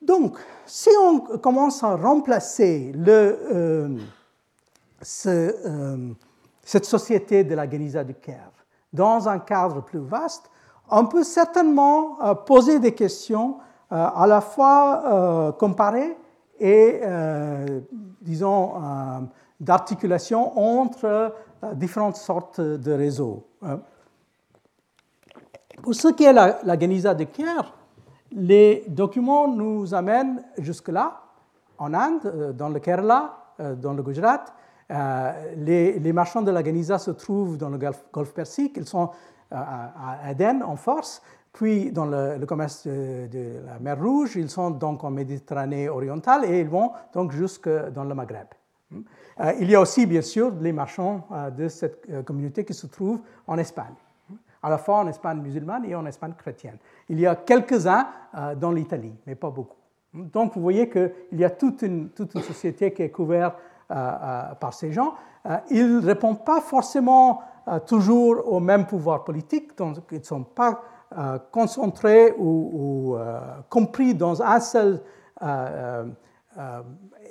Donc, 0.01 0.37
si 0.65 0.89
on 0.99 1.19
commence 1.37 1.83
à 1.83 1.95
remplacer 1.95 2.91
euh, 3.07 3.97
euh, 5.27 6.13
cette 6.63 6.85
société 6.85 7.43
de 7.43 7.53
la 7.53 7.69
Geniza 7.69 8.03
du 8.03 8.15
Caire 8.15 8.51
dans 8.91 9.29
un 9.29 9.37
cadre 9.39 9.81
plus 9.81 9.99
vaste, 9.99 10.49
on 10.89 11.05
peut 11.05 11.23
certainement 11.23 12.17
euh, 12.23 12.33
poser 12.33 12.79
des 12.79 12.93
questions 12.93 13.57
à 13.93 14.25
la 14.25 14.39
fois 14.39 15.53
comparées 15.59 16.15
et, 16.61 17.01
disons, 18.21 18.71
d'articulation 19.62 20.57
entre 20.59 21.05
euh, 21.64 21.74
différentes 21.76 22.18
sortes 22.18 22.59
de 22.59 22.91
réseaux. 22.91 23.47
Hein. 23.62 23.80
Pour 25.82 25.95
ce 25.95 26.09
qui 26.09 26.24
est 26.24 26.34
la, 26.34 26.59
la 26.64 26.78
Geniza 26.78 27.14
de 27.14 27.24
Caire, 27.26 27.74
les 28.32 28.84
documents 28.88 29.47
nous 29.47 29.93
amènent 29.93 30.43
jusque-là, 30.57 31.22
en 31.78 31.93
Inde, 31.93 32.26
euh, 32.26 32.53
dans 32.53 32.70
le 32.70 32.80
Kerala, 32.80 33.38
euh, 33.59 33.76
dans 33.76 33.93
le 33.93 34.03
Gujarat. 34.03 34.45
Les, 35.55 36.12
marchands 36.12 36.41
de 36.41 36.51
la 36.51 36.62
Geniza 36.62 36.97
se 36.99 37.12
trouvent 37.12 37.57
dans 37.57 37.70
le 37.70 37.78
Golfe, 37.78 38.34
Persique, 38.34 38.74
ils 38.76 38.86
sont 38.86 39.09
à 39.49 40.28
Aden 40.28 40.64
en 40.64 40.76
force, 40.76 41.22
puis 41.53 41.93
dans 41.93 42.05
le, 42.05 42.45
commerce 42.45 42.86
de, 42.86 43.28
de, 43.32 43.66
la 43.66 43.80
mer 43.80 43.97
Rouge, 44.01 44.36
ils 44.36 44.49
sont 44.49 44.72
donc 44.72 45.05
en 45.05 45.12
Méditerranée 45.12 45.88
orientale 45.88 46.43
et 46.43 46.59
ils 46.59 46.68
vont 46.68 46.91
donc 47.14 47.32
jusque 47.32 47.70
dans 47.70 48.03
le 48.03 48.14
Maghreb. 48.14 48.47
Euh, 49.39 49.53
il 49.59 49.69
y 49.69 49.75
a 49.75 49.81
aussi, 49.81 50.05
bien 50.05 50.21
sûr, 50.21 50.51
les 50.61 50.71
marchands 50.71 51.27
euh, 51.31 51.49
de 51.49 51.67
cette 51.67 52.03
euh, 52.09 52.23
communauté 52.23 52.65
qui 52.65 52.73
se 52.73 52.87
trouvent 52.87 53.21
en 53.47 53.57
Espagne, 53.57 53.95
à 54.61 54.69
la 54.69 54.77
fois 54.77 54.99
en 54.99 55.07
Espagne 55.07 55.39
musulmane 55.41 55.85
et 55.85 55.95
en 55.95 56.05
Espagne 56.05 56.33
chrétienne. 56.37 56.77
Il 57.09 57.19
y 57.19 57.25
a 57.25 57.35
quelques-uns 57.35 58.07
dans 58.57 58.71
l'Italie, 58.71 59.13
mais 59.25 59.35
pas 59.35 59.49
beaucoup. 59.49 59.77
Donc, 60.13 60.55
vous 60.55 60.61
voyez 60.61 60.89
qu'il 60.89 61.11
y 61.33 61.43
a 61.43 61.49
toute 61.49 61.81
une, 61.81 62.09
société 62.41 62.93
qui 62.93 63.01
est 63.01 63.09
couverte 63.09 63.55
par 63.89 64.73
ces 64.73 64.93
gens. 64.93 65.15
Ils 65.69 65.97
ne 65.97 66.05
répondent 66.05 66.45
pas 66.45 66.61
forcément 66.61 67.41
toujours 67.85 68.53
au 68.53 68.61
même 68.61 68.85
pouvoir 68.85 69.25
politique, 69.25 69.77
donc 69.77 69.97
ils 70.11 70.19
ne 70.19 70.23
sont 70.23 70.43
pas 70.43 70.81
concentrés 71.51 72.33
ou 72.37 73.17
compris 73.69 74.13
dans 74.13 74.41
un 74.41 74.59
seul 74.61 75.01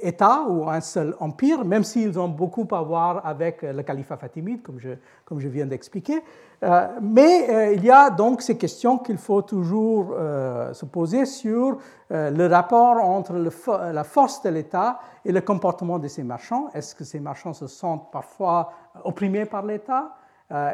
État 0.01 0.45
ou 0.49 0.68
un 0.68 0.81
seul 0.81 1.14
empire, 1.21 1.64
même 1.64 1.85
s'ils 1.85 2.18
ont 2.18 2.29
beaucoup 2.29 2.66
à 2.73 2.81
voir 2.81 3.27
avec 3.27 3.62
le 3.62 3.83
califat 3.83 4.16
fatimide, 4.16 4.62
comme 4.62 4.79
je, 4.79 4.91
comme 5.25 5.41
je 5.41 5.49
viens 5.49 5.66
d'expliquer. 5.66 6.23
Euh, 6.62 6.89
mais 7.01 7.49
euh, 7.49 7.73
il 7.73 7.85
y 7.85 7.91
a 7.91 8.11
donc 8.11 8.43
ces 8.43 8.59
questions 8.59 8.99
qu'il 8.99 9.16
faut 9.16 9.41
toujours 9.41 10.12
euh, 10.12 10.75
se 10.75 10.85
poser 10.85 11.25
sur 11.25 11.79
le 12.12 12.49
rapport 12.49 12.97
entre 12.97 13.35
la 13.35 14.03
force 14.03 14.43
de 14.43 14.49
l'État 14.49 14.99
et 15.25 15.31
le 15.31 15.41
comportement 15.41 16.01
de 16.01 16.09
ces 16.09 16.25
marchands. 16.25 16.68
Est-ce 16.75 16.93
que 16.97 17.05
ces 17.05 17.21
marchands 17.21 17.53
se 17.53 17.68
sentent 17.68 18.11
parfois 18.11 18.73
opprimés 19.05 19.45
par 19.45 19.64
l'État? 19.64 20.16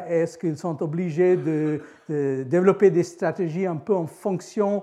Est-ce 0.09 0.39
qu'ils 0.39 0.57
sont 0.57 0.83
obligés 0.83 1.37
de, 1.37 1.83
développer 2.09 2.89
des 2.89 3.03
stratégies 3.03 3.67
un 3.67 3.77
peu 3.77 3.95
en 3.95 4.07
fonction 4.07 4.83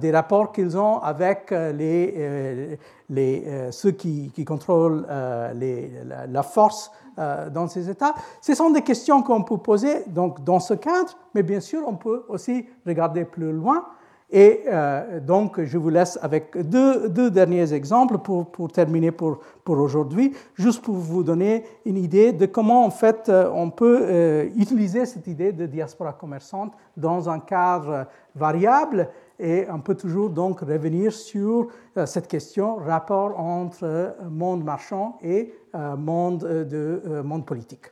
des 0.00 0.10
rapports 0.10 0.52
qu'ils 0.52 0.76
ont 0.78 0.98
avec 0.98 1.50
les, 1.50 2.78
les, 3.08 3.70
ceux 3.70 3.90
qui, 3.90 4.30
qui 4.34 4.44
contrôlent 4.44 5.06
la, 5.06 6.42
force 6.42 6.90
dans 7.16 7.68
ces 7.68 7.90
États. 7.90 8.14
Ce 8.40 8.54
sont 8.54 8.70
des 8.70 8.82
questions 8.82 9.22
qu'on 9.22 9.42
peut 9.42 9.58
poser 9.58 10.04
donc, 10.06 10.42
dans 10.44 10.60
ce 10.60 10.74
cadre, 10.74 11.16
mais 11.34 11.42
bien 11.42 11.60
sûr, 11.60 11.82
on 11.86 11.96
peut 11.96 12.24
aussi 12.28 12.66
regarder 12.86 13.24
plus 13.24 13.52
loin 13.52 13.84
et 14.32 14.62
euh, 14.68 15.18
donc, 15.18 15.60
je 15.60 15.76
vous 15.76 15.88
laisse 15.88 16.18
avec 16.22 16.56
deux, 16.56 17.08
deux 17.08 17.30
derniers 17.30 17.72
exemples 17.72 18.18
pour, 18.18 18.46
pour 18.46 18.70
terminer 18.70 19.10
pour, 19.10 19.40
pour 19.64 19.78
aujourd'hui, 19.78 20.34
juste 20.54 20.82
pour 20.82 20.94
vous 20.94 21.24
donner 21.24 21.64
une 21.84 21.96
idée 21.96 22.32
de 22.32 22.46
comment, 22.46 22.84
en 22.84 22.90
fait, 22.90 23.28
euh, 23.28 23.50
on 23.52 23.70
peut 23.70 24.00
euh, 24.02 24.48
utiliser 24.56 25.04
cette 25.04 25.26
idée 25.26 25.52
de 25.52 25.66
diaspora 25.66 26.12
commerçante 26.12 26.74
dans 26.96 27.28
un 27.28 27.40
cadre 27.40 28.06
variable 28.36 29.08
et 29.40 29.66
on 29.68 29.80
peut 29.80 29.96
toujours 29.96 30.30
donc 30.30 30.60
revenir 30.60 31.12
sur 31.12 31.68
cette 32.04 32.28
question, 32.28 32.76
rapport 32.76 33.40
entre 33.40 34.14
monde 34.30 34.62
marchand 34.62 35.18
et 35.22 35.54
monde, 35.96 36.40
de, 36.40 37.22
monde 37.24 37.46
politique. 37.46 37.90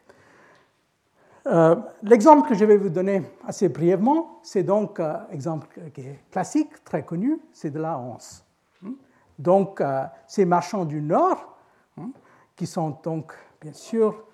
Euh, 1.46 1.76
l'exemple 2.02 2.48
que 2.48 2.54
je 2.54 2.64
vais 2.64 2.76
vous 2.76 2.88
donner 2.88 3.22
assez 3.46 3.68
brièvement, 3.68 4.40
c'est 4.42 4.62
donc 4.62 5.00
un 5.00 5.04
euh, 5.04 5.32
exemple 5.32 5.68
qui 5.94 6.02
est 6.02 6.20
classique, 6.30 6.84
très 6.84 7.04
connu, 7.04 7.40
c'est 7.52 7.70
de 7.70 7.78
la 7.78 7.96
Hanse. 7.96 8.44
Hmm? 8.82 8.92
Donc, 9.38 9.80
euh, 9.80 10.04
ces 10.26 10.44
marchands 10.44 10.84
du 10.84 11.00
Nord, 11.00 11.56
hmm, 11.96 12.10
qui 12.56 12.66
sont 12.66 12.98
donc, 13.02 13.32
bien 13.60 13.72
sûr, 13.72 14.24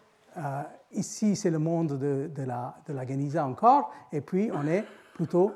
ici 0.90 1.36
c'est 1.36 1.50
le 1.50 1.60
monde 1.60 1.96
de, 1.96 2.42
la, 2.44 2.74
de 2.88 2.92
la 2.92 3.44
encore, 3.46 3.92
et 4.10 4.20
puis 4.20 4.50
on 4.52 4.66
est 4.66 4.84
plutôt 5.14 5.52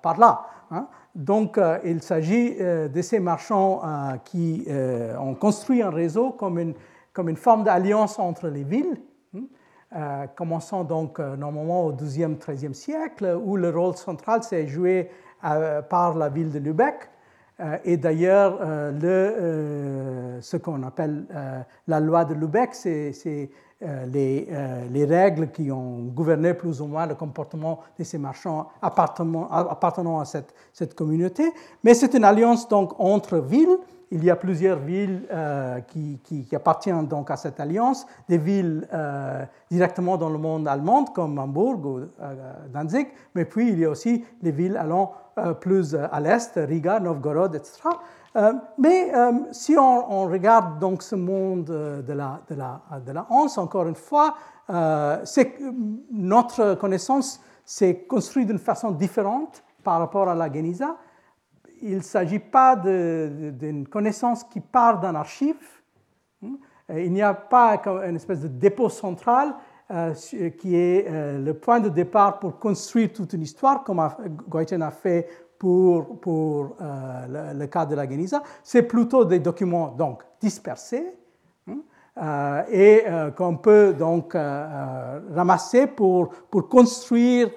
par 0.00 0.18
là. 0.18 0.46
Hein. 0.70 0.88
Donc, 1.14 1.60
il 1.84 2.02
s'agit 2.02 2.56
de 2.56 3.02
ces 3.02 3.20
marchands 3.20 3.82
qui 4.24 4.66
ont 5.20 5.34
construit 5.34 5.82
un 5.82 5.90
réseau 5.90 6.30
comme 6.30 6.58
une, 6.58 6.72
comme 7.12 7.28
une 7.28 7.36
forme 7.36 7.62
d'alliance 7.62 8.18
entre 8.18 8.48
les 8.48 8.64
villes 8.64 8.96
euh, 9.94 10.26
commençant 10.34 10.82
donc 10.82 11.20
euh, 11.20 11.36
normalement 11.36 11.86
au 11.86 11.92
XIIe, 11.92 12.34
XIIIe 12.34 12.74
siècle, 12.74 13.38
où 13.40 13.56
le 13.56 13.70
rôle 13.70 13.94
central 13.94 14.42
s'est 14.42 14.66
joué 14.66 15.08
euh, 15.44 15.80
par 15.80 16.16
la 16.16 16.28
ville 16.28 16.50
de 16.50 16.58
Lübeck. 16.58 17.08
et 17.84 17.96
d'ailleurs, 17.96 18.58
ce 20.42 20.56
qu'on 20.58 20.82
appelle 20.82 21.24
la 21.86 22.00
loi 22.00 22.24
de 22.26 22.34
Lübeck, 22.34 22.74
c'est 22.74 23.48
les, 23.80 24.48
les, 24.90 25.04
règles 25.06 25.50
qui 25.50 25.70
ont 25.70 26.02
gouverné 26.14 26.52
plus 26.52 26.82
ou 26.82 26.86
moins 26.86 27.06
le 27.06 27.14
comportement 27.14 27.80
de 27.98 28.04
ces 28.04 28.18
marchands 28.18 28.68
appartenant, 28.82 30.20
à 30.20 30.24
cette, 30.26 30.52
cette 30.74 30.94
communauté. 30.94 31.50
Mais 31.82 31.94
c'est 31.94 32.12
une 32.12 32.24
alliance 32.24 32.68
donc 32.68 32.92
entre 32.98 33.38
villes 33.38 33.78
il 34.10 34.24
y 34.24 34.30
a 34.30 34.36
plusieurs 34.36 34.78
villes 34.78 35.22
euh, 35.32 35.80
qui, 35.80 36.46
appartiennent 36.54 37.06
donc 37.06 37.30
à 37.30 37.36
cette 37.36 37.58
alliance, 37.58 38.06
des 38.28 38.38
villes 38.38 38.86
euh, 38.92 39.44
directement 39.70 40.16
dans 40.16 40.28
le 40.28 40.38
monde 40.38 40.68
allemand 40.68 41.04
comme 41.06 41.38
Hambourg 41.38 41.84
ou 41.84 41.98
euh, 41.98 42.52
Danzig, 42.72 43.08
mais 43.34 43.44
puis 43.44 43.70
il 43.70 43.80
y 43.80 43.84
a 43.84 43.90
aussi 43.90 44.24
les 44.42 44.52
villes 44.52 44.76
allant 44.76 45.12
plus 45.60 45.94
à 45.94 46.18
l'est, 46.18 46.52
Riga, 46.56 46.98
Novgorod, 46.98 47.54
etc. 47.54 47.90
mais 48.78 49.12
si 49.52 49.76
on, 49.76 50.24
regarde 50.24 50.78
donc 50.78 51.02
ce 51.02 51.14
monde 51.14 51.64
de 51.64 52.12
la, 52.14 52.40
de 52.48 52.54
la, 52.54 52.80
de 53.04 53.12
la 53.12 53.26
Hanse, 53.28 53.58
encore 53.58 53.86
une 53.86 53.96
fois, 53.96 54.34
notre 56.10 56.76
connaissance 56.76 57.38
s'est 57.66 58.06
construite 58.08 58.46
d'une 58.46 58.58
façon 58.58 58.92
différente 58.92 59.62
par 59.84 59.98
rapport 59.98 60.26
à 60.26 60.34
la 60.34 60.50
Geniza 60.50 60.96
il 61.82 61.96
ne 61.96 62.02
s'agit 62.02 62.38
pas 62.38 62.76
d'une 62.76 63.86
connaissance 63.88 64.44
qui 64.44 64.60
part 64.60 65.00
d'un 65.00 65.14
archive. 65.14 65.56
Hein. 66.42 66.56
Il 66.90 67.12
n'y 67.12 67.22
a 67.22 67.34
pas 67.34 67.82
une 68.06 68.16
espèce 68.16 68.40
de 68.40 68.48
dépôt 68.48 68.88
central 68.88 69.54
euh, 69.90 70.14
qui 70.58 70.74
est 70.74 71.06
euh, 71.08 71.38
le 71.38 71.54
point 71.54 71.78
de 71.78 71.88
départ 71.88 72.40
pour 72.40 72.58
construire 72.58 73.12
toute 73.12 73.32
une 73.32 73.42
histoire, 73.42 73.84
comme 73.84 74.04
Goiten 74.48 74.82
a 74.82 74.90
fait 74.90 75.28
pour, 75.58 76.18
euh, 76.26 77.52
le, 77.54 77.66
cas 77.66 77.86
de 77.86 77.94
la 77.94 78.08
Geniza. 78.08 78.42
C'est 78.62 78.82
plutôt 78.82 79.24
des 79.24 79.38
documents 79.38 79.88
donc 79.88 80.22
dispersés 80.40 81.06
et 82.18 83.02
euh, 83.06 83.30
qu'on 83.30 83.56
peut 83.56 83.92
donc 83.92 84.34
euh, 84.34 85.20
ramasser 85.34 85.86
pour, 85.86 86.30
pour 86.50 86.66
construire 86.66 87.50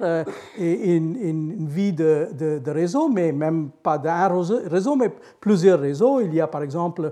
une, 0.57 1.15
une, 1.15 1.67
vie 1.67 1.93
de, 1.93 2.27
de, 2.33 2.59
de, 2.59 2.71
réseau, 2.71 3.07
mais 3.07 3.31
même 3.31 3.69
pas 3.81 3.97
d'un 3.97 4.27
réseau, 4.67 4.97
mais 4.97 5.11
plusieurs 5.39 5.79
réseaux. 5.79 6.19
Il 6.19 6.33
y 6.33 6.41
a 6.41 6.47
par 6.47 6.61
exemple 6.61 7.05
euh, 7.05 7.11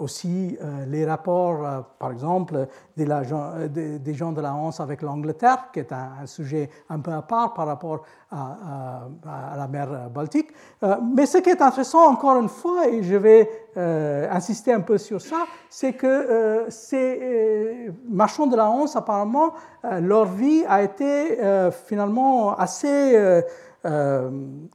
aussi 0.00 0.56
euh, 0.62 0.86
les 0.86 1.04
rapports, 1.04 1.64
euh, 1.64 1.80
par 1.98 2.10
exemple, 2.10 2.66
des, 2.96 3.06
des, 3.98 4.14
gens 4.14 4.32
de 4.32 4.40
la 4.40 4.54
Hanse 4.54 4.80
avec 4.80 5.02
l'Angleterre, 5.02 5.68
qui 5.72 5.80
est 5.80 5.92
un, 5.92 6.26
sujet 6.26 6.70
un 6.88 6.98
peu 7.00 7.12
à 7.12 7.22
part 7.22 7.54
par 7.54 7.66
rapport 7.66 8.02
à, 8.30 9.08
la 9.56 9.68
mer 9.68 10.10
Baltique. 10.10 10.48
mais 11.14 11.26
ce 11.26 11.38
qui 11.38 11.50
est 11.50 11.62
intéressant, 11.62 12.10
encore 12.10 12.38
une 12.40 12.48
fois, 12.48 12.88
et 12.88 13.02
je 13.02 13.16
vais 13.16 13.48
insister 14.30 14.72
un 14.72 14.80
peu 14.80 14.98
sur 14.98 15.20
ça, 15.20 15.46
c'est 15.70 15.92
que 15.92 16.66
ces 16.68 17.90
marchands 18.08 18.46
de 18.46 18.56
la 18.56 18.68
Hanse, 18.68 18.96
apparemment, 18.96 19.54
leur 19.84 20.26
vie 20.26 20.64
a 20.68 20.82
été 20.82 21.38
finalement 21.86 22.54
assez 22.56 23.42
euh, 23.88 24.30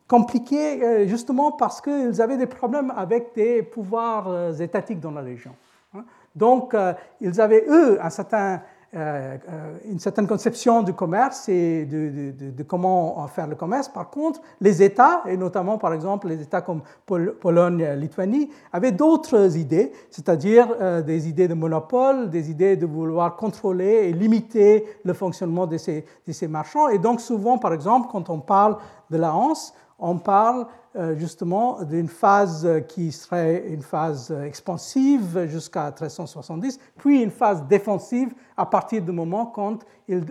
compliqué 0.08 0.84
euh, 0.84 1.08
justement 1.08 1.52
parce 1.52 1.82
qu'ils 1.82 2.22
avaient 2.22 2.38
des 2.38 2.48
problèmes 2.48 2.92
avec 2.96 3.36
des 3.36 3.62
pouvoirs 3.62 4.28
euh, 4.28 4.54
étatiques 4.54 5.00
dans 5.00 5.12
la 5.12 5.22
région. 5.22 5.52
Hein. 5.94 6.04
Donc, 6.36 6.76
ils 7.22 7.40
avaient, 7.40 7.64
eux, 7.70 8.00
un 8.02 8.10
certain 8.10 8.60
euh, 8.96 9.38
euh, 9.50 9.78
une 9.90 9.98
certaine 9.98 10.28
conception 10.28 10.84
du 10.84 10.94
commerce 10.94 11.50
et 11.50 11.86
de, 11.86 12.62
comment 12.62 13.26
faire 13.28 13.48
le 13.48 13.56
commerce. 13.56 13.90
Par 13.90 14.12
contre, 14.12 14.40
les 14.62 14.84
États, 14.84 15.24
et 15.28 15.36
notamment 15.36 15.80
par 15.80 15.96
exemple 15.96 16.28
les 16.28 16.40
États 16.44 16.62
comme 16.62 16.82
Pologne, 17.08 17.84
Lituanie, 17.96 18.52
avaient 18.72 18.92
d'autres 18.92 19.58
idées, 19.58 19.92
c'est-à-dire 20.12 20.68
euh, 20.80 21.02
des 21.02 21.28
idées 21.28 21.48
de 21.48 21.56
monopole, 21.56 22.30
des 22.30 22.52
idées 22.52 22.78
de 22.78 22.86
vouloir 22.86 23.36
contrôler 23.36 24.10
et 24.10 24.14
limiter 24.14 24.86
le 25.04 25.14
fonctionnement 25.14 25.66
de 25.66 25.78
ces, 25.78 26.06
de 26.28 26.32
ces 26.32 26.48
marchands. 26.48 26.88
Et 26.90 27.00
donc 27.00 27.20
souvent, 27.20 27.58
par 27.58 27.74
exemple, 27.74 28.10
quand 28.12 28.30
on 28.30 28.42
parle 28.42 28.78
de 29.14 29.18
la 29.18 29.34
Hanse, 29.34 29.74
on 30.00 30.18
parle 30.18 30.66
euh, 30.96 31.16
justement 31.16 31.82
d'une 31.84 32.10
phase 32.10 32.68
qui 32.90 33.12
serait 33.12 33.68
une 33.68 33.82
phase 33.82 34.32
expansive 34.32 35.48
jusqu'à 35.48 35.86
1370, 35.86 36.80
puis 36.98 37.24
une 37.24 37.32
phase 37.32 37.66
défensive 37.68 38.34
à 38.58 38.66
partir 38.66 39.02
du 39.02 39.12
moment 39.12 39.46
quand 39.46 39.80
il, 40.08 40.26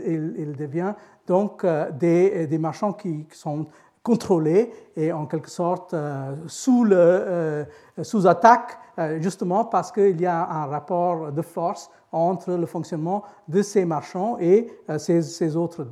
devient 0.56 0.94
donc 1.26 1.64
euh, 1.64 1.90
des, 1.90 2.58
marchands 2.58 2.92
qui 2.92 3.26
sont 3.32 3.66
contrôlés 4.02 4.72
et 4.96 5.12
en 5.12 5.26
quelque 5.26 5.50
sorte 5.50 5.94
euh, 5.94 6.34
sous, 6.46 6.84
le, 6.84 7.66
sous 8.02 8.26
attaque, 8.26 8.78
justement 9.20 9.64
parce 9.64 9.90
qu'il 9.90 10.20
y 10.20 10.26
a 10.26 10.46
un 10.50 10.66
rapport 10.66 11.32
de 11.32 11.40
force 11.40 11.90
entre 12.10 12.52
le 12.52 12.66
fonctionnement 12.66 13.22
de 13.48 13.62
ces 13.62 13.86
marchands 13.86 14.36
et 14.38 14.68
ces, 14.98 15.22
ces 15.22 15.56
autres 15.56 15.86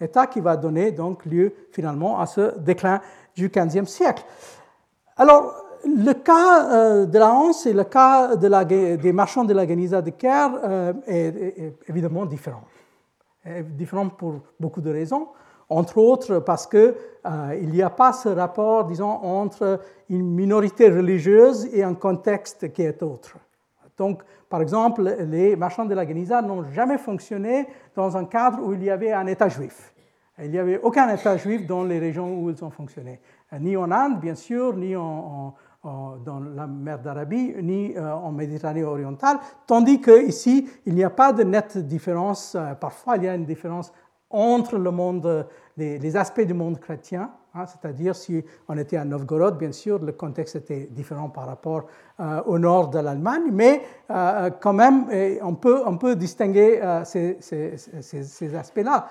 États 0.00 0.28
qui 0.28 0.38
va 0.38 0.56
donner 0.56 0.92
donc 0.92 1.24
lieu 1.24 1.52
finalement 1.72 2.20
à 2.20 2.26
ce 2.26 2.56
déclin 2.60 3.00
du 3.34 3.48
XVe 3.48 3.86
siècle. 3.86 4.24
Alors, 5.16 5.64
le 5.84 6.12
cas 6.12 6.70
euh, 6.70 7.06
de 7.06 7.18
la 7.18 7.32
Hanse 7.32 7.66
et 7.66 7.72
le 7.72 7.84
cas 7.84 8.36
des 8.36 9.12
marchands 9.12 9.44
de 9.44 9.52
la 9.52 9.66
Geniza 9.66 10.02
de 10.02 10.10
Caire 10.10 10.52
euh, 10.64 10.92
est, 11.06 11.74
évidemment 11.88 12.26
différent. 12.26 12.64
différent 13.70 14.08
pour 14.08 14.40
beaucoup 14.58 14.80
de 14.80 14.90
raisons, 14.90 15.28
entre 15.68 15.98
autres 15.98 16.38
parce 16.38 16.66
qu'il 16.66 16.94
euh, 17.26 17.60
n'y 17.62 17.82
a 17.82 17.90
pas 17.90 18.12
ce 18.12 18.28
rapport, 18.28 18.84
disons, 18.84 19.10
entre 19.22 19.80
une 20.08 20.34
minorité 20.34 20.90
religieuse 20.90 21.66
et 21.72 21.82
un 21.82 21.94
contexte 21.94 22.72
qui 22.72 22.82
est 22.82 23.02
autre. 23.02 23.36
Donc, 23.96 24.22
par 24.48 24.60
exemple, 24.60 25.02
les 25.20 25.56
marchands 25.56 25.84
de 25.84 25.94
la 25.94 26.06
Geniza 26.06 26.42
n'ont 26.42 26.64
jamais 26.72 26.98
fonctionné 26.98 27.66
dans 27.94 28.16
un 28.16 28.24
cadre 28.24 28.60
où 28.62 28.72
il 28.74 28.82
y 28.82 28.90
avait 28.90 29.12
un 29.12 29.26
État 29.26 29.48
juif. 29.48 29.94
Il 30.42 30.50
n'y 30.50 30.58
avait 30.58 30.80
aucun 30.80 31.08
État 31.14 31.36
juif 31.36 31.66
dans 31.66 31.84
les 31.84 31.98
régions 31.98 32.40
où 32.40 32.50
ils 32.50 32.64
ont 32.64 32.70
fonctionné. 32.70 33.20
Ni 33.60 33.76
en 33.76 33.90
Inde, 33.92 34.18
bien 34.20 34.34
sûr, 34.34 34.76
ni 34.76 34.94
dans 34.94 36.40
la 36.56 36.66
mer 36.66 36.98
d'Arabie, 36.98 37.54
ni 37.62 37.94
euh, 37.96 38.14
en 38.14 38.32
Méditerranée 38.32 38.84
orientale, 38.84 39.38
tandis 39.66 40.00
qu'ici, 40.00 40.68
il 40.86 40.94
n'y 40.94 41.04
a 41.04 41.10
pas 41.10 41.32
de 41.32 41.42
nette 41.42 41.76
différence. 41.76 42.54
Euh, 42.54 42.74
parfois, 42.74 43.16
il 43.16 43.24
y 43.24 43.28
a 43.28 43.34
une 43.34 43.44
différence 43.44 43.92
entre 44.34 44.76
le 44.78 44.90
monde, 44.90 45.46
les, 45.76 46.16
aspects 46.16 46.42
du 46.42 46.54
monde 46.54 46.78
chrétien 46.78 47.30
Hein. 47.54 47.66
C'est-à-dire, 47.66 48.16
si 48.16 48.44
on 48.68 48.76
était 48.76 48.96
à 48.96 49.04
Novgorod, 49.04 49.56
bien 49.56 49.70
sûr, 49.70 50.00
le 50.00 50.12
contexte 50.12 50.56
était 50.56 50.88
différent 50.90 51.28
par 51.28 51.46
rapport 51.46 51.84
au 52.46 52.58
nord 52.58 52.88
de 52.88 52.98
l'Allemagne, 52.98 53.50
mais 53.52 53.82
quand 54.60 54.72
même, 54.72 55.06
on 55.42 55.54
peut, 55.54 55.82
on 55.86 55.96
peut 55.96 56.16
distinguer 56.16 56.80
ces, 57.04 57.36
ces, 57.40 57.76
ces 57.76 58.54
aspects-là. 58.56 59.08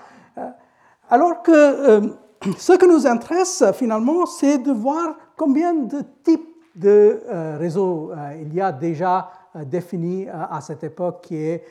alors 1.08 1.42
que 1.42 2.12
ce 2.58 2.72
qui 2.74 2.86
nous 2.86 3.06
intéresse 3.06 3.64
finalement, 3.74 4.26
c'est 4.26 4.58
de 4.58 4.72
voir 4.72 5.16
combien 5.36 5.74
de 5.74 6.02
types 6.22 6.48
de 6.74 7.22
euh, 7.30 7.56
réseaux 7.56 8.10
euh, 8.10 8.34
il 8.40 8.52
y 8.52 8.60
a 8.60 8.72
déjà 8.72 9.30
euh, 9.54 9.64
définis 9.64 10.26
à 10.28 10.60
cette 10.60 10.82
époque 10.82 11.20
qui 11.22 11.36
est, 11.36 11.62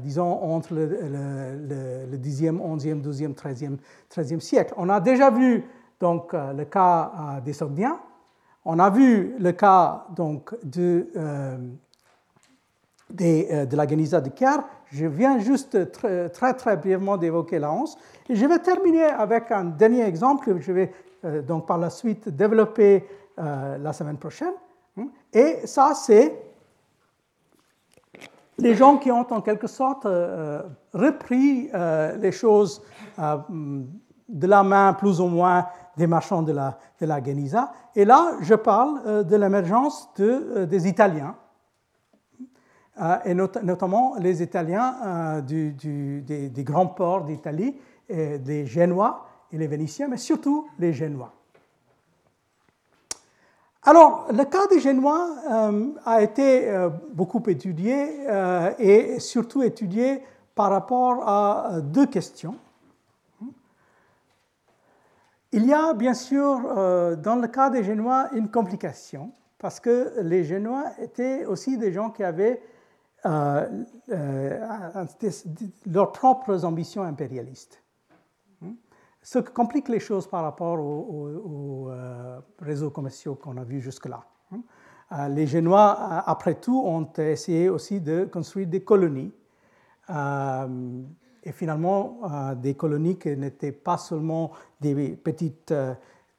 disons, 0.00 0.42
entre 0.42 0.74
le, 0.74 0.86
le, 2.10 2.16
10e, 2.16 2.58
11e, 2.58 3.02
12e, 3.02 3.34
13e, 3.34 3.78
13e 4.14 4.40
siècle. 4.40 4.74
On 4.76 4.88
a 4.88 5.00
déjà 5.00 5.30
vu 5.30 5.64
donc, 6.00 6.32
le 6.32 6.64
cas 6.64 7.40
des 7.44 7.52
Sogdiens, 7.52 7.98
on 8.64 8.78
a 8.78 8.90
vu 8.90 9.34
le 9.38 9.52
cas 9.52 10.06
donc, 10.14 10.54
de, 10.62 11.08
de 13.10 13.76
la 13.76 13.86
Geniza 13.86 14.20
de 14.20 14.28
Kerr. 14.30 14.62
Je 14.86 15.06
viens 15.06 15.38
juste 15.38 15.90
très 15.90 16.28
très, 16.28 16.54
très 16.54 16.76
brièvement 16.76 17.16
d'évoquer 17.16 17.58
la 17.58 17.72
Hanse. 17.72 17.96
Et 18.28 18.36
je 18.36 18.46
vais 18.46 18.58
terminer 18.58 19.04
avec 19.04 19.50
un 19.50 19.64
dernier 19.64 20.02
exemple 20.02 20.44
que 20.44 20.60
je 20.60 20.72
vais 20.72 20.92
donc 21.42 21.66
par 21.66 21.78
la 21.78 21.90
suite 21.90 22.28
développer 22.28 23.04
euh, 23.38 23.78
la 23.78 23.94
semaine 23.94 24.18
prochaine. 24.18 24.52
Et 25.32 25.66
ça, 25.66 25.94
c'est 25.94 26.51
les 28.58 28.74
gens 28.74 28.98
qui 28.98 29.10
ont 29.10 29.26
en 29.32 29.40
quelque 29.40 29.66
sorte 29.66 30.06
euh, 30.06 30.62
repris 30.92 31.70
euh, 31.74 32.16
les 32.16 32.32
choses 32.32 32.82
de 33.18 34.46
la 34.46 34.62
main 34.62 34.94
plus 34.94 35.20
ou 35.20 35.26
moins 35.26 35.66
des 35.96 36.06
marchands 36.06 36.42
de 36.42 36.52
la, 36.52 36.78
de 37.00 37.06
la 37.06 37.22
Geniza. 37.22 37.72
Et 37.94 38.04
là, 38.04 38.32
je 38.40 38.54
parle 38.54 39.26
de 39.26 39.36
l'émergence 39.36 40.08
de, 40.16 40.64
des 40.64 40.88
Italiens, 40.88 41.34
et 43.24 43.34
notamment 43.34 44.14
les 44.18 44.42
Italiens 44.42 45.42
des, 45.46 45.72
des, 46.22 46.64
grands 46.64 46.86
ports 46.86 47.24
d'Italie, 47.24 47.76
des 48.08 48.66
Génois 48.66 49.26
et 49.50 49.58
les 49.58 49.66
Vénitiens, 49.66 50.08
mais 50.08 50.16
surtout 50.16 50.66
les 50.78 50.94
Génois. 50.94 51.32
Alors, 53.84 54.28
le 54.32 54.44
cas 54.44 54.68
des 54.68 54.78
Génois 54.78 55.28
euh, 55.50 55.88
a 56.04 56.22
été 56.22 56.68
euh, 56.70 56.88
beaucoup 57.12 57.42
étudié 57.48 58.28
euh, 58.28 58.72
et 58.78 59.18
surtout 59.18 59.64
étudié 59.64 60.22
par 60.54 60.70
rapport 60.70 61.28
à 61.28 61.80
deux 61.82 62.06
questions. 62.06 62.54
Il 65.50 65.66
y 65.66 65.72
a 65.72 65.94
bien 65.94 66.14
sûr 66.14 66.62
dans 67.18 67.36
le 67.36 67.46
cas 67.46 67.68
des 67.68 67.84
Génois 67.84 68.28
une 68.32 68.48
complication 68.50 69.32
parce 69.58 69.80
que 69.80 70.20
les 70.22 70.44
Génois 70.44 70.84
étaient 70.98 71.44
aussi 71.44 71.76
des 71.76 71.92
gens 71.92 72.08
qui 72.08 72.24
avaient 72.24 72.62
leurs 75.86 76.12
propres 76.12 76.64
ambitions 76.64 77.02
impérialistes 77.02 77.82
ce 79.22 79.38
qui 79.38 79.52
complique 79.52 79.88
les 79.88 80.00
choses 80.00 80.26
par 80.26 80.42
rapport 80.42 80.78
aux, 80.80 81.88
euh, 81.90 82.40
réseaux 82.60 82.90
commerciaux 82.90 83.36
qu'on 83.36 83.56
a 83.56 83.64
vus 83.64 83.80
jusque-là. 83.80 84.24
Hein. 84.52 84.60
Euh, 85.12 85.28
les 85.28 85.46
Génois, 85.46 85.96
euh, 86.00 86.20
après 86.26 86.56
tout, 86.56 86.82
ont 86.84 87.08
essayé 87.18 87.68
aussi 87.68 88.00
de 88.00 88.24
construire 88.24 88.66
des 88.66 88.82
colonies. 88.82 89.32
et 91.44 91.52
finalement, 91.52 92.18
des 92.56 92.74
colonies 92.74 93.16
qui 93.16 93.36
n'étaient 93.36 93.72
pas 93.72 93.96
seulement 93.96 94.50
des 94.80 95.16
petits 95.16 95.54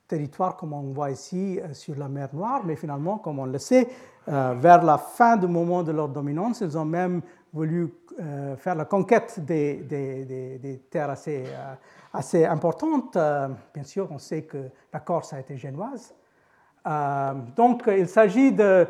territoires 0.08 0.56
comme 0.58 0.74
on 0.74 0.94
voit 0.94 1.12
ici 1.12 1.60
sur 1.72 1.96
la 1.98 2.08
mer 2.08 2.30
Noire, 2.34 2.62
mais 2.66 2.76
finalement, 2.76 3.18
comme 3.18 3.40
on 3.40 3.46
le 3.46 3.58
sait, 3.58 3.88
vers 4.28 4.84
la 4.84 4.98
fin 4.98 5.38
du 5.38 5.48
moment 5.48 5.82
de 5.82 5.92
leur 5.92 6.10
dominance, 6.10 6.62
ils 6.62 6.78
ont 6.78 6.86
même 6.86 7.22
voulu 7.54 7.94
faire 8.58 8.76
la 8.76 8.86
conquête 8.86 9.40
des, 9.40 9.76
des, 9.76 10.26
des 10.58 10.78
terres 10.90 11.12
assez 11.12 11.46
assez 12.14 12.46
importante. 12.46 13.16
Euh, 13.16 13.50
bien 13.74 13.84
sûr, 13.84 14.08
on 14.12 14.20
sait 14.20 14.44
que 14.44 14.70
la 14.94 15.00
Corse 15.00 15.34
a 15.34 15.40
été 15.40 15.58
génoise. 15.58 16.14
Euh, 16.86 17.34
donc, 17.56 17.84
il 17.88 18.08
s'agit 18.08 18.52
d'un 18.52 18.88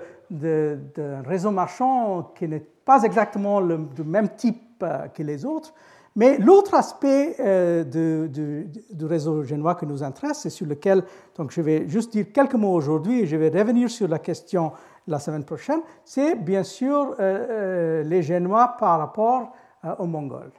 réseau 1.25 1.51
marchand 1.51 2.33
qui 2.35 2.47
n'est 2.47 2.59
pas 2.59 3.03
exactement 3.03 3.61
du 3.61 4.03
même 4.03 4.29
type 4.35 4.83
euh, 4.83 5.07
que 5.07 5.23
les 5.23 5.45
autres. 5.45 5.73
Mais 6.15 6.37
l'autre 6.37 6.75
aspect 6.75 7.37
du, 7.85 9.05
réseau 9.05 9.41
génois 9.43 9.73
qui 9.73 9.87
nous 9.87 10.03
intéresse 10.03 10.45
et 10.45 10.51
sur 10.51 10.67
lequel 10.67 11.03
donc, 11.35 11.49
je 11.49 11.59
vais 11.59 11.89
juste 11.89 12.11
dire 12.11 12.27
quelques 12.31 12.53
mots 12.53 12.75
aujourd'hui 12.75 13.25
je 13.25 13.35
vais 13.35 13.49
revenir 13.49 13.89
sur 13.89 14.07
la 14.07 14.19
question 14.19 14.73
la 15.07 15.19
semaine 15.19 15.43
prochaine, 15.43 15.81
c'est 16.03 16.35
bien 16.35 16.63
sûr 16.63 17.15
les 17.19 18.21
Génois 18.21 18.75
par 18.79 18.99
rapport 18.99 19.51
aux 19.99 20.05
Mongols. 20.05 20.51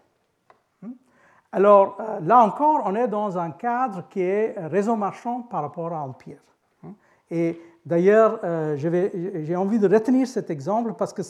Alors 1.55 1.97
euh, 2.01 2.19
là 2.21 2.41
encore, 2.41 2.83
on 2.85 2.97
est 2.97 3.07
dans 3.07 3.39
un 3.39 3.53
cadre 3.53 4.09
qui 4.11 4.21
est 4.21 4.57
réseau 4.59 4.97
marchand 4.97 5.43
par 5.43 5.63
rapport 5.63 5.93
à 5.93 6.01
empire. 6.01 6.41
Hein. 6.83 6.95
Et 7.31 7.61
d'ailleurs, 7.87 8.41
euh, 8.43 8.77
j'ai 8.77 9.55
envie 9.55 9.79
de 9.79 9.89
retenir 9.89 10.27
cet 10.27 10.51
exemple 10.51 10.95
parce 10.95 11.13
que 11.13 11.23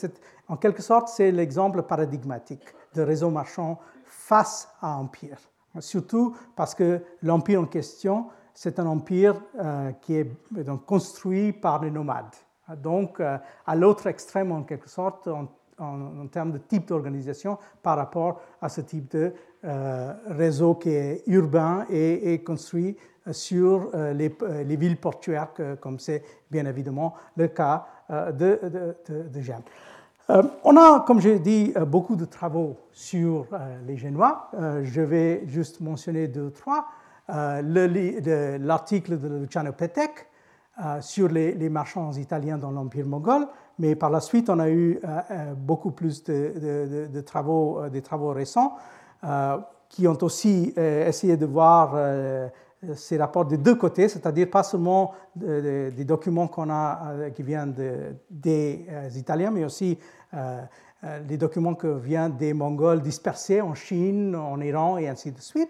en 0.47 0.57
quelque 0.57 0.81
sorte, 0.81 1.09
c'est 1.09 1.31
l'exemple 1.31 1.83
paradigmatique 1.83 2.65
de 2.95 3.03
réseau 3.03 3.29
marchand 3.29 3.77
face 4.05 4.67
à 4.81 4.97
empire. 4.97 5.37
Surtout 5.79 6.35
parce 6.55 6.73
que 6.73 7.01
l'empire 7.21 7.61
en 7.61 7.65
question, 7.65 8.25
c'est 8.55 8.79
un 8.79 8.87
empire 8.87 9.39
euh, 9.59 9.91
qui 10.01 10.15
est 10.15 10.31
donc, 10.49 10.85
construit 10.87 11.53
par 11.53 11.83
les 11.83 11.91
nomades. 11.91 12.33
Donc, 12.77 13.19
à 13.19 13.75
l'autre 13.75 14.07
extrême, 14.07 14.51
en 14.51 14.63
quelque 14.63 14.89
sorte, 14.89 15.29
en, 15.77 16.27
termes 16.27 16.51
de 16.51 16.57
type 16.57 16.87
d'organisation 16.87 17.57
par 17.83 17.97
rapport 17.97 18.41
à 18.61 18.69
ce 18.69 18.81
type 18.81 19.11
de 19.11 19.33
euh, 19.65 20.13
réseau 20.27 20.75
qui 20.75 20.89
est 20.89 21.23
urbain 21.27 21.85
et, 21.89 22.41
construit 22.43 22.95
euh, 23.27 23.33
sur 23.33 23.89
euh, 23.93 24.13
les, 24.13 24.35
les, 24.63 24.75
villes 24.75 24.97
portuaires, 24.97 25.49
comme 25.81 25.99
c'est 25.99 26.23
bien 26.51 26.65
évidemment 26.65 27.15
le 27.35 27.47
cas 27.47 27.87
de, 28.09 28.95
de, 29.09 29.41
Gênes. 29.41 29.63
on 30.63 30.77
a, 30.77 30.99
comme 31.07 31.19
j'ai 31.19 31.39
dit, 31.39 31.73
beaucoup 31.87 32.15
de 32.15 32.25
travaux 32.25 32.77
sur 32.91 33.47
les 33.87 33.97
Génois. 33.97 34.51
je 34.83 35.01
vais 35.01 35.41
juste 35.47 35.81
mentionner 35.81 36.27
deux 36.27 36.43
ou 36.43 36.49
trois. 36.51 36.85
L'article 37.27 39.19
de 39.19 39.39
Luciano 39.39 39.71
Petek 39.71 40.27
sur 41.01 41.29
les, 41.29 41.69
marchands 41.69 42.11
italiens 42.13 42.57
dans 42.57 42.71
l'Empire 42.71 43.05
mongol, 43.05 43.47
mais 43.79 43.95
par 43.95 44.09
la 44.09 44.19
suite, 44.19 44.49
on 44.49 44.59
a 44.59 44.69
eu 44.69 44.99
beaucoup 45.57 45.91
plus 45.91 46.23
de, 46.23 47.21
travaux, 47.21 47.87
des 47.89 48.01
travaux 48.01 48.31
récents 48.31 48.75
euh, 49.25 49.57
qui 49.87 50.07
ont 50.07 50.17
aussi 50.23 50.73
euh, 50.77 51.07
essayé 51.07 51.37
de 51.37 51.45
voir 51.45 51.93
euh, 51.95 52.49
ces 52.95 53.17
rapports 53.17 53.45
des 53.45 53.57
deux 53.57 53.75
côtés, 53.75 54.09
c'est-à-dire 54.09 54.49
pas 54.49 54.63
seulement 54.63 55.13
des 55.35 56.03
documents 56.03 56.47
qu'on 56.47 56.69
a 56.69 57.29
qui 57.33 57.43
viennent 57.43 57.73
des 58.29 58.85
Italiens, 59.15 59.51
mais 59.51 59.63
aussi 59.63 59.97
les 61.27 61.37
documents 61.37 61.73
qui 61.73 61.87
viennent 62.03 62.35
des 62.35 62.53
Mongols 62.53 63.01
dispersés 63.01 63.61
en 63.61 63.73
Chine, 63.73 64.35
en 64.35 64.59
Iran 64.59 64.97
et 64.97 65.07
ainsi 65.07 65.31
de 65.31 65.39
suite. 65.39 65.69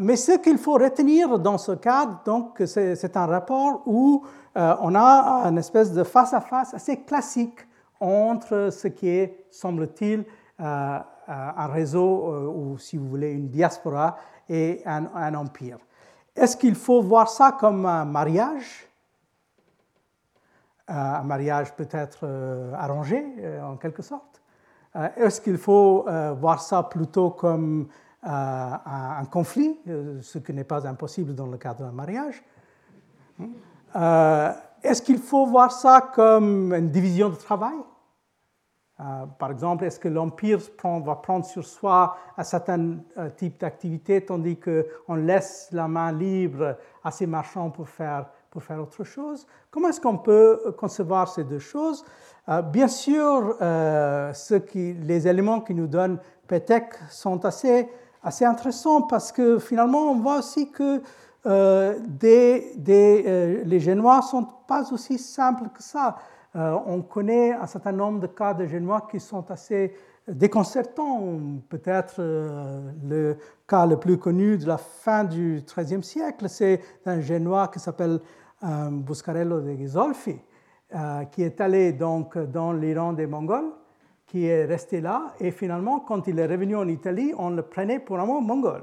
Mais 0.00 0.16
ce 0.16 0.32
qu'il 0.38 0.58
faut 0.58 0.74
retenir 0.74 1.38
dans 1.38 1.58
ce 1.58 1.72
cadre, 1.72 2.20
donc, 2.24 2.62
c'est 2.66 3.16
un 3.16 3.26
rapport 3.26 3.82
où 3.86 4.24
on 4.54 4.94
a 4.94 5.44
une 5.48 5.58
espèce 5.58 5.92
de 5.92 6.02
face-à-face 6.02 6.74
assez 6.74 7.02
classique 7.02 7.60
entre 8.00 8.70
ce 8.70 8.88
qui 8.88 9.08
est, 9.08 9.46
semble-t-il, 9.50 10.24
euh, 10.60 10.98
un 11.28 11.66
réseau 11.66 12.32
euh, 12.32 12.46
ou, 12.46 12.78
si 12.78 12.96
vous 12.96 13.08
voulez, 13.08 13.32
une 13.32 13.48
diaspora 13.48 14.16
et 14.48 14.82
un, 14.86 15.34
empire. 15.34 15.78
Est-ce 16.34 16.56
qu'il 16.56 16.74
faut 16.74 17.02
voir 17.02 17.28
ça 17.28 17.56
comme 17.58 17.84
un 17.84 18.04
mariage? 18.04 18.88
Euh, 20.88 20.92
Un 20.92 21.24
mariage 21.24 21.74
peut-être 21.74 22.26
arrangé, 22.74 23.24
en 23.62 23.76
quelque 23.76 24.02
sorte? 24.02 24.40
Est-ce 25.16 25.40
qu'il 25.42 25.58
faut 25.58 26.06
voir 26.40 26.62
ça 26.62 26.84
plutôt 26.84 27.30
comme 27.30 27.88
un, 28.26 29.24
conflit, 29.30 29.78
ce 30.20 30.38
qui 30.38 30.52
n'est 30.52 30.64
pas 30.64 30.86
impossible 30.86 31.34
dans 31.34 31.46
le 31.46 31.56
cadre 31.56 31.84
d'un 31.84 31.92
mariage. 31.92 32.42
Est-ce 34.82 35.02
qu'il 35.02 35.18
faut 35.18 35.46
voir 35.46 35.72
ça 35.72 36.10
comme 36.14 36.72
une 36.74 36.90
division 36.90 37.28
de 37.28 37.36
travail? 37.36 37.76
Euh, 38.98 39.26
par 39.38 39.50
exemple, 39.50 39.84
est-ce 39.84 40.00
que 40.00 40.08
l'Empire 40.08 40.58
va 41.04 41.16
prendre 41.16 41.44
sur 41.44 41.66
soi 41.66 42.16
un 42.36 42.44
certain 42.44 42.96
euh, 43.18 43.28
type 43.28 43.60
d'activité 43.60 44.24
tandis 44.24 44.58
qu'on 44.58 45.14
laisse 45.16 45.68
la 45.72 45.86
main 45.86 46.12
libre 46.12 46.76
à 47.04 47.10
ces 47.10 47.26
marchands 47.26 47.70
pour 47.70 47.88
faire, 47.88 48.26
autre 48.80 49.04
chose? 49.04 49.46
Comment 49.70 49.88
est-ce 49.88 50.00
qu'on 50.00 50.16
peut 50.16 50.74
concevoir 50.78 51.28
ces 51.28 51.44
deux 51.44 51.58
choses? 51.58 52.06
Euh, 52.48 52.62
Bien 52.62 52.88
sûr, 52.88 53.56
les 53.60 55.28
éléments 55.28 55.60
qui 55.60 55.74
nous 55.74 55.88
donnent 55.88 56.18
Petek 56.46 56.94
sont 57.10 57.44
assez, 57.44 57.90
assez 58.26 58.44
intéressants 58.44 59.02
parce 59.02 59.30
que 59.30 59.58
finalement, 59.58 60.10
on 60.10 60.16
voit 60.16 60.38
aussi 60.38 60.70
que 60.70 61.00
des, 62.08 62.72
des, 62.76 63.62
les 63.64 63.80
Génois 63.80 64.16
ne 64.16 64.22
sont 64.22 64.48
pas 64.66 64.92
aussi 64.92 65.16
simples 65.16 65.68
que 65.72 65.80
ça. 65.80 66.16
on 66.54 67.02
connaît 67.02 67.52
un 67.52 67.68
certain 67.68 67.92
nombre 67.92 68.18
de 68.18 68.26
cas 68.26 68.52
de 68.52 68.66
Génois 68.66 69.06
qui 69.08 69.20
sont 69.20 69.48
assez 69.48 69.94
déconcertants. 70.26 71.38
Peut-être 71.68 72.20
le 72.20 73.36
cas 73.68 73.86
le 73.86 73.96
plus 73.96 74.18
connu 74.18 74.58
de 74.58 74.66
la 74.66 74.76
fin 74.76 75.22
du 75.22 75.62
XIIIe 75.64 76.02
siècle, 76.02 76.48
c'est 76.48 76.80
un 77.06 77.20
Génois 77.20 77.68
qui 77.68 77.78
s'appelle 77.78 78.18
Buscarello 78.60 79.60
de 79.60 79.70
Ghisolfi, 79.70 80.40
qui 81.30 81.42
est 81.44 81.60
allé 81.60 81.92
donc 81.92 82.36
dans 82.36 82.72
l'Iran 82.72 83.12
des 83.12 83.28
Mongols 83.28 83.70
qui 84.36 84.44
est 84.44 84.66
resté 84.66 85.00
là. 85.00 85.34
Et 85.40 85.50
finalement, 85.50 86.00
quand 86.00 86.26
il 86.26 86.38
est 86.38 86.46
revenu 86.46 86.76
en 86.76 86.86
Italie, 86.88 87.32
on 87.38 87.50
le 87.50 87.62
prenait 87.62 87.98
pour 87.98 88.18
un 88.18 88.26
mongol. 88.26 88.82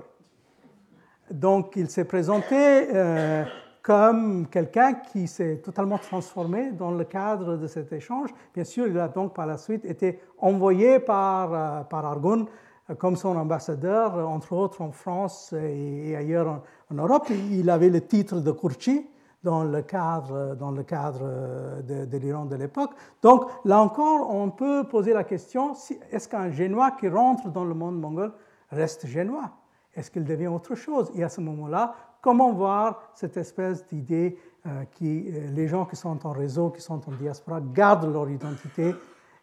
Donc, 1.29 1.73
il 1.75 1.89
s'est 1.91 2.05
présenté 2.05 2.55
euh, 2.55 3.43
comme 3.83 4.47
quelqu'un 4.47 4.93
qui 4.93 5.27
s'est 5.27 5.57
totalement 5.57 5.99
transformé 5.99 6.71
dans 6.71 6.89
le 6.89 7.03
cadre 7.03 7.57
de 7.57 7.67
cet 7.67 7.93
échange. 7.93 8.31
Bien 8.55 8.63
sûr, 8.63 8.87
il 8.87 8.97
a 8.97 9.07
donc 9.07 9.35
par 9.35 9.45
la 9.45 9.57
suite 9.57 9.85
été 9.85 10.19
envoyé 10.39 10.99
par, 10.99 11.53
euh, 11.53 11.83
par 11.83 12.03
Argon 12.03 12.47
euh, 12.89 12.95
comme 12.95 13.15
son 13.15 13.37
ambassadeur, 13.37 14.27
entre 14.27 14.53
autres 14.53 14.81
en 14.81 14.91
France 14.91 15.53
et, 15.53 16.15
ailleurs 16.15 16.63
en, 16.89 16.95
Europe. 16.95 17.27
Il 17.29 17.69
avait 17.69 17.91
le 17.91 18.01
titre 18.01 18.39
de 18.39 18.51
Courchi, 18.51 19.07
dans 19.43 19.63
le 19.63 19.81
cadre, 19.81 20.55
dans 20.55 20.71
le 20.71 20.83
cadre 20.83 21.81
de, 21.81 22.05
de 22.05 22.17
l'Iran 22.17 22.45
de 22.45 22.55
l'époque. 22.55 22.91
Donc 23.21 23.49
là 23.65 23.79
encore, 23.79 24.33
on 24.33 24.49
peut 24.49 24.85
poser 24.87 25.13
la 25.13 25.23
question, 25.23 25.73
est-ce 26.11 26.27
qu'un 26.27 26.49
génois 26.49 26.91
qui 26.91 27.07
rentre 27.09 27.49
dans 27.49 27.65
le 27.65 27.73
monde 27.73 27.99
mongol 27.99 28.33
reste 28.71 29.05
génois? 29.05 29.51
Est-ce 29.95 30.09
qu'il 30.09 30.23
devient 30.23 30.47
autre 30.47 30.75
chose? 30.75 31.11
Et 31.15 31.23
à 31.23 31.29
ce 31.29 31.41
moment-là, 31.41 31.93
comment 32.21 32.51
voir 32.53 33.11
cette 33.13 33.37
espèce 33.37 33.85
d'idée 33.85 34.39
euh, 34.65 34.85
que 34.85 35.03
euh, 35.03 35.51
les 35.51 35.67
gens 35.67 35.85
qui 35.85 35.95
sont 35.95 36.25
en 36.25 36.31
réseau, 36.31 36.69
qui 36.71 36.81
sont 36.81 37.07
en 37.07 37.11
diaspora, 37.11 37.61
gardent 37.61 38.11
leur 38.11 38.29
identité 38.29 38.95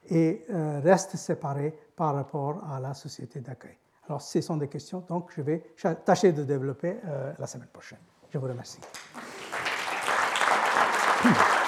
et 0.09 0.45
euh, 0.51 0.81
restent 0.83 1.17
séparés 1.17 1.79
par 1.95 2.15
rapport 2.15 2.63
à 2.73 2.81
la 2.81 2.95
société 2.95 3.41
d'accueil? 3.41 3.77
Alors, 4.09 4.23
ce 4.23 4.41
sont 4.41 4.57
des 4.57 4.67
questions 4.67 5.05
donc 5.09 5.31
je 5.37 5.43
vais 5.43 5.63
tâcher 6.05 6.33
de 6.33 6.43
développer 6.43 6.97
la 7.39 7.47
semaine 7.47 7.69
prochaine. 7.69 8.01
Je 8.29 8.39
vous 8.39 8.49
remercie. 8.49 8.81
Hmm. 11.23 11.60